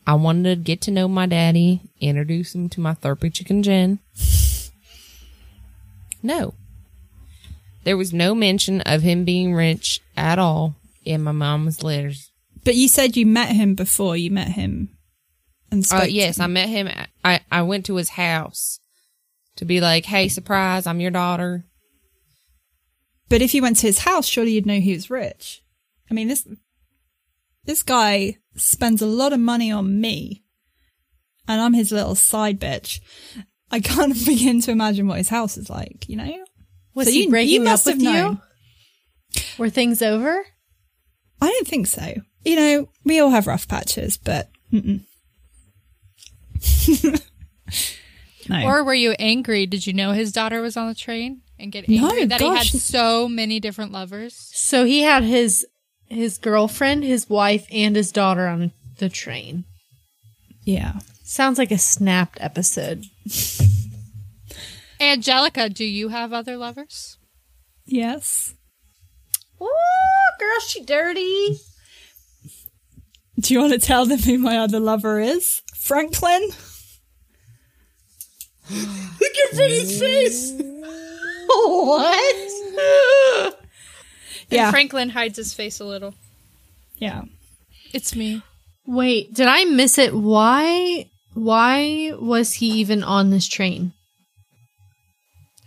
I 0.07 0.15
wanted 0.15 0.45
to 0.59 0.63
get 0.63 0.81
to 0.83 0.91
know 0.91 1.09
my 1.09 1.27
daddy, 1.27 1.81
introduce 2.01 2.55
him 2.55 2.69
to 2.71 2.81
my 2.81 2.95
therapy 2.95 3.31
chicken 3.31 3.63
Jen. 3.63 3.99
No. 6.23 6.55
There 7.85 7.97
was 7.97 8.13
no 8.13 8.35
mention 8.35 8.81
of 8.83 9.03
him 9.03 9.25
being 9.25 9.55
rich 9.55 10.01
at 10.17 10.39
all 10.39 10.77
in 11.05 11.23
my 11.23 11.33
mom's 11.33 11.83
letters. 11.83 12.31
But 12.65 12.77
you 12.77 12.89
said 12.89 13.17
you 13.17 13.27
met 13.27 13.51
him 13.51 13.75
before. 13.75 14.17
You 14.17 14.31
met 14.31 14.49
him 14.49 14.91
and. 15.71 15.87
Uh, 15.91 16.07
yes, 16.09 16.39
I 16.41 16.47
met 16.47 16.69
him. 16.69 16.87
at- 16.89 17.11
I, 17.25 17.41
I 17.51 17.63
went 17.63 17.87
to 17.87 17.97
his 17.97 18.11
house 18.11 18.79
to 19.57 19.65
be 19.65 19.81
like, 19.81 20.05
hey, 20.07 20.29
surprise, 20.29 20.87
I'm 20.87 21.01
your 21.01 21.11
daughter. 21.11 21.65
But 23.29 23.43
if 23.43 23.55
you 23.55 23.63
went 23.63 23.77
to 23.79 23.87
his 23.87 24.01
house, 24.01 24.27
surely 24.27 24.53
you'd 24.53 24.67
know 24.67 24.81
he 24.81 24.93
was 24.93 25.11
rich. 25.11 25.63
I 26.11 26.15
mean 26.15 26.29
this 26.29 26.47
this 27.65 27.83
guy 27.83 28.37
spends 28.57 29.01
a 29.01 29.07
lot 29.07 29.33
of 29.33 29.41
money 29.41 29.73
on 29.73 30.01
me, 30.01 30.45
and 31.49 31.61
I'm 31.61 31.73
his 31.73 31.91
little 31.91 32.15
side 32.15 32.61
bitch. 32.61 33.01
I 33.71 33.81
can't 33.81 34.15
begin 34.27 34.61
to 34.63 34.71
imagine 34.71 35.09
what 35.09 35.19
his 35.19 35.31
house 35.31 35.57
is 35.57 35.71
like. 35.71 36.09
You 36.09 36.17
know, 36.17 36.45
Was 36.95 37.07
So 37.09 37.13
he 37.13 37.25
you- 37.25 37.31
breaking 37.31 37.55
you 37.55 37.61
up 37.63 37.65
must 37.67 37.87
with 37.87 37.95
have 37.95 38.03
known. 38.03 38.41
you? 39.35 39.43
Were 39.59 39.71
things 39.71 40.03
over? 40.03 40.45
I 41.41 41.47
don't 41.51 41.67
think 41.67 41.87
so. 41.87 42.15
You 42.45 42.57
know, 42.57 42.89
we 43.05 43.19
all 43.21 43.31
have 43.31 43.47
rough 43.47 43.67
patches, 43.67 44.17
but 44.19 44.51
mm-mm. 48.45 48.65
Or 48.65 48.85
were 48.85 48.95
you 48.95 49.13
angry? 49.19 49.67
Did 49.67 49.87
you 49.87 49.93
know 49.93 50.13
his 50.13 50.33
daughter 50.33 50.61
was 50.61 50.77
on 50.77 50.89
the 50.89 50.95
train 50.95 51.43
and 51.59 51.71
get 51.73 51.89
angry 51.89 51.99
No, 51.99 52.09
angry 52.09 52.25
that 52.27 52.41
gosh. 52.41 52.71
he 52.73 52.79
had 52.79 52.83
so 52.83 53.29
many 53.29 53.61
different 53.61 53.93
lovers? 53.93 54.35
So 54.55 54.85
he 54.85 55.03
had 55.03 55.23
his 55.23 55.67
his 56.07 56.39
girlfriend, 56.39 57.03
his 57.05 57.29
wife, 57.29 57.67
and 57.73 57.97
his 57.97 58.13
daughter 58.13 58.47
on 58.47 58.73
the 58.99 59.09
train. 59.09 59.65
yeah. 60.65 61.01
Sounds 61.27 61.57
like 61.59 61.71
a 61.73 61.79
snapped 61.79 62.37
episode. 62.41 63.05
Angelica, 65.01 65.69
do 65.69 65.85
you 65.85 66.09
have 66.11 66.33
other 66.33 66.57
lovers? 66.57 67.19
Yes. 67.87 68.55
Ooh, 69.61 69.67
girl, 70.39 70.61
she 70.69 70.83
dirty. 70.85 71.59
Do 73.41 73.55
you 73.55 73.61
want 73.61 73.73
to 73.73 73.79
tell 73.79 74.07
them 74.07 74.19
who 74.19 74.39
my 74.39 74.59
other 74.59 74.79
lover 74.81 75.19
is? 75.19 75.63
Franklin. 75.75 76.51
Look 78.71 79.33
at 79.51 79.57
Brittany's 79.57 79.99
face 80.01 80.53
what? 81.47 82.45
Yeah. 84.51 84.65
And 84.67 84.71
Franklin 84.73 85.09
hides 85.11 85.37
his 85.37 85.55
face 85.55 85.81
a 85.81 85.85
little. 85.85 86.15
yeah. 86.99 87.23
It's 87.93 88.17
me. 88.17 88.43
Wait, 88.87 89.33
did 89.33 89.47
I 89.47 89.65
miss 89.65 89.99
it? 89.99 90.15
Why? 90.15 91.09
Why 91.35 92.13
was 92.19 92.55
he 92.55 92.71
even 92.81 93.03
on 93.05 93.31
this 93.31 93.47
train? 93.47 93.93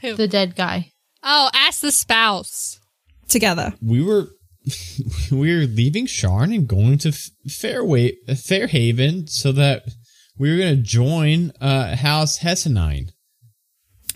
Who? 0.01 0.15
The 0.15 0.27
dead 0.27 0.55
guy. 0.55 0.91
oh, 1.23 1.49
ask 1.53 1.81
the 1.81 1.91
spouse. 1.91 2.79
Together. 3.29 3.73
we 3.81 4.01
were 4.01 4.27
we 5.31 5.53
were 5.55 5.65
leaving 5.65 6.05
Sharn 6.05 6.53
and 6.55 6.67
going 6.67 6.97
to 6.99 7.09
F- 7.09 7.29
Fairway 7.49 8.13
Fairhaven 8.29 9.27
so 9.27 9.51
that 9.53 9.83
we 10.37 10.51
were 10.51 10.57
going 10.57 10.75
to 10.75 10.81
join 10.81 11.51
uh, 11.59 11.95
House 11.95 12.39
Hessenine. 12.39 13.11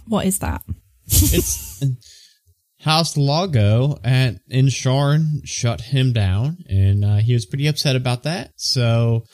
What 0.08 0.26
is 0.26 0.40
that? 0.40 0.64
It's 1.08 1.84
House 2.82 3.16
Lago 3.16 3.98
at 4.04 4.36
in 4.50 4.68
Sharn 4.68 5.42
shut 5.44 5.82
him 5.82 6.14
down, 6.14 6.58
and 6.68 7.06
uh, 7.06 7.18
he 7.18 7.34
was 7.34 7.46
pretty 7.46 7.68
upset 7.68 7.96
about 7.96 8.24
that. 8.24 8.52
So, 8.56 9.26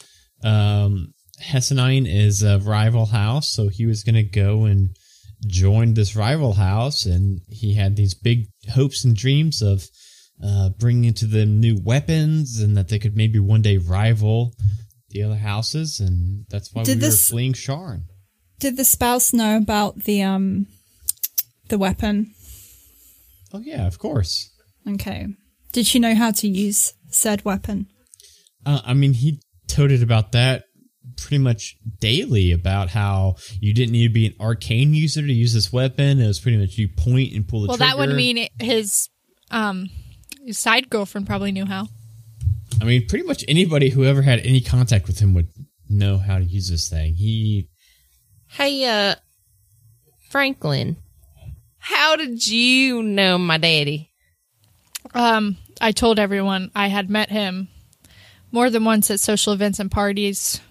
um, 0.43 1.13
Hessenine 1.41 2.07
is 2.07 2.43
a 2.43 2.59
rival 2.59 3.05
house, 3.05 3.51
so 3.51 3.69
he 3.69 3.85
was 3.85 4.03
going 4.03 4.15
to 4.15 4.23
go 4.23 4.65
and 4.65 4.89
join 5.45 5.93
this 5.93 6.15
rival 6.15 6.53
house, 6.53 7.05
and 7.05 7.41
he 7.49 7.75
had 7.75 7.95
these 7.95 8.13
big 8.13 8.47
hopes 8.71 9.05
and 9.05 9.15
dreams 9.15 9.61
of 9.61 9.85
uh, 10.43 10.69
bringing 10.77 11.13
to 11.13 11.25
them 11.25 11.59
new 11.59 11.79
weapons, 11.83 12.59
and 12.59 12.75
that 12.75 12.89
they 12.89 12.99
could 12.99 13.15
maybe 13.15 13.39
one 13.39 13.61
day 13.61 13.77
rival 13.77 14.53
the 15.09 15.23
other 15.23 15.35
houses, 15.37 15.99
and 15.99 16.45
that's 16.49 16.73
why 16.73 16.83
Did 16.83 16.97
we 16.97 17.01
this- 17.01 17.29
were 17.29 17.35
fleeing 17.35 17.53
Sharn. 17.53 18.03
Did 18.59 18.75
the 18.77 18.83
spouse 18.85 19.33
know 19.33 19.55
about 19.57 20.03
the 20.05 20.23
um 20.23 20.67
the 21.69 21.77
weapon? 21.77 22.33
Oh 23.53 23.59
yeah, 23.59 23.85
of 23.87 23.99
course. 23.99 24.49
Okay. 24.87 25.27
Did 25.71 25.85
she 25.85 25.99
know 25.99 26.15
how 26.15 26.31
to 26.31 26.47
use 26.47 26.93
said 27.09 27.45
weapon? 27.45 27.87
Uh, 28.65 28.81
I 28.83 28.93
mean, 28.93 29.13
he 29.13 29.39
toted 29.67 30.01
about 30.01 30.31
that 30.31 30.63
pretty 31.17 31.37
much 31.37 31.75
daily 31.99 32.51
about 32.51 32.89
how 32.89 33.35
you 33.59 33.73
didn't 33.73 33.91
need 33.91 34.07
to 34.07 34.13
be 34.13 34.27
an 34.27 34.33
arcane 34.39 34.93
user 34.93 35.21
to 35.21 35.33
use 35.33 35.53
this 35.53 35.71
weapon. 35.71 36.19
It 36.19 36.27
was 36.27 36.39
pretty 36.39 36.57
much 36.57 36.77
you 36.77 36.89
point 36.89 37.33
and 37.33 37.47
pull 37.47 37.61
the 37.61 37.67
Well, 37.69 37.77
trigger. 37.77 37.89
that 37.91 37.97
would 37.99 38.15
mean 38.15 38.37
it, 38.39 38.51
his 38.59 39.09
um 39.51 39.89
his 40.45 40.57
side 40.57 40.89
girlfriend 40.89 41.27
probably 41.27 41.51
knew 41.51 41.65
how. 41.65 41.87
I 42.81 42.85
mean, 42.85 43.07
pretty 43.07 43.25
much 43.25 43.43
anybody 43.47 43.89
who 43.89 44.05
ever 44.05 44.21
had 44.21 44.39
any 44.39 44.61
contact 44.61 45.07
with 45.07 45.19
him 45.19 45.33
would 45.33 45.49
know 45.89 46.17
how 46.17 46.37
to 46.37 46.43
use 46.43 46.69
this 46.69 46.89
thing. 46.89 47.15
He, 47.15 47.69
Hey, 48.49 48.85
uh, 48.85 49.15
Franklin, 50.29 50.97
how 51.77 52.15
did 52.15 52.47
you 52.47 53.03
know 53.03 53.37
my 53.37 53.57
daddy? 53.57 54.11
Um, 55.13 55.57
I 55.79 55.91
told 55.91 56.17
everyone 56.17 56.71
I 56.75 56.87
had 56.87 57.09
met 57.09 57.29
him 57.29 57.67
more 58.51 58.69
than 58.69 58.85
once 58.85 59.11
at 59.11 59.19
social 59.19 59.53
events 59.53 59.79
and 59.79 59.91
parties. 59.91 60.61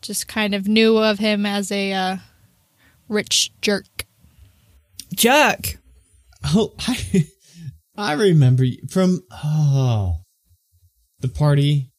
Just 0.00 0.28
kind 0.28 0.54
of 0.54 0.68
knew 0.68 0.96
of 0.96 1.18
him 1.18 1.44
as 1.44 1.72
a 1.72 1.92
uh, 1.92 2.16
rich 3.08 3.52
jerk. 3.60 4.06
Jerk. 5.14 5.78
oh, 6.44 6.74
I, 6.78 7.26
I 7.96 8.12
remember 8.12 8.64
you 8.64 8.78
from 8.88 9.22
oh, 9.32 10.20
the 11.20 11.28
party, 11.28 11.90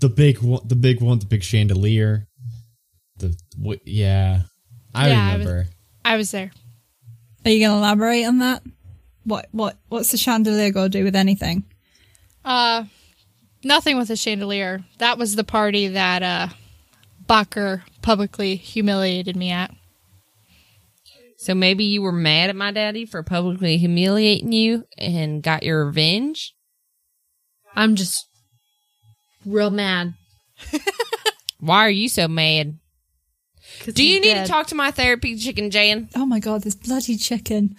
the 0.00 0.08
big 0.08 0.38
one, 0.40 0.60
the 0.66 0.76
big 0.76 1.00
one, 1.00 1.18
the 1.18 1.26
big 1.26 1.42
chandelier. 1.42 2.26
The 3.18 3.36
wh- 3.64 3.80
yeah, 3.86 4.42
I 4.94 5.08
Yeah, 5.10 5.24
I 5.26 5.36
was- 5.36 5.46
remember. 5.46 5.70
I 6.04 6.16
was 6.16 6.30
there. 6.30 6.50
Are 7.44 7.50
you 7.50 7.60
going 7.60 7.70
to 7.72 7.76
elaborate 7.78 8.24
on 8.24 8.38
that? 8.38 8.62
What 9.24 9.48
what 9.52 9.78
what's 9.88 10.10
the 10.10 10.16
chandelier 10.16 10.70
got 10.72 10.84
to 10.84 10.88
do 10.88 11.04
with 11.04 11.14
anything? 11.14 11.64
Uh, 12.44 12.84
nothing 13.62 13.96
with 13.98 14.10
a 14.10 14.16
chandelier. 14.16 14.84
That 14.98 15.18
was 15.18 15.36
the 15.36 15.44
party 15.44 15.88
that 15.88 16.22
uh, 16.22 16.48
Backer 17.26 17.84
publicly 18.02 18.56
humiliated 18.56 19.36
me 19.36 19.50
at. 19.50 19.74
So 21.36 21.54
maybe 21.54 21.84
you 21.84 22.02
were 22.02 22.12
mad 22.12 22.50
at 22.50 22.56
my 22.56 22.70
daddy 22.72 23.04
for 23.06 23.22
publicly 23.22 23.76
humiliating 23.78 24.52
you 24.52 24.84
and 24.98 25.42
got 25.42 25.62
your 25.62 25.86
revenge? 25.86 26.54
I'm 27.80 27.96
just 27.96 28.28
real 29.46 29.70
mad. 29.70 30.12
Why 31.60 31.86
are 31.86 31.90
you 31.90 32.10
so 32.10 32.28
mad? 32.28 32.78
Do 33.86 34.06
you 34.06 34.20
need 34.20 34.34
dead. 34.34 34.44
to 34.44 34.52
talk 34.52 34.66
to 34.66 34.74
my 34.74 34.90
therapy 34.90 35.34
chicken, 35.34 35.70
Jan? 35.70 36.10
Oh 36.14 36.26
my 36.26 36.40
god, 36.40 36.62
this 36.62 36.74
bloody 36.74 37.16
chicken. 37.16 37.76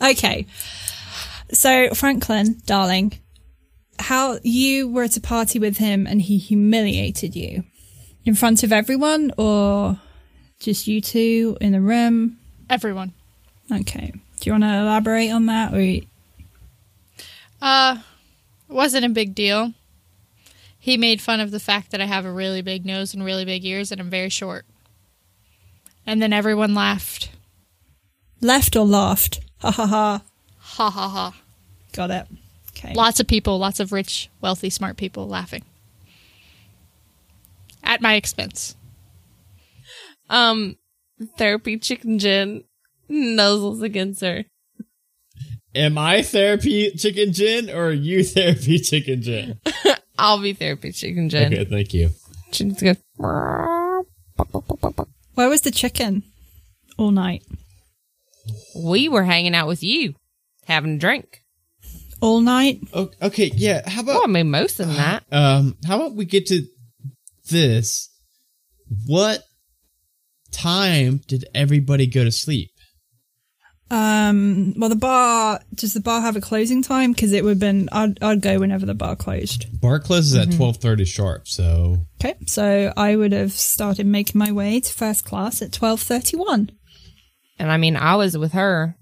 okay. 0.02 0.46
So, 1.52 1.94
Franklin, 1.94 2.60
darling, 2.66 3.20
how 4.00 4.40
you 4.42 4.88
were 4.88 5.04
at 5.04 5.16
a 5.16 5.20
party 5.20 5.60
with 5.60 5.76
him 5.76 6.08
and 6.08 6.20
he 6.20 6.38
humiliated 6.38 7.36
you 7.36 7.62
in 8.24 8.34
front 8.34 8.64
of 8.64 8.72
everyone 8.72 9.30
or 9.38 10.00
Just 10.58 10.88
you 10.88 11.00
two 11.00 11.56
in 11.60 11.70
the 11.70 11.80
room? 11.80 12.38
Everyone. 12.68 13.12
Okay. 13.70 14.12
Do 14.40 14.50
you 14.50 14.52
want 14.54 14.64
to 14.64 14.74
elaborate 14.74 15.30
on 15.30 15.46
that? 15.46 15.72
Or 15.72 16.07
Uh, 17.60 17.98
wasn't 18.68 19.04
a 19.04 19.08
big 19.08 19.34
deal. 19.34 19.72
He 20.78 20.96
made 20.96 21.20
fun 21.20 21.40
of 21.40 21.50
the 21.50 21.60
fact 21.60 21.90
that 21.90 22.00
I 22.00 22.06
have 22.06 22.24
a 22.24 22.32
really 22.32 22.62
big 22.62 22.86
nose 22.86 23.12
and 23.12 23.24
really 23.24 23.44
big 23.44 23.64
ears 23.64 23.90
and 23.90 24.00
I'm 24.00 24.10
very 24.10 24.28
short. 24.28 24.64
And 26.06 26.22
then 26.22 26.32
everyone 26.32 26.74
laughed. 26.74 27.30
left 28.40 28.76
or 28.76 28.86
laughed? 28.86 29.40
Ha 29.58 29.70
ha 29.70 29.86
ha. 29.86 30.22
Ha 30.58 30.90
ha 30.90 31.08
ha. 31.08 31.34
Got 31.92 32.10
it. 32.10 32.26
Okay. 32.70 32.94
Lots 32.94 33.18
of 33.18 33.26
people, 33.26 33.58
lots 33.58 33.80
of 33.80 33.92
rich, 33.92 34.30
wealthy, 34.40 34.70
smart 34.70 34.96
people 34.96 35.26
laughing. 35.26 35.64
At 37.82 38.00
my 38.00 38.14
expense. 38.14 38.76
Um, 40.30 40.76
therapy 41.36 41.78
chicken 41.78 42.18
gin 42.18 42.64
nuzzles 43.10 43.82
against 43.82 44.20
her. 44.20 44.44
Am 45.74 45.98
I 45.98 46.22
therapy 46.22 46.90
chicken 46.92 47.32
gin 47.32 47.70
or 47.70 47.88
are 47.88 47.92
you 47.92 48.24
therapy 48.24 48.78
chicken 48.78 49.22
gin? 49.22 49.60
I'll 50.18 50.40
be 50.40 50.52
therapy 50.52 50.92
chicken 50.92 51.28
gin. 51.28 51.52
Okay, 51.52 51.64
thank 51.64 51.94
you. 51.94 52.10
She's 52.52 52.80
good. 52.80 52.96
Where 55.34 55.48
was 55.48 55.60
the 55.60 55.70
chicken? 55.70 56.22
All 56.96 57.10
night. 57.10 57.44
We 58.74 59.08
were 59.08 59.24
hanging 59.24 59.54
out 59.54 59.68
with 59.68 59.82
you, 59.82 60.14
having 60.66 60.94
a 60.96 60.98
drink. 60.98 61.42
All 62.20 62.40
night? 62.40 62.80
O- 62.92 63.10
Okay, 63.22 63.52
yeah. 63.54 63.88
How 63.88 64.02
Well, 64.02 64.16
about 64.18 64.28
I 64.28 64.32
mean, 64.32 64.50
most 64.50 64.80
of 64.80 64.88
that. 64.88 65.24
um? 65.32 65.76
How 65.86 65.96
about 65.96 66.14
we 66.16 66.24
get 66.24 66.46
to 66.46 66.62
this? 67.50 68.08
What 69.06 69.42
time 70.50 71.20
did 71.28 71.44
everybody 71.54 72.06
go 72.06 72.24
to 72.24 72.32
sleep? 72.32 72.70
Um, 73.90 74.74
well, 74.76 74.90
the 74.90 74.96
bar, 74.96 75.60
does 75.74 75.94
the 75.94 76.00
bar 76.00 76.20
have 76.20 76.36
a 76.36 76.40
closing 76.42 76.82
time? 76.82 77.12
Because 77.12 77.32
it 77.32 77.42
would 77.42 77.50
have 77.52 77.58
been, 77.58 77.88
I'd, 77.90 78.22
I'd 78.22 78.42
go 78.42 78.58
whenever 78.58 78.84
the 78.84 78.94
bar 78.94 79.16
closed. 79.16 79.80
Bar 79.80 79.98
closes 80.00 80.34
at 80.34 80.52
twelve 80.54 80.76
thirty 80.76 81.06
sharp. 81.06 81.48
So 81.48 82.06
Okay. 82.20 82.36
So 82.46 82.92
I 82.96 83.16
would 83.16 83.32
have 83.32 83.52
started 83.52 84.06
making 84.06 84.38
my 84.38 84.52
way 84.52 84.80
to 84.80 84.92
first 84.92 85.24
class 85.24 85.62
at 85.62 85.74
1231. 85.74 86.70
And 87.58 87.72
I 87.72 87.76
mean, 87.76 87.96
I 87.96 88.16
was 88.16 88.36
with 88.36 88.52
her, 88.52 88.96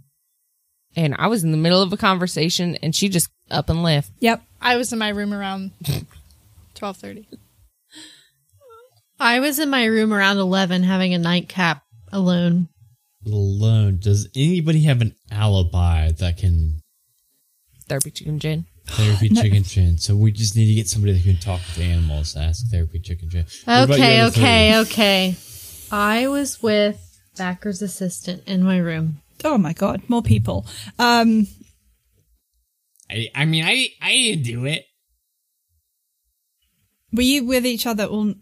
and 0.95 1.14
I 1.18 1.26
was 1.26 1.43
in 1.45 1.51
the 1.51 1.57
middle 1.59 1.82
of 1.82 1.93
a 1.93 1.97
conversation, 1.97 2.76
and 2.76 2.95
she 2.95 3.09
just 3.09 3.28
up 3.51 3.68
and 3.68 3.82
left. 3.82 4.12
Yep. 4.20 4.43
I 4.61 4.76
was 4.76 4.93
in 4.93 4.99
my 4.99 5.09
room 5.09 5.34
around 5.34 5.72
12:30. 6.76 7.26
I 9.18 9.41
was 9.41 9.59
in 9.59 9.70
my 9.70 9.84
room 9.87 10.12
around 10.12 10.37
11 10.39 10.82
having 10.82 11.14
a 11.14 11.18
nightcap 11.18 11.82
alone. 12.12 12.68
Alone, 13.33 13.99
does 14.01 14.29
anybody 14.37 14.83
have 14.85 15.01
an 15.01 15.14
alibi 15.31 16.11
that 16.12 16.37
can 16.39 16.81
Therapy 17.89 18.11
chicken 18.11 18.39
gin. 18.39 18.66
therapy 18.87 19.29
chicken 19.35 19.62
gin? 19.62 19.99
So 19.99 20.16
we 20.16 20.33
just 20.33 20.57
need 20.57 20.66
to 20.66 20.74
get 20.74 20.89
somebody 20.89 21.12
that 21.14 21.22
can 21.22 21.37
talk 21.39 21.61
with 21.61 21.79
animals. 21.85 22.37
Ask 22.37 22.66
therapy 22.70 22.99
chicken 23.01 23.29
gin. 23.31 23.45
What 23.64 23.85
about 23.85 23.91
Okay, 23.95 24.16
your 24.16 24.27
other 24.27 24.39
okay, 24.41 24.79
okay. 24.81 25.37
I 25.91 26.27
was 26.29 26.62
with 26.62 27.20
Backer's 27.39 27.83
assistant 27.83 28.43
in 28.47 28.62
my 28.64 28.79
room. 28.79 29.20
Oh 29.45 29.59
my 29.59 29.72
God. 29.72 30.03
More 30.09 30.22
people. 30.22 30.66
Um. 30.99 31.47
I, 33.09 33.29
I 33.35 33.45
mean, 33.45 33.64
I 33.64 33.89
I 34.03 34.11
didn't 34.12 34.45
do 34.45 34.64
it. 34.64 34.85
were 37.12 37.22
you 37.22 37.45
with 37.45 37.64
each 37.64 37.87
other 37.87 38.05
all, 38.05 38.35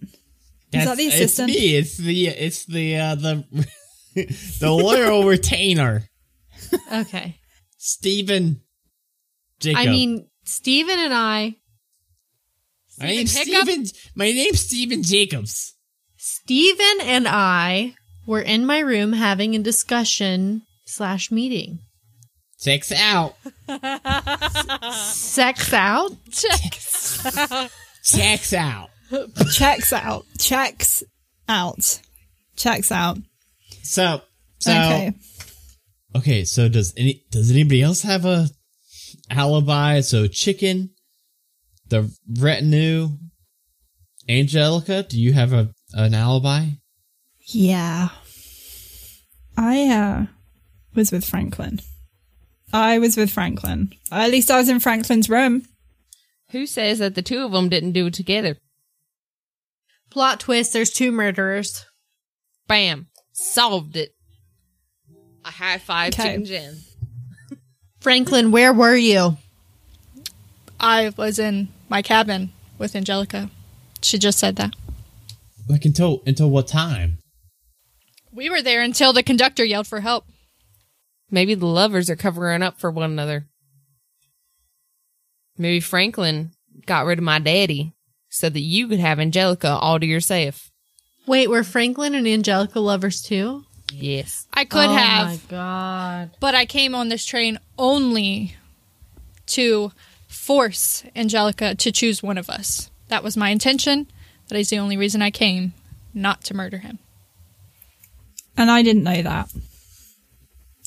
That's, 0.70 0.86
that 0.86 0.96
the 0.96 1.08
assistant? 1.08 1.50
It's 1.50 1.58
me. 1.58 1.76
It's 1.76 1.96
the 1.98 2.26
it's 2.28 2.64
the 2.64 2.96
uh, 2.96 3.14
the 3.16 3.44
the 4.60 4.70
loyal 4.70 5.24
retainer, 5.24 6.04
Okay. 6.92 7.38
Stephen 7.76 8.60
Jacob. 9.60 9.80
I 9.80 9.86
mean, 9.86 10.28
Steven 10.44 10.98
and 10.98 11.14
I, 11.14 11.56
my 12.98 13.06
name's 13.06 13.36
Hiccup? 13.36 13.62
Stephen. 13.68 13.86
My 14.14 14.26
name's 14.26 14.60
Stephen 14.60 15.02
Jacobs. 15.02 15.74
Steven 16.16 17.00
and 17.02 17.26
I 17.28 17.94
were 18.26 18.40
in 18.40 18.64
my 18.66 18.78
room 18.78 19.12
having 19.12 19.54
a 19.54 19.58
discussion 19.58 20.62
slash 20.84 21.30
meeting. 21.30 21.80
Checks 22.60 22.92
out. 22.92 23.34
Sex 24.94 25.72
out? 25.72 26.12
Checks 26.30 27.26
out. 27.26 27.70
checks 28.04 29.92
out. 29.92 30.24
Checks 30.38 31.02
out. 31.48 32.00
Checks 32.56 32.92
out. 32.92 33.18
So 33.84 34.22
so 34.58 34.72
okay. 34.72 35.14
Okay, 36.16 36.44
so 36.44 36.68
does 36.68 36.94
any 36.96 37.24
does 37.30 37.50
anybody 37.50 37.82
else 37.82 38.02
have 38.02 38.24
a 38.24 38.48
alibi? 39.30 40.00
So 40.00 40.26
chicken, 40.26 40.90
the 41.88 42.12
retinue, 42.38 43.10
Angelica, 44.28 45.02
do 45.02 45.20
you 45.20 45.32
have 45.32 45.52
a 45.52 45.70
an 45.92 46.14
alibi? 46.14 46.66
Yeah. 47.46 48.08
I 49.56 49.86
uh 49.88 50.26
was 50.94 51.12
with 51.12 51.24
Franklin. 51.24 51.80
I 52.72 52.98
was 52.98 53.16
with 53.16 53.30
Franklin. 53.30 53.92
At 54.10 54.30
least 54.30 54.50
I 54.50 54.58
was 54.58 54.68
in 54.68 54.80
Franklin's 54.80 55.28
room. 55.28 55.62
Who 56.50 56.66
says 56.66 57.00
that 57.00 57.14
the 57.14 57.22
two 57.22 57.44
of 57.44 57.52
them 57.52 57.68
didn't 57.68 57.92
do 57.92 58.06
it 58.06 58.14
together? 58.14 58.56
Plot 60.10 60.40
twist 60.40 60.72
there's 60.72 60.90
two 60.90 61.12
murderers. 61.12 61.84
Bam. 62.66 63.08
Solved 63.34 63.96
it. 63.96 64.14
A 65.44 65.50
high 65.50 65.78
five 65.78 66.14
Okay. 66.14 66.22
chicken 66.22 66.44
gin. 66.46 66.78
Franklin, 68.00 68.50
where 68.52 68.72
were 68.72 68.94
you? 68.96 69.36
I 70.80 71.12
was 71.16 71.38
in 71.38 71.68
my 71.88 72.00
cabin 72.00 72.52
with 72.78 72.94
Angelica. 72.96 73.50
She 74.02 74.18
just 74.18 74.38
said 74.38 74.56
that. 74.56 74.74
Like 75.68 75.84
until 75.84 76.22
until 76.26 76.48
what 76.48 76.68
time? 76.68 77.18
We 78.32 78.50
were 78.50 78.62
there 78.62 78.82
until 78.82 79.12
the 79.12 79.22
conductor 79.22 79.64
yelled 79.64 79.86
for 79.86 80.00
help. 80.00 80.24
Maybe 81.30 81.54
the 81.54 81.66
lovers 81.66 82.08
are 82.10 82.16
covering 82.16 82.62
up 82.62 82.78
for 82.78 82.90
one 82.90 83.10
another. 83.10 83.46
Maybe 85.56 85.80
Franklin 85.80 86.52
got 86.86 87.06
rid 87.06 87.18
of 87.18 87.24
my 87.24 87.38
daddy 87.38 87.92
so 88.28 88.48
that 88.48 88.60
you 88.60 88.88
could 88.88 88.98
have 88.98 89.18
Angelica 89.20 89.68
all 89.68 89.98
to 90.00 90.06
yourself. 90.06 90.70
Wait, 91.26 91.48
were 91.48 91.64
Franklin 91.64 92.14
and 92.14 92.26
Angelica 92.26 92.80
lovers 92.80 93.22
too? 93.22 93.64
Yes. 93.92 94.46
I 94.52 94.64
could 94.64 94.88
have. 94.90 95.26
oh 95.26 95.30
have, 95.30 95.42
my 95.44 95.50
god. 95.50 96.30
but 96.40 96.54
I 96.54 96.66
came 96.66 96.94
on 96.94 97.08
this 97.08 97.24
train 97.24 97.58
only 97.78 98.56
to 99.46 99.92
force 100.28 101.04
Angelica 101.14 101.74
to 101.74 101.92
choose 101.92 102.22
one 102.22 102.38
of 102.38 102.50
us. 102.50 102.90
That 103.08 103.22
was 103.22 103.36
my 103.36 103.50
intention. 103.50 104.06
That 104.48 104.58
is 104.58 104.68
the 104.70 104.78
only 104.78 104.96
reason 104.96 105.22
I 105.22 105.30
came, 105.30 105.72
not 106.12 106.42
to 106.44 106.54
murder 106.54 106.78
him. 106.78 106.98
And 108.56 108.70
I 108.70 108.82
didn't 108.82 109.04
know 109.04 109.22
that. 109.22 109.50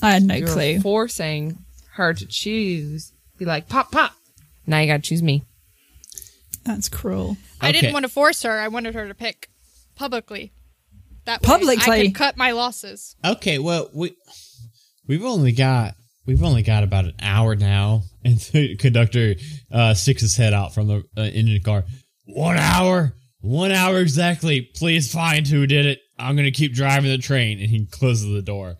I 0.01 0.11
had 0.11 0.23
no 0.23 0.35
You're 0.35 0.47
clue. 0.47 0.79
forcing 0.79 1.57
her 1.93 2.13
to 2.13 2.25
choose. 2.27 3.13
Be 3.37 3.45
like, 3.45 3.67
pop, 3.67 3.91
pop. 3.91 4.13
Now 4.67 4.79
you 4.79 4.87
gotta 4.87 5.01
choose 5.01 5.23
me. 5.23 5.43
That's 6.63 6.89
cruel. 6.89 7.37
I 7.61 7.69
Okay. 7.69 7.81
didn't 7.81 7.93
want 7.93 8.03
to 8.03 8.09
force 8.11 8.43
her. 8.43 8.59
I 8.59 8.67
wanted 8.67 8.93
her 8.95 9.07
to 9.07 9.13
pick 9.15 9.49
publicly. 9.97 10.53
That 11.25 11.41
way 11.41 11.49
I 11.53 11.57
Publicly? 11.57 12.11
cut 12.11 12.37
my 12.37 12.51
losses. 12.51 13.15
Okay, 13.25 13.59
well 13.59 13.89
we 13.93 14.15
we've 15.07 15.25
only 15.25 15.51
got 15.51 15.95
we've 16.25 16.41
only 16.43 16.63
got 16.63 16.83
about 16.83 17.05
an 17.05 17.15
hour 17.21 17.55
now, 17.55 18.03
and 18.23 18.37
the 18.37 18.77
conductor 18.77 19.35
uh, 19.71 19.93
sticks 19.93 20.21
his 20.21 20.37
head 20.37 20.53
out 20.53 20.73
from 20.73 20.87
the 20.87 21.03
uh, 21.17 21.21
engine 21.21 21.61
car. 21.61 21.83
One 22.25 22.57
hour, 22.57 23.13
one 23.41 23.71
hour 23.73 23.99
exactly. 23.99 24.61
Please 24.75 25.11
find 25.11 25.45
who 25.45 25.67
did 25.67 25.85
it. 25.85 25.99
I'm 26.17 26.35
gonna 26.37 26.51
keep 26.51 26.73
driving 26.73 27.11
the 27.11 27.17
train, 27.17 27.59
and 27.59 27.69
he 27.69 27.85
closes 27.85 28.31
the 28.31 28.41
door. 28.41 28.75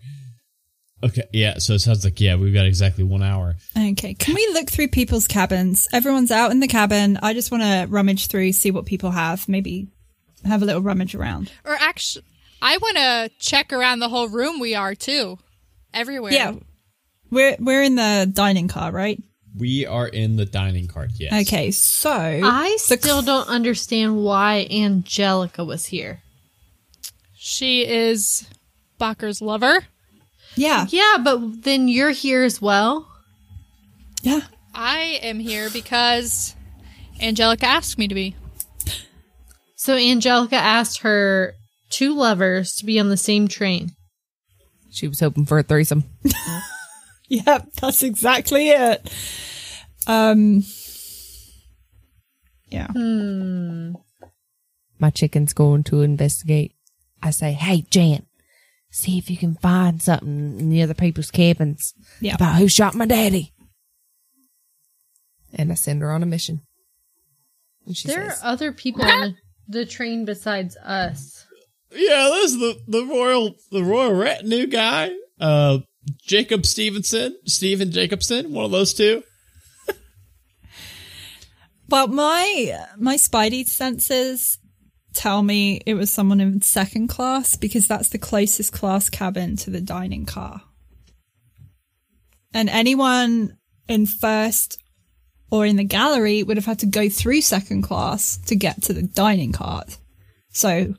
Okay, 1.04 1.24
yeah. 1.32 1.58
So 1.58 1.74
it 1.74 1.80
sounds 1.80 2.02
like 2.02 2.18
yeah, 2.20 2.36
we've 2.36 2.54
got 2.54 2.66
exactly 2.66 3.04
one 3.04 3.22
hour. 3.22 3.56
Okay. 3.76 4.14
Can 4.14 4.34
we 4.34 4.48
look 4.52 4.70
through 4.70 4.88
people's 4.88 5.26
cabins? 5.28 5.86
Everyone's 5.92 6.30
out 6.32 6.50
in 6.50 6.60
the 6.60 6.66
cabin. 6.66 7.18
I 7.22 7.34
just 7.34 7.50
want 7.52 7.62
to 7.62 7.86
rummage 7.88 8.26
through, 8.26 8.52
see 8.52 8.70
what 8.70 8.86
people 8.86 9.10
have. 9.12 9.48
Maybe 9.48 9.88
have 10.44 10.62
a 10.62 10.64
little 10.64 10.82
rummage 10.82 11.14
around. 11.14 11.50
Or 11.64 11.74
actually, 11.74 12.24
I 12.62 12.76
want 12.78 12.96
to 12.96 13.30
check 13.38 13.72
around 13.72 13.98
the 14.00 14.08
whole 14.08 14.28
room 14.28 14.60
we 14.60 14.74
are 14.74 14.94
too. 14.94 15.38
Everywhere. 15.94 16.32
Yeah. 16.32 16.54
We're 17.30 17.56
we're 17.58 17.82
in 17.82 17.94
the 17.96 18.30
dining 18.32 18.68
car, 18.68 18.90
right? 18.92 19.22
We 19.58 19.86
are 19.86 20.06
in 20.06 20.36
the 20.36 20.44
dining 20.44 20.86
car, 20.86 21.08
Yes. 21.18 21.32
Okay. 21.48 21.70
So 21.72 22.10
I 22.10 22.76
still 22.78 23.22
don't 23.22 23.48
understand 23.48 24.22
why 24.22 24.66
Angelica 24.70 25.64
was 25.64 25.86
here. 25.86 26.22
She 27.36 27.86
is 27.86 28.46
Backer's 28.98 29.40
lover. 29.40 29.84
yeah. 30.54 30.86
Yeah, 30.90 31.16
but 31.22 31.62
then 31.64 31.88
you're 31.88 32.10
here 32.10 32.44
as 32.44 32.60
well. 32.62 33.08
Yeah. 34.22 34.40
I 34.74 35.18
am 35.22 35.38
here 35.40 35.70
because 35.70 36.54
Angelica 37.20 37.66
asked 37.66 37.98
me 37.98 38.06
to 38.08 38.14
be. 38.14 38.36
So 39.88 39.94
Angelica 39.96 40.54
asked 40.56 40.98
her 41.00 41.54
two 41.88 42.14
lovers 42.14 42.74
to 42.74 42.84
be 42.84 43.00
on 43.00 43.08
the 43.08 43.16
same 43.16 43.48
train. 43.48 43.92
She 44.90 45.08
was 45.08 45.18
hoping 45.18 45.46
for 45.46 45.58
a 45.58 45.62
threesome. 45.62 46.04
Yep, 47.30 47.68
that's 47.80 48.02
exactly 48.02 48.68
it. 48.68 49.10
Um, 50.06 50.62
yeah. 52.68 52.88
Hmm. 52.88 53.92
My 54.98 55.08
chicken's 55.08 55.54
going 55.54 55.84
to 55.84 56.02
investigate. 56.02 56.74
I 57.22 57.30
say, 57.30 57.52
hey, 57.52 57.86
Jan, 57.90 58.26
see 58.90 59.16
if 59.16 59.30
you 59.30 59.38
can 59.38 59.54
find 59.56 60.02
something 60.02 60.58
in 60.60 60.68
the 60.68 60.82
other 60.82 60.92
people's 60.94 61.30
cabins 61.30 61.94
Yeah. 62.20 62.34
about 62.34 62.56
who 62.56 62.68
shot 62.68 62.94
my 62.94 63.06
daddy. 63.06 63.52
And 65.54 65.70
I 65.72 65.74
send 65.76 66.02
her 66.02 66.10
on 66.10 66.22
a 66.22 66.26
mission. 66.26 66.60
And 67.86 67.96
she 67.96 68.08
There 68.08 68.30
says, 68.30 68.42
are 68.42 68.46
other 68.52 68.72
people 68.72 69.04
on 69.06 69.36
the, 69.68 69.80
the 69.80 69.86
train 69.86 70.24
besides 70.24 70.76
us. 70.78 71.46
Yeah, 71.90 72.28
there's 72.32 72.54
the 72.54 72.78
the 72.86 73.04
royal 73.04 73.54
the 73.70 73.82
royal 73.82 74.14
retinue 74.14 74.66
guy. 74.66 75.12
Uh, 75.40 75.78
Jacob 76.22 76.66
Stevenson, 76.66 77.36
Stephen 77.46 77.90
Jacobson, 77.90 78.52
one 78.52 78.64
of 78.64 78.70
those 78.70 78.94
two. 78.94 79.22
Well, 81.90 82.08
my 82.08 82.84
my 82.98 83.16
Spidey 83.16 83.66
senses 83.66 84.58
tell 85.14 85.42
me 85.42 85.80
it 85.86 85.94
was 85.94 86.10
someone 86.10 86.38
in 86.38 86.60
second 86.60 87.08
class 87.08 87.56
because 87.56 87.88
that's 87.88 88.10
the 88.10 88.18
closest 88.18 88.72
class 88.72 89.08
cabin 89.08 89.56
to 89.56 89.70
the 89.70 89.80
dining 89.80 90.26
car. 90.26 90.60
And 92.52 92.68
anyone 92.68 93.56
in 93.88 94.04
first 94.04 94.82
or 95.50 95.64
in 95.66 95.76
the 95.76 95.84
gallery 95.84 96.42
would 96.42 96.56
have 96.56 96.66
had 96.66 96.78
to 96.80 96.86
go 96.86 97.08
through 97.08 97.40
second 97.40 97.82
class 97.82 98.36
to 98.46 98.54
get 98.56 98.82
to 98.82 98.92
the 98.92 99.02
dining 99.02 99.52
cart. 99.52 99.96
So 100.50 100.94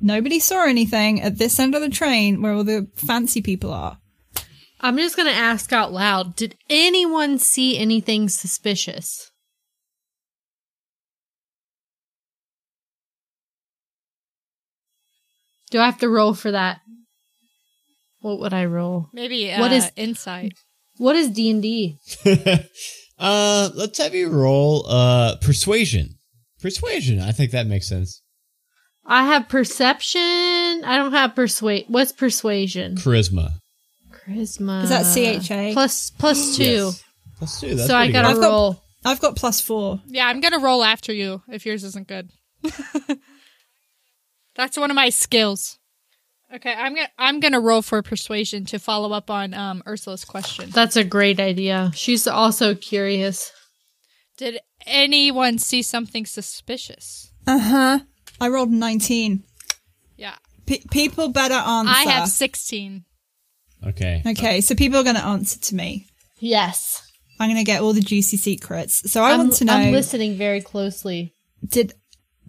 nobody 0.00 0.40
saw 0.40 0.64
anything 0.66 1.20
at 1.20 1.38
this 1.38 1.58
end 1.58 1.74
of 1.74 1.80
the 1.82 1.88
train 1.88 2.42
where 2.42 2.52
all 2.54 2.64
the 2.64 2.88
fancy 2.96 3.40
people 3.42 3.72
are. 3.72 3.98
I'm 4.80 4.96
just 4.96 5.16
going 5.16 5.28
to 5.28 5.34
ask 5.34 5.72
out 5.72 5.92
loud 5.92 6.36
Did 6.36 6.56
anyone 6.70 7.38
see 7.38 7.78
anything 7.78 8.28
suspicious? 8.28 9.30
Do 15.70 15.80
I 15.80 15.86
have 15.86 15.98
to 15.98 16.08
roll 16.08 16.34
for 16.34 16.50
that? 16.50 16.80
What 18.20 18.40
would 18.40 18.52
I 18.52 18.64
roll? 18.64 19.08
Maybe 19.12 19.50
uh, 19.52 19.60
What 19.60 19.72
is- 19.72 19.90
insight? 19.96 20.52
What 20.96 21.14
is 21.14 21.30
D&D? 21.30 21.96
uh, 23.18 23.70
let's 23.74 23.98
have 23.98 24.14
you 24.14 24.28
roll 24.28 24.84
uh 24.88 25.36
persuasion. 25.36 26.18
Persuasion. 26.60 27.20
I 27.20 27.32
think 27.32 27.52
that 27.52 27.66
makes 27.66 27.88
sense. 27.88 28.22
I 29.06 29.24
have 29.26 29.48
perception. 29.48 30.20
I 30.20 30.96
don't 30.96 31.12
have 31.12 31.34
persuade. 31.34 31.86
What's 31.88 32.12
persuasion? 32.12 32.96
Charisma. 32.96 33.52
Charisma. 34.12 34.82
Is 34.84 34.90
that 34.90 35.04
CHA? 35.42 35.72
Plus 35.72 36.10
plus 36.10 36.56
two. 36.56 36.64
Yes. 36.64 37.04
Let's 37.40 37.86
so 37.86 37.96
I 37.96 38.10
gotta 38.10 38.28
I've 38.28 38.36
got- 38.40 38.42
roll. 38.50 38.82
I've 39.04 39.20
got 39.20 39.36
plus 39.36 39.60
four. 39.60 40.00
Yeah, 40.06 40.26
I'm 40.26 40.40
gonna 40.40 40.58
roll 40.58 40.82
after 40.84 41.12
you 41.12 41.42
if 41.48 41.64
yours 41.64 41.84
isn't 41.84 42.08
good. 42.08 42.30
That's 44.56 44.76
one 44.76 44.90
of 44.90 44.96
my 44.96 45.08
skills. 45.10 45.77
Okay, 46.54 46.72
I'm 46.72 46.94
gonna 46.94 47.08
I'm 47.18 47.40
gonna 47.40 47.60
roll 47.60 47.82
for 47.82 48.02
persuasion 48.02 48.64
to 48.66 48.78
follow 48.78 49.12
up 49.12 49.30
on 49.30 49.52
um 49.52 49.82
Ursula's 49.86 50.24
question. 50.24 50.70
That's 50.70 50.96
a 50.96 51.04
great 51.04 51.40
idea. 51.40 51.92
She's 51.94 52.26
also 52.26 52.74
curious. 52.74 53.52
Did 54.38 54.60
anyone 54.86 55.58
see 55.58 55.82
something 55.82 56.24
suspicious? 56.24 57.30
Uh 57.46 57.58
huh. 57.58 57.98
I 58.40 58.48
rolled 58.48 58.70
19. 58.70 59.42
Yeah, 60.16 60.36
P- 60.66 60.84
people 60.90 61.28
better 61.28 61.54
answer. 61.54 61.92
I 61.92 62.02
have 62.04 62.28
16. 62.28 63.04
Okay. 63.86 64.22
Okay, 64.26 64.60
so 64.60 64.74
people 64.74 64.98
are 64.98 65.04
going 65.04 65.16
to 65.16 65.24
answer 65.24 65.58
to 65.58 65.74
me. 65.74 66.06
Yes. 66.40 67.02
I'm 67.40 67.48
going 67.48 67.58
to 67.58 67.64
get 67.64 67.80
all 67.80 67.92
the 67.92 68.00
juicy 68.00 68.36
secrets. 68.36 69.10
So 69.10 69.22
I 69.22 69.32
I'm, 69.32 69.38
want 69.38 69.52
to 69.54 69.64
know 69.64 69.72
I'm 69.72 69.92
listening 69.92 70.36
very 70.36 70.60
closely. 70.60 71.34
did 71.66 71.94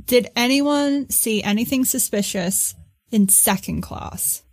did 0.06 0.28
anyone 0.36 1.10
see 1.10 1.44
anything 1.44 1.86
suspicious 1.86 2.74
in 3.12 3.30
second 3.30 3.82
class? 3.82 4.44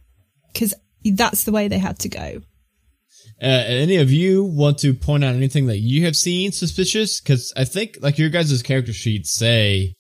Cuz 0.54 0.74
that's 1.04 1.44
the 1.44 1.52
way 1.52 1.68
they 1.68 1.78
had 1.78 1.98
to 2.00 2.09
go. 2.09 2.42
Uh, 3.40 3.64
any 3.66 3.96
of 3.96 4.11
you 4.11 4.44
want 4.44 4.78
to 4.78 4.94
point 4.94 5.22
out 5.22 5.34
anything 5.34 5.66
that 5.66 5.78
you 5.78 6.04
have 6.04 6.16
seen 6.16 6.52
suspicious? 6.52 7.20
Because 7.20 7.52
I 7.57 7.64
think 7.64 7.98
like 8.00 8.18
your 8.18 8.30
guys' 8.30 8.62
character 8.62 8.94
sheets 8.94 9.32
say 9.32 9.94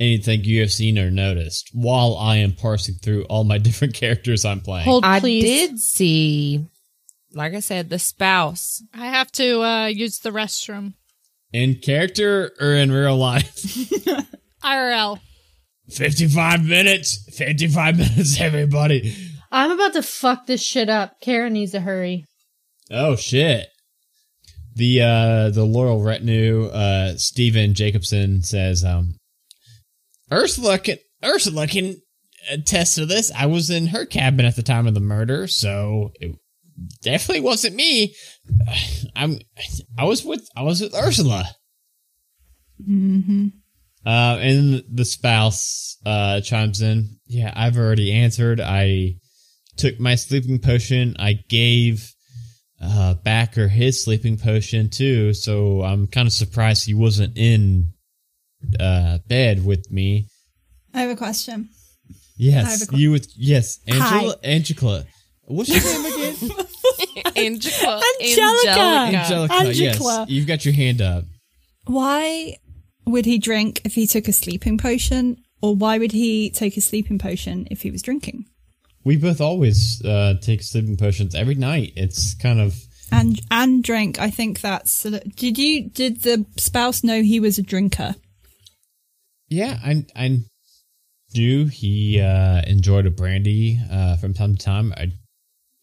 anything 0.00 0.42
you 0.42 0.60
have 0.60 0.72
seen 0.72 0.98
or 0.98 1.10
noticed 1.10 1.70
while 1.72 2.16
I 2.16 2.36
am 2.36 2.52
parsing 2.52 2.96
through 2.96 3.24
all 3.24 3.44
my 3.44 3.58
different 3.66 3.94
characters 3.94 4.44
I'm 4.44 4.60
playing. 4.60 4.86
Hold, 4.86 5.04
I 5.04 5.20
please. 5.20 5.44
did 5.44 5.78
see, 5.78 6.66
like 7.32 7.54
I 7.54 7.60
said, 7.60 7.90
the 7.90 7.98
spouse. 7.98 8.82
I 8.92 9.06
have 9.06 9.30
to 9.32 9.62
uh, 9.62 9.86
use 9.86 10.18
the 10.18 10.30
restroom. 10.30 10.94
In 11.52 11.76
character 11.76 12.50
or 12.60 12.72
in 12.72 12.90
real 12.90 13.16
life? 13.16 13.54
IRL. 14.64 15.20
55 15.90 16.64
minutes. 16.64 17.24
55 17.36 17.96
minutes, 17.98 18.40
everybody. 18.40 19.14
I'm 19.52 19.70
about 19.70 19.92
to 19.94 20.02
fuck 20.02 20.46
this 20.46 20.62
shit 20.62 20.88
up. 20.88 21.20
Karen 21.20 21.52
needs 21.52 21.72
to 21.72 21.80
hurry. 21.80 22.24
Oh 22.90 23.16
shit. 23.16 23.66
The 24.74 25.02
uh 25.02 25.50
the 25.50 25.64
loyal 25.64 26.02
retinue, 26.02 26.66
uh 26.66 27.16
Stephen 27.16 27.74
Jacobson 27.74 28.42
says, 28.42 28.82
um 28.84 29.14
Ursula 30.32 30.78
can 30.78 30.98
Ursula 31.24 31.66
can 31.68 31.96
attest 32.50 32.96
to 32.96 33.06
this. 33.06 33.30
I 33.32 33.46
was 33.46 33.70
in 33.70 33.88
her 33.88 34.04
cabin 34.04 34.44
at 34.44 34.56
the 34.56 34.62
time 34.62 34.86
of 34.88 34.94
the 34.94 35.00
murder, 35.00 35.46
so 35.46 36.10
it 36.16 36.34
definitely 37.02 37.42
wasn't 37.42 37.76
me. 37.76 38.14
I'm 39.16 39.38
I 39.96 40.04
was 40.04 40.24
with 40.24 40.46
I 40.56 40.62
was 40.62 40.80
with 40.80 40.94
Ursula. 40.94 41.44
Mhm. 42.86 43.52
Uh, 44.06 44.38
and 44.40 44.84
the 44.92 45.04
spouse 45.04 45.96
uh, 46.04 46.40
chimes 46.40 46.80
in. 46.82 47.16
Yeah, 47.26 47.52
I've 47.56 47.78
already 47.78 48.12
answered. 48.12 48.60
I 48.60 49.14
took 49.76 49.98
my 49.98 50.14
sleeping 50.14 50.58
potion. 50.58 51.16
I 51.18 51.38
gave 51.48 52.12
uh, 52.82 53.14
Backer 53.14 53.68
his 53.68 54.04
sleeping 54.04 54.36
potion 54.36 54.90
too. 54.90 55.32
So 55.32 55.82
I'm 55.82 56.06
kind 56.06 56.26
of 56.26 56.32
surprised 56.32 56.84
he 56.86 56.94
wasn't 56.94 57.38
in 57.38 57.92
uh, 58.78 59.18
bed 59.26 59.64
with 59.64 59.90
me. 59.90 60.28
I 60.92 61.00
have 61.02 61.10
a 61.10 61.16
question. 61.16 61.68
I 62.10 62.12
have 62.12 62.16
Yes, 62.36 62.82
a 62.82 62.86
que- 62.88 62.98
you 62.98 63.10
with 63.10 63.28
yes, 63.36 63.78
Angela. 63.86 64.34
Hi. 64.42 64.48
Angela. 64.48 65.04
What's 65.46 65.68
your 65.70 65.82
name 65.82 66.12
again? 66.12 66.50
Angelica. 67.36 68.00
Angelica. 68.20 68.80
Angelica. 68.80 69.54
Angela. 69.54 69.72
Yes, 69.72 70.30
you've 70.30 70.46
got 70.46 70.64
your 70.64 70.74
hand 70.74 71.00
up. 71.00 71.24
Why 71.86 72.56
would 73.06 73.26
he 73.26 73.38
drink 73.38 73.80
if 73.84 73.94
he 73.94 74.06
took 74.06 74.28
a 74.28 74.32
sleeping 74.32 74.78
potion 74.78 75.42
or 75.60 75.74
why 75.74 75.98
would 75.98 76.12
he 76.12 76.50
take 76.50 76.76
a 76.76 76.80
sleeping 76.80 77.18
potion 77.18 77.66
if 77.70 77.82
he 77.82 77.90
was 77.90 78.02
drinking? 78.02 78.46
We 79.04 79.16
both 79.16 79.40
always 79.40 80.02
uh, 80.04 80.34
take 80.40 80.62
sleeping 80.62 80.96
potions 80.96 81.34
every 81.34 81.54
night. 81.54 81.92
It's 81.96 82.34
kind 82.34 82.60
of 82.60 82.74
And 83.12 83.40
and 83.50 83.82
drink. 83.82 84.18
I 84.18 84.30
think 84.30 84.60
that's 84.60 85.02
Did 85.02 85.58
you 85.58 85.88
did 85.90 86.22
the 86.22 86.46
spouse 86.56 87.04
know 87.04 87.22
he 87.22 87.40
was 87.40 87.58
a 87.58 87.62
drinker? 87.62 88.14
Yeah, 89.48 89.78
I 89.84 90.06
I 90.16 90.38
do. 91.32 91.66
He 91.66 92.20
uh, 92.20 92.62
enjoyed 92.66 93.06
a 93.06 93.10
brandy 93.10 93.80
uh, 93.90 94.16
from 94.16 94.32
time 94.34 94.56
to 94.56 94.64
time. 94.64 94.92
I 94.96 95.12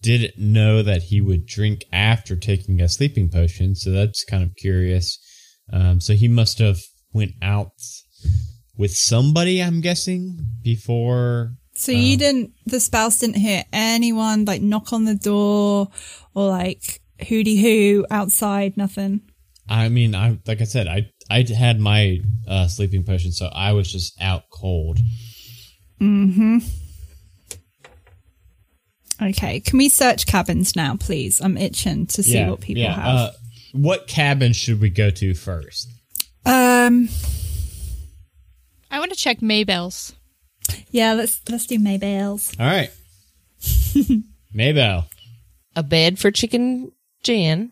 didn't 0.02 0.38
know 0.38 0.82
that 0.82 1.04
he 1.04 1.22
would 1.22 1.46
drink 1.46 1.86
after 1.92 2.36
taking 2.36 2.82
a 2.82 2.90
sleeping 2.90 3.30
potion, 3.30 3.76
so 3.76 3.92
that's 3.92 4.24
kind 4.26 4.44
of 4.44 4.56
curious. 4.56 5.20
Um, 5.72 6.02
so 6.02 6.14
he 6.14 6.28
must 6.28 6.58
have 6.60 6.80
went 7.14 7.34
out 7.42 7.74
with 8.78 8.92
somebody, 8.96 9.62
I'm 9.62 9.82
guessing, 9.82 10.40
before. 10.64 11.54
So 11.76 11.92
you 11.92 12.18
didn't 12.18 12.54
the 12.66 12.80
spouse 12.80 13.20
didn't 13.20 13.38
hear 13.38 13.64
anyone 13.74 14.46
like 14.46 14.62
knock 14.62 14.94
on 14.94 15.06
the 15.06 15.16
door 15.16 15.90
or 16.36 16.50
like 16.50 17.02
hooty 17.28 17.58
hoo 17.62 18.06
outside, 18.12 18.78
nothing. 18.78 19.22
I 19.70 19.90
mean, 19.90 20.14
I 20.14 20.38
like 20.46 20.62
I 20.62 20.66
said, 20.66 20.88
I 20.88 21.10
I 21.30 21.46
had 21.58 21.80
my 21.80 22.20
uh, 22.48 22.68
sleeping 22.68 23.04
potion, 23.04 23.32
so 23.32 23.48
I 23.48 23.72
was 23.72 23.92
just 23.92 24.22
out 24.22 24.44
cold. 24.52 25.00
Mm-hmm. 26.00 26.58
Okay, 29.22 29.60
can 29.60 29.78
we 29.78 29.88
search 29.88 30.26
cabins 30.26 30.76
now, 30.76 30.98
please? 30.98 31.42
I'm 31.42 31.58
itching 31.58 32.08
to 32.08 32.24
see 32.24 32.44
what 32.44 32.60
people 32.60 32.84
have. 32.84 33.06
Uh, 33.06 33.32
what 33.74 34.08
cabin 34.08 34.52
should 34.52 34.82
we 34.82 34.90
go 34.90 35.10
to 35.12 35.34
first? 35.36 35.90
Um, 36.46 37.10
I 38.90 39.00
want 39.00 39.12
to 39.12 39.18
check 39.18 39.40
Maybell's. 39.40 40.14
yeah, 40.90 41.14
let's 41.14 41.42
let's 41.50 41.68
do 41.68 41.78
Maybell's. 41.80 42.54
All 42.60 42.66
right, 42.66 42.90
Maybell. 44.56 45.06
a 45.76 45.84
bed 45.84 46.20
for 46.20 46.32
chicken 46.32 46.92
Jan. 47.24 47.72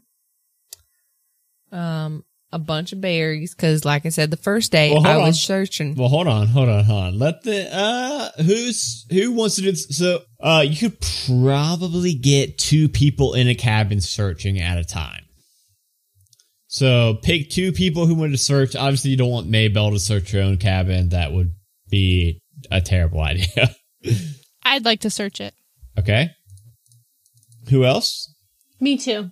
Um, 1.72 2.24
a 2.52 2.58
bunch 2.58 2.94
of 2.94 3.02
berries 3.02 3.54
because, 3.54 3.86
like 3.86 4.08
I 4.08 4.10
said, 4.10 4.32
the 4.32 4.38
first 4.38 4.72
day 4.72 4.90
Well, 4.92 5.04
hold 5.04 5.16
I 5.16 5.18
was 5.18 5.28
on. 5.28 5.34
searching. 5.34 5.94
Well, 5.96 6.08
hold 6.10 6.28
on, 6.28 6.48
hold 6.48 6.68
on, 6.68 6.84
hold 6.84 7.04
on. 7.04 7.20
Let 7.20 7.44
the 7.44 7.70
uh, 7.72 8.30
who's 8.42 9.06
who 9.12 9.32
wants 9.34 9.56
to 9.58 9.62
do 9.62 9.72
this? 9.72 9.86
So, 9.96 10.22
uh, 10.40 10.64
you 10.68 10.76
could 10.78 10.98
probably 11.28 12.16
get 12.16 12.58
two 12.58 12.90
people 12.90 13.34
in 13.36 13.48
a 13.48 13.54
cabin 13.56 14.02
searching 14.02 14.60
at 14.60 14.78
a 14.80 14.84
time. 14.84 15.19
So, 16.72 17.16
pick 17.24 17.50
two 17.50 17.72
people 17.72 18.06
who 18.06 18.14
want 18.14 18.32
to 18.32 18.38
search. 18.38 18.76
Obviously, 18.76 19.10
you 19.10 19.18
don't 19.18 19.32
want 19.32 19.50
Maybell 19.50 19.92
to 19.92 20.00
search 20.00 20.32
your 20.32 20.44
own 20.44 20.58
cabin. 20.58 21.10
That 21.10 21.34
would 21.34 21.56
be 21.90 22.42
a 22.70 22.80
terrible 22.80 23.22
idea. 23.22 23.76
I'd 24.64 24.86
like 24.86 25.00
to 25.02 25.10
search 25.10 25.42
it. 25.42 25.56
okay. 25.98 26.30
Who 27.72 27.86
else? 27.86 28.32
Me 28.80 28.98
too. 28.98 29.32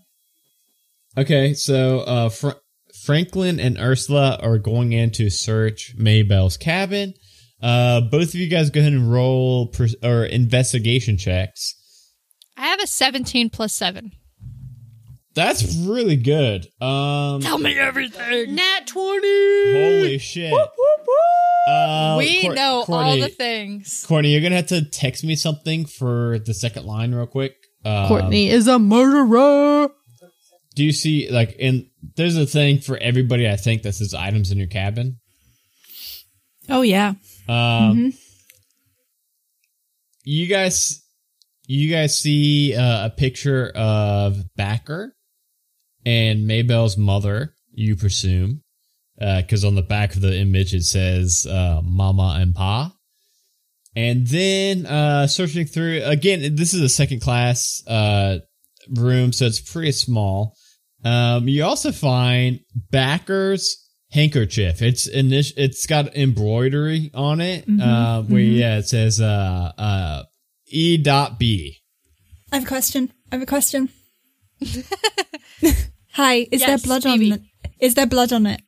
Okay, 1.16 1.54
so 1.54 2.00
uh, 2.02 2.30
Fr- 2.30 2.58
Franklin 3.04 3.60
and 3.60 3.78
Ursula 3.80 4.40
are 4.42 4.58
going 4.58 4.92
in 4.94 5.12
to 5.12 5.30
search 5.30 5.96
Maybell's 5.98 6.58
cabin. 6.58 7.14
Uh, 7.62 8.02
both 8.02 8.30
of 8.30 8.36
you 8.36 8.48
guys 8.48 8.70
go 8.72 8.80
ahead 8.80 8.94
and 8.94 9.12
roll 9.12 9.68
per- 9.68 9.88
or 10.04 10.26
investigation 10.26 11.18
checks. 11.18 11.76
I 12.58 12.68
have 12.68 12.82
a 12.82 12.88
17 12.88 13.50
plus 13.52 13.74
7. 13.76 14.12
That's 15.38 15.76
really 15.86 16.16
good. 16.16 16.66
Um, 16.82 17.42
Tell 17.42 17.60
me 17.60 17.78
everything. 17.78 18.56
Nat 18.56 18.88
20. 18.88 19.22
holy 19.72 20.18
shit! 20.18 20.52
Uh, 20.52 22.16
we 22.18 22.42
Cour- 22.42 22.56
know 22.56 22.84
all 22.88 23.16
the 23.16 23.28
things. 23.30 24.04
Courtney, 24.08 24.32
you're 24.32 24.42
gonna 24.42 24.56
have 24.56 24.66
to 24.68 24.84
text 24.84 25.24
me 25.24 25.36
something 25.36 25.86
for 25.86 26.40
the 26.40 26.56
second 26.56 26.88
line 26.88 27.14
real 27.14 27.28
quick. 27.28 27.56
Um, 27.86 28.08
Courtney 28.08 28.50
is 28.50 28.68
a 28.68 28.80
murderer. 28.80 29.90
do 30.74 30.84
you 30.84 30.92
see 30.92 31.30
like 31.30 31.56
in 31.60 31.88
there's 32.16 32.36
a 32.36 32.48
thing 32.48 32.80
for 32.80 32.98
everybody? 32.98 33.48
I 33.48 33.58
think 33.58 33.84
that 33.84 33.94
says 33.94 34.16
items 34.16 34.50
in 34.50 34.58
your 34.58 34.66
cabin. 34.66 35.20
Oh 36.68 36.82
yeah. 36.82 37.14
Um, 37.48 38.12
you 40.24 40.48
guys, 40.48 41.04
you 41.68 41.92
guys 41.92 42.18
see 42.18 42.76
uh, 42.76 43.06
a 43.06 43.10
picture 43.12 43.70
of 43.76 44.38
Backer 44.56 45.14
and 46.08 46.49
Maybell's 46.49 46.97
mother. 46.97 47.53
You 47.74 47.95
presume, 47.95 48.64
because 49.20 49.64
on 49.66 49.76
the 49.76 49.82
back 49.84 50.16
of 50.16 50.22
the 50.22 50.36
image 50.36 50.74
it 50.74 50.84
says 50.84 51.45
uh, 51.45 51.82
"Mama 51.84 52.38
and 52.39 52.55
Pa." 52.55 52.93
And 53.95 54.26
then 54.28 54.86
uh, 54.86 55.28
searching 55.28 55.66
through 55.66 56.01
again, 56.03 56.55
this 56.55 56.74
is 56.74 56.82
a 56.82 56.89
second 56.89 57.20
class 57.22 57.84
uh, 57.88 58.39
room, 58.95 59.34
so 59.34 59.45
it's 59.45 59.60
pretty 59.62 59.91
small. 59.91 60.55
Um, 61.03 61.47
you 61.47 61.64
also 61.64 61.91
find 61.91 62.60
Backer's 62.91 63.78
handkerchief. 64.12 64.82
It's 64.82 65.10
init- 65.10 65.53
It's 65.58 65.86
got 65.86 66.16
embroidery 66.16 67.12
on 67.14 67.41
it. 67.41 67.66
uh, 67.82 68.24
where 68.24 68.41
yeah, 68.41 68.78
it 68.78 68.88
says 68.88 69.20
uh, 69.22 69.72
uh, 69.78 70.24
E. 70.68 70.97
Dot 70.97 71.38
B. 71.38 71.78
I 72.51 72.55
have 72.58 72.64
a 72.66 72.68
question. 72.68 73.12
I 73.32 73.36
have 73.36 73.43
a 73.43 73.45
question. 73.45 73.89
Hi, 76.18 76.47
is 76.51 76.65
there 76.65 76.80
blood 76.80 77.03
Phoebe. 77.03 77.32
on? 77.32 77.47
Is 77.80 77.93
there 77.93 78.07
blood 78.07 78.34
on 78.34 78.47
it? 78.47 78.61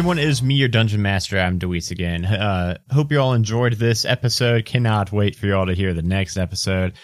Everyone, 0.00 0.18
it 0.18 0.26
is 0.26 0.42
me, 0.42 0.54
your 0.54 0.66
Dungeon 0.66 1.02
Master. 1.02 1.38
I'm 1.38 1.58
Deweese 1.58 1.90
again. 1.90 2.24
Uh, 2.24 2.78
hope 2.90 3.12
you 3.12 3.20
all 3.20 3.34
enjoyed 3.34 3.74
this 3.74 4.06
episode. 4.06 4.64
Cannot 4.64 5.12
wait 5.12 5.36
for 5.36 5.44
you 5.44 5.54
all 5.54 5.66
to 5.66 5.74
hear 5.74 5.92
the 5.92 6.00
next 6.00 6.38
episode. 6.38 6.94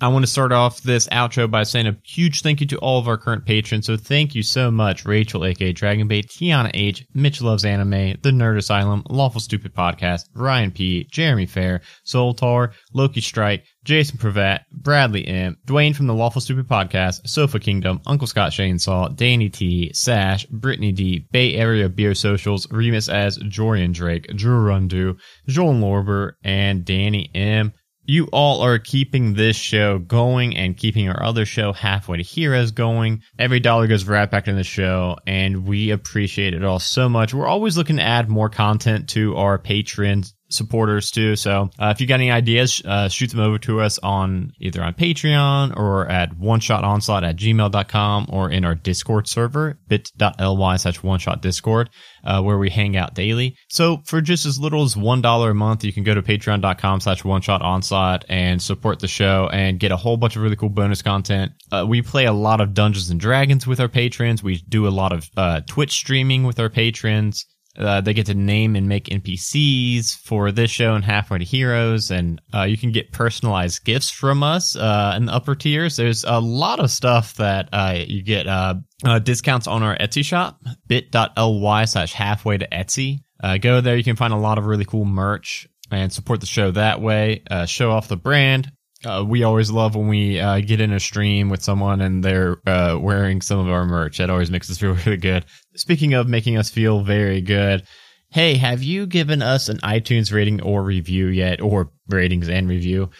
I 0.00 0.08
want 0.08 0.24
to 0.24 0.30
start 0.30 0.50
off 0.50 0.80
this 0.80 1.08
outro 1.08 1.50
by 1.50 1.64
saying 1.64 1.88
a 1.88 1.96
huge 2.06 2.40
thank 2.40 2.62
you 2.62 2.66
to 2.68 2.78
all 2.78 2.98
of 2.98 3.06
our 3.06 3.18
current 3.18 3.44
patrons. 3.44 3.84
So 3.84 3.98
thank 3.98 4.34
you 4.34 4.42
so 4.42 4.70
much, 4.70 5.04
Rachel, 5.04 5.44
aka 5.44 5.74
Dragonbait, 5.74 6.28
Tiana 6.28 6.70
H, 6.72 7.04
Mitch 7.12 7.42
Loves 7.42 7.66
Anime, 7.66 8.16
The 8.22 8.30
Nerd 8.30 8.56
Asylum, 8.56 9.02
Lawful 9.10 9.42
Stupid 9.42 9.74
Podcast, 9.74 10.22
Ryan 10.34 10.70
P, 10.70 11.06
Jeremy 11.12 11.44
Fair, 11.44 11.82
Soltar, 12.06 12.72
Loki 12.94 13.20
Strike, 13.20 13.64
Jason 13.88 14.18
Pravat, 14.18 14.64
Bradley 14.70 15.26
M, 15.26 15.56
Dwayne 15.66 15.96
from 15.96 16.08
the 16.08 16.12
Lawful 16.12 16.42
Stupid 16.42 16.68
Podcast, 16.68 17.26
Sofa 17.26 17.58
Kingdom, 17.58 18.02
Uncle 18.06 18.26
Scott 18.26 18.52
Chainsaw, 18.52 19.16
Danny 19.16 19.48
T, 19.48 19.90
Sash, 19.94 20.44
Brittany 20.44 20.92
D, 20.92 21.26
Bay 21.32 21.54
Area 21.54 21.88
Beer 21.88 22.14
Socials, 22.14 22.70
Remus 22.70 23.08
as 23.08 23.38
Jorian 23.38 23.94
Drake, 23.94 24.26
Drew 24.36 24.62
Rundu, 24.62 25.16
Joel 25.46 25.72
Lorber, 25.72 26.32
and 26.44 26.84
Danny 26.84 27.30
M. 27.34 27.72
You 28.04 28.26
all 28.30 28.60
are 28.60 28.78
keeping 28.78 29.32
this 29.32 29.56
show 29.56 29.98
going 29.98 30.54
and 30.54 30.76
keeping 30.76 31.08
our 31.08 31.22
other 31.22 31.46
show, 31.46 31.72
Halfway 31.72 32.18
to 32.18 32.22
Heroes, 32.22 32.72
going. 32.72 33.22
Every 33.38 33.58
dollar 33.58 33.86
goes 33.86 34.04
right 34.04 34.30
back 34.30 34.48
into 34.48 34.58
the 34.58 34.64
show, 34.64 35.16
and 35.26 35.66
we 35.66 35.92
appreciate 35.92 36.52
it 36.52 36.62
all 36.62 36.78
so 36.78 37.08
much. 37.08 37.32
We're 37.32 37.46
always 37.46 37.78
looking 37.78 37.96
to 37.96 38.02
add 38.02 38.28
more 38.28 38.50
content 38.50 39.08
to 39.10 39.34
our 39.36 39.58
patrons 39.58 40.34
supporters 40.50 41.10
too. 41.10 41.36
So 41.36 41.70
uh, 41.78 41.92
if 41.94 42.00
you 42.00 42.06
got 42.06 42.16
any 42.16 42.30
ideas, 42.30 42.82
uh, 42.84 43.08
shoot 43.08 43.30
them 43.30 43.40
over 43.40 43.58
to 43.60 43.80
us 43.80 43.98
on 43.98 44.52
either 44.60 44.82
on 44.82 44.94
Patreon 44.94 45.76
or 45.76 46.08
at 46.08 46.36
one 46.36 46.60
shot 46.60 46.84
onslaught 46.84 47.24
at 47.24 47.36
gmail.com 47.36 48.26
or 48.30 48.50
in 48.50 48.64
our 48.64 48.74
Discord 48.74 49.28
server, 49.28 49.78
bit.ly 49.88 50.76
slash 50.76 51.02
one 51.02 51.18
shot 51.18 51.42
discord, 51.42 51.90
uh, 52.24 52.42
where 52.42 52.58
we 52.58 52.70
hang 52.70 52.96
out 52.96 53.14
daily. 53.14 53.56
So 53.68 53.98
for 54.04 54.20
just 54.20 54.46
as 54.46 54.58
little 54.58 54.82
as 54.82 54.94
$1 54.94 55.50
a 55.50 55.54
month, 55.54 55.84
you 55.84 55.92
can 55.92 56.04
go 56.04 56.14
to 56.14 56.22
patreon.com 56.22 57.00
slash 57.00 57.24
one 57.24 57.42
shot 57.42 57.62
onslaught 57.62 58.24
and 58.28 58.60
support 58.62 59.00
the 59.00 59.08
show 59.08 59.48
and 59.52 59.78
get 59.78 59.92
a 59.92 59.96
whole 59.96 60.16
bunch 60.16 60.36
of 60.36 60.42
really 60.42 60.56
cool 60.56 60.68
bonus 60.68 61.02
content. 61.02 61.52
Uh, 61.70 61.84
we 61.86 62.02
play 62.02 62.26
a 62.26 62.32
lot 62.32 62.60
of 62.60 62.74
Dungeons 62.74 63.10
and 63.10 63.20
Dragons 63.20 63.66
with 63.66 63.80
our 63.80 63.88
patrons. 63.88 64.42
We 64.42 64.56
do 64.68 64.86
a 64.86 64.90
lot 64.90 65.12
of 65.12 65.28
uh, 65.36 65.60
Twitch 65.66 65.92
streaming 65.92 66.44
with 66.44 66.58
our 66.58 66.70
patrons. 66.70 67.46
Uh, 67.76 68.00
they 68.00 68.12
get 68.12 68.26
to 68.26 68.34
name 68.34 68.74
and 68.74 68.88
make 68.88 69.04
NPCs 69.04 70.16
for 70.24 70.50
this 70.50 70.70
show 70.70 70.94
and 70.94 71.04
Halfway 71.04 71.38
to 71.38 71.44
Heroes, 71.44 72.10
and 72.10 72.40
uh, 72.52 72.62
you 72.62 72.76
can 72.76 72.90
get 72.90 73.12
personalized 73.12 73.84
gifts 73.84 74.10
from 74.10 74.42
us 74.42 74.74
uh, 74.74 75.14
in 75.16 75.26
the 75.26 75.32
upper 75.32 75.54
tiers. 75.54 75.96
There's 75.96 76.24
a 76.24 76.40
lot 76.40 76.80
of 76.80 76.90
stuff 76.90 77.34
that 77.34 77.68
uh, 77.72 77.98
you 78.06 78.22
get 78.22 78.46
uh, 78.46 78.74
uh, 79.04 79.20
discounts 79.20 79.66
on 79.66 79.82
our 79.82 79.96
Etsy 79.96 80.24
shop, 80.24 80.60
bit.ly 80.88 81.84
slash 81.84 82.12
halfway 82.12 82.58
to 82.58 82.68
Etsy. 82.68 83.20
Go 83.60 83.80
there, 83.80 83.96
you 83.96 84.04
can 84.04 84.16
find 84.16 84.32
a 84.32 84.38
lot 84.38 84.58
of 84.58 84.66
really 84.66 84.84
cool 84.84 85.04
merch 85.04 85.68
and 85.92 86.12
support 86.12 86.40
the 86.40 86.46
show 86.46 86.72
that 86.72 87.00
way. 87.00 87.42
Show 87.66 87.92
off 87.92 88.08
the 88.08 88.16
brand. 88.16 88.72
Uh, 89.04 89.24
we 89.26 89.44
always 89.44 89.70
love 89.70 89.94
when 89.94 90.08
we 90.08 90.40
uh, 90.40 90.60
get 90.60 90.80
in 90.80 90.92
a 90.92 90.98
stream 90.98 91.48
with 91.48 91.62
someone 91.62 92.00
and 92.00 92.24
they're 92.24 92.56
uh, 92.66 92.98
wearing 93.00 93.40
some 93.40 93.60
of 93.60 93.68
our 93.68 93.84
merch. 93.84 94.18
That 94.18 94.28
always 94.28 94.50
makes 94.50 94.68
us 94.70 94.78
feel 94.78 94.94
really 95.06 95.16
good. 95.16 95.44
Speaking 95.78 96.14
of 96.14 96.28
making 96.28 96.56
us 96.56 96.70
feel 96.70 97.00
very 97.02 97.40
good, 97.40 97.84
hey, 98.30 98.56
have 98.56 98.82
you 98.82 99.06
given 99.06 99.42
us 99.42 99.68
an 99.68 99.78
iTunes 99.78 100.32
rating 100.32 100.60
or 100.60 100.82
review 100.82 101.26
yet, 101.28 101.60
or 101.60 101.92
ratings 102.08 102.48
and 102.48 102.68
review? 102.68 103.10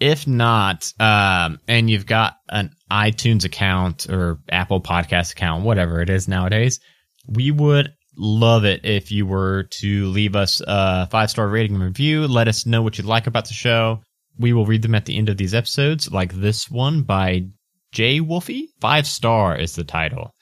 If 0.00 0.26
not, 0.26 0.92
um, 1.00 1.60
and 1.66 1.88
you've 1.88 2.06
got 2.06 2.36
an 2.50 2.72
iTunes 2.90 3.44
account 3.44 4.06
or 4.10 4.40
Apple 4.50 4.82
Podcast 4.82 5.32
account, 5.32 5.64
whatever 5.64 6.02
it 6.02 6.10
is 6.10 6.28
nowadays, 6.28 6.78
we 7.26 7.50
would 7.50 7.92
love 8.16 8.64
it 8.64 8.84
if 8.84 9.10
you 9.10 9.24
were 9.26 9.64
to 9.70 10.06
leave 10.06 10.36
us 10.36 10.60
a 10.66 11.06
five 11.06 11.30
star 11.30 11.48
rating 11.48 11.76
and 11.76 11.84
review. 11.84 12.26
Let 12.26 12.48
us 12.48 12.66
know 12.66 12.82
what 12.82 12.98
you 12.98 13.04
like 13.04 13.26
about 13.26 13.46
the 13.46 13.54
show. 13.54 14.02
We 14.38 14.52
will 14.52 14.66
read 14.66 14.82
them 14.82 14.94
at 14.94 15.06
the 15.06 15.16
end 15.16 15.28
of 15.30 15.36
these 15.36 15.54
episodes, 15.54 16.12
like 16.12 16.34
this 16.34 16.70
one 16.70 17.02
by 17.02 17.46
Jay 17.92 18.20
Wolfie. 18.20 18.68
Five 18.80 19.06
star 19.06 19.56
is 19.56 19.74
the 19.74 19.84
title. 19.84 20.34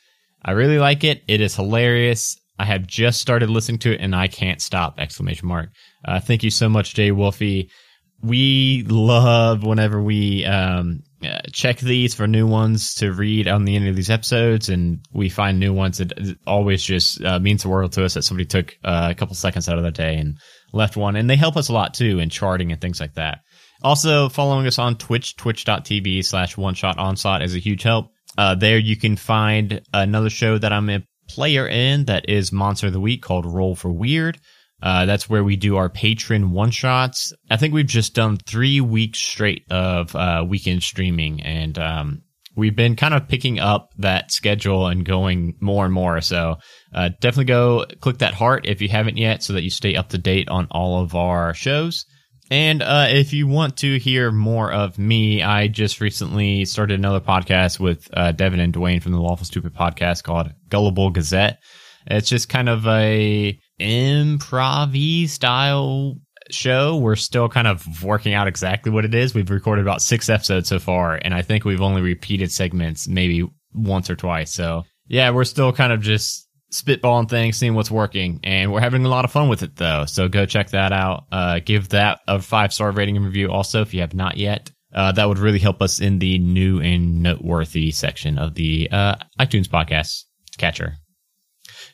I 0.45 0.53
really 0.53 0.79
like 0.79 1.05
it. 1.05 1.23
It 1.29 1.41
is 1.41 1.55
hilarious. 1.55 2.37
I 2.59 2.65
have 2.65 2.87
just 2.87 3.21
started 3.21 3.51
listening 3.51 3.79
to 3.81 3.93
it 3.93 4.01
and 4.01 4.15
I 4.15 4.29
can't 4.29 4.61
stop! 4.61 4.99
Exclamation 4.99 5.49
mark. 5.49 5.71
Uh, 6.05 6.21
thank 6.21 6.43
you 6.43 6.51
so 6.51 6.69
much, 6.69 6.95
Jay 6.95 7.11
Wolfie. 7.11 7.71
We 8.23 8.85
love 8.87 9.65
whenever 9.65 10.01
we 10.01 10.45
um, 10.45 11.01
uh, 11.25 11.41
check 11.53 11.79
these 11.79 12.15
for 12.15 12.29
new 12.29 12.47
ones 12.47 12.95
to 12.95 13.13
read 13.13 13.49
on 13.49 13.65
the 13.65 13.75
end 13.75 13.89
of 13.89 13.97
these 13.97 14.11
episodes, 14.11 14.69
and 14.69 15.01
we 15.13 15.29
find 15.29 15.59
new 15.59 15.73
ones. 15.73 16.01
It, 16.01 16.13
always 16.47 16.85
just 16.85 17.23
uh, 17.25 17.41
means 17.41 17.63
the 17.63 17.69
world 17.69 17.93
to 17.93 18.05
us 18.05 18.15
that 18.15 18.23
somebody 18.23 18.47
took 18.47 18.77
uh, 18.85 19.09
a 19.11 19.15
couple 19.17 19.35
seconds 19.35 19.69
out 19.69 19.77
of 19.77 19.83
their 19.83 19.91
day 19.91 20.17
and 20.17 20.39
left 20.73 20.97
one, 20.97 21.17
and 21.17 21.29
they 21.29 21.35
help 21.37 21.57
us 21.57 21.69
a 21.69 21.73
lot 21.73 21.95
too 21.95 22.21
in 22.21 22.31
charting 22.31 22.71
and 22.71 22.81
things 22.81 23.01
like 23.01 23.15
that. 23.15 23.41
Also, 23.83 24.29
following 24.29 24.67
us 24.67 24.79
on 24.79 24.97
Twitch, 24.97 25.37
twitch.tv 25.37 26.25
slash 26.25 26.57
one 26.57 26.75
shot 26.75 26.99
onslaught 26.99 27.43
is 27.43 27.57
a 27.57 27.61
huge 27.61 27.83
help. 27.83 28.13
Uh, 28.39 28.55
there 28.55 28.79
you 28.79 28.97
can 28.97 29.17
find 29.17 29.83
another 29.93 30.31
show 30.31 30.59
that 30.59 30.73
I'm 30.73 30.91
a 30.91 31.03
player 31.29 31.67
in 31.67 32.07
that 32.07 32.29
is 32.29 32.53
Monster 32.53 32.89
of 32.89 32.93
the 32.93 33.01
Week 33.01 33.23
called 33.23 33.47
Roll 33.47 33.75
for 33.75 33.91
Weird. 33.91 34.39
Uh, 34.83 35.07
that's 35.07 35.31
where 35.31 35.45
we 35.45 35.55
do 35.55 35.77
our 35.77 35.89
patron 35.89 36.51
one 36.51 36.71
shots. 36.71 37.33
I 37.49 37.57
think 37.57 37.73
we've 37.73 37.87
just 37.87 38.15
done 38.15 38.37
three 38.37 38.81
weeks 38.81 39.21
straight 39.21 39.65
of 39.71 40.15
uh, 40.17 40.45
weekend 40.47 40.83
streaming, 40.83 41.41
and 41.41 41.79
um, 41.79 42.23
we've 42.57 42.75
been 42.75 42.97
kind 42.97 43.15
of 43.15 43.29
picking 43.29 43.61
up 43.61 43.91
that 43.99 44.33
schedule 44.33 44.89
and 44.89 45.05
going 45.05 45.55
more 45.61 45.85
and 45.85 45.95
more. 45.95 46.21
So 46.21 46.57
uh, 46.93 47.11
definitely 47.21 47.45
go 47.45 47.87
click 48.01 48.19
that 48.19 48.35
heart 48.35 48.67
if 48.67 48.83
you 48.83 48.89
haven't 48.89 49.19
yet, 49.19 49.45
so 49.45 49.53
that 49.53 49.63
you 49.63 49.71
stay 49.71 49.95
up 49.95 50.09
to 50.09 50.19
date 50.19 50.49
on 50.49 50.67
all 50.73 51.01
of 51.01 51.15
our 51.15 51.55
shows. 51.55 52.05
And 52.53 52.83
uh, 52.83 53.07
if 53.09 53.33
you 53.33 53.47
want 53.47 53.79
to 53.79 53.99
hear 53.99 54.31
more 54.31 54.71
of 54.71 54.99
me, 54.99 55.43
I 55.43 55.69
just 55.69 56.03
recently 56.03 56.67
started 56.67 56.99
another 56.99 57.19
podcast 57.19 57.81
with 57.81 58.11
uh, 58.13 58.33
Devin 58.33 58.61
and 58.61 58.75
Dwayne 58.75 59.03
from 59.03 59.13
the 59.13 59.23
Lawful 59.23 59.47
Stupid 59.47 59.73
podcast 59.75 60.23
called 60.23 60.53
Gullible 60.69 61.09
Gazette. 61.09 61.61
It's 62.07 62.29
just 62.29 62.51
kind 62.51 62.69
of 62.69 62.87
a 62.87 63.59
improv 63.81 65.29
style 65.31 66.19
show. 66.51 66.99
We're 66.99 67.17
still 67.17 67.49
kind 67.49 67.67
of 67.67 68.05
working 68.05 68.35
out 68.35 68.49
exactly 68.49 68.93
what 68.93 69.07
it 69.07 69.15
is. 69.15 69.35
We've 69.35 69.49
recorded 69.49 69.81
about 69.81 70.03
six 70.03 70.29
episodes 70.29 70.69
so 70.69 70.79
far, 70.79 71.19
and 71.23 71.33
I 71.33 71.41
think 71.41 71.65
we've 71.65 71.81
only 71.81 72.03
repeated 72.03 72.53
segments 72.53 73.09
maybe 73.09 73.49
once 73.73 74.11
or 74.11 74.15
twice. 74.15 74.53
So 74.53 74.83
yeah, 75.09 75.31
we're 75.31 75.45
still 75.45 75.73
kind 75.73 75.91
of 75.91 76.03
just 76.03 76.47
spitballing 76.73 77.29
things, 77.29 77.57
seeing 77.57 77.75
what's 77.75 77.91
working, 77.91 78.41
and 78.43 78.73
we're 78.73 78.81
having 78.81 79.05
a 79.05 79.09
lot 79.09 79.25
of 79.25 79.33
fun 79.33 79.49
with 79.49 79.63
it 79.63 79.77
though. 79.77 80.07
So 80.07 80.29
go 80.29 80.47
check 80.47 80.71
that 80.71 80.93
out. 80.93 81.25
Uh, 81.31 81.61
give 81.65 81.91
that 81.91 82.21
a 82.27 82.41
five 82.41 82.73
star 82.73 82.91
rating 82.91 83.17
and 83.17 83.27
review 83.27 83.51
also 83.51 83.83
if 83.83 83.95
you 83.95 84.01
have 84.01 84.15
not 84.15 84.37
yet. 84.37 84.71
Uh, 84.95 85.13
that 85.13 85.27
would 85.27 85.39
really 85.39 85.59
help 85.59 85.81
us 85.81 86.01
in 86.01 86.19
the 86.19 86.39
new 86.39 86.81
and 86.81 87.23
noteworthy 87.23 87.91
section 87.91 88.39
of 88.39 88.55
the 88.55 88.89
uh, 88.91 89.15
iTunes 89.41 89.67
podcast 89.67 90.25
catcher. 90.59 90.97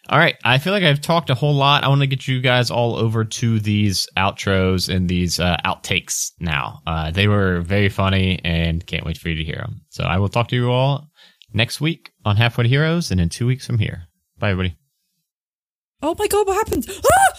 All 0.08 0.18
right. 0.18 0.36
I 0.42 0.58
feel 0.58 0.72
like 0.72 0.82
I've 0.82 1.00
talked 1.00 1.30
a 1.30 1.34
whole 1.34 1.54
lot. 1.54 1.84
I 1.84 1.88
want 1.88 2.00
to 2.00 2.06
get 2.06 2.26
you 2.26 2.40
guys 2.40 2.70
all 2.70 2.96
over 2.96 3.24
to 3.24 3.60
these 3.60 4.08
outros 4.16 4.92
and 4.92 5.08
these 5.08 5.38
uh, 5.38 5.58
outtakes 5.64 6.32
now. 6.40 6.80
Uh, 6.86 7.10
they 7.10 7.28
were 7.28 7.60
very 7.60 7.88
funny 7.88 8.40
and 8.42 8.84
can't 8.86 9.04
wait 9.04 9.18
for 9.18 9.28
you 9.28 9.36
to 9.36 9.44
hear 9.44 9.58
them. 9.58 9.82
So 9.90 10.04
I 10.04 10.18
will 10.18 10.28
talk 10.28 10.48
to 10.48 10.56
you 10.56 10.70
all 10.70 11.08
next 11.52 11.80
week 11.80 12.10
on 12.24 12.36
Halfway 12.36 12.68
Heroes 12.68 13.10
and 13.10 13.20
in 13.20 13.28
two 13.28 13.46
weeks 13.46 13.66
from 13.66 13.78
here. 13.78 14.07
Bye, 14.38 14.50
everybody. 14.50 14.76
Oh 16.02 16.14
my 16.18 16.26
god, 16.28 16.46
what 16.46 16.54
happened? 16.56 16.86
Ah! 16.88 17.38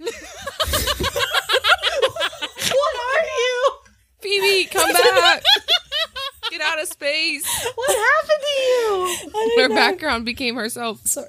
What 2.70 2.94
are 2.96 3.24
you? 3.24 3.70
Phoebe, 4.20 4.68
come 4.70 4.92
back. 4.92 5.42
Get 6.50 6.60
out 6.60 6.80
of 6.80 6.88
space. 6.88 7.44
What 7.74 7.90
happened 7.90 8.42
to 8.42 8.62
you? 8.62 9.62
Her 9.62 9.68
know. 9.68 9.74
background 9.74 10.24
became 10.24 10.54
herself. 10.56 11.00
Sorry. 11.06 11.28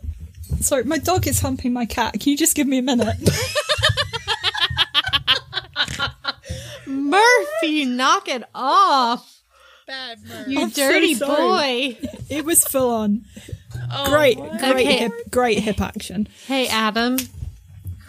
Sorry, 0.62 0.84
my 0.84 0.98
dog 0.98 1.28
is 1.28 1.40
humping 1.40 1.74
my 1.74 1.86
cat. 1.86 2.14
Can 2.20 2.32
you 2.32 2.38
just 2.38 2.56
give 2.56 2.68
me 2.68 2.78
a 2.80 2.82
minute? 2.82 3.16
Murphy, 6.86 7.86
knock 7.86 8.28
it 8.28 8.44
off. 8.54 9.42
Bad 9.88 10.20
Murph. 10.24 10.48
You 10.48 10.62
I'm 10.62 10.70
dirty 10.70 11.14
sorry. 11.16 11.94
boy. 11.94 12.10
it 12.30 12.46
was 12.46 12.64
full 12.66 12.90
on. 12.90 13.26
Oh, 13.92 14.10
great, 14.10 14.38
great, 14.38 14.54
Okay. 14.62 14.98
hip, 14.98 15.14
great 15.32 15.60
hip 15.60 15.82
action. 15.82 16.28
Hey, 16.48 16.68
Adam. 16.68 17.18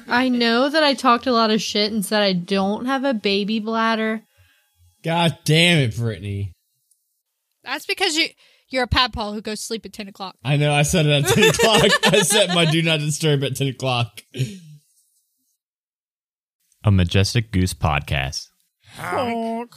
I 0.09 0.29
know 0.29 0.69
that 0.69 0.83
I 0.83 0.95
talked 0.95 1.27
a 1.27 1.33
lot 1.33 1.51
of 1.51 1.63
shit 1.63 1.93
and 1.93 2.05
said 2.05 2.23
I 2.23 2.33
don't 2.33 2.87
have 2.87 3.05
a 3.05 3.15
baby 3.15 3.61
bladder. 3.61 4.23
God 5.05 5.39
damn 5.45 5.79
it, 5.79 5.97
Brittany. 5.97 6.53
That's 7.63 7.87
because 7.87 8.17
you 8.17 8.29
you're 8.71 8.83
a 8.85 8.89
pad 8.89 9.13
padpole 9.13 9.33
who 9.35 9.41
goes 9.41 9.61
to 9.61 9.65
sleep 9.67 9.85
at 9.87 9.93
ten 9.93 10.09
o'clock. 10.09 10.35
I 10.45 10.57
know 10.57 10.73
I 10.73 10.83
said 10.83 11.07
it 11.07 11.25
at 11.25 11.29
10 11.31 11.45
o'clock. 11.51 11.83
I 12.13 12.21
set 12.23 12.49
my 12.51 12.65
do 12.65 12.83
not 12.83 13.01
disturb 13.01 13.43
at 13.45 13.57
10 13.57 13.69
o'clock. 13.69 14.23
A 16.85 16.91
Majestic 16.91 17.53
Goose 17.53 17.75
podcast. 17.75 18.47
Honk. 18.95 19.75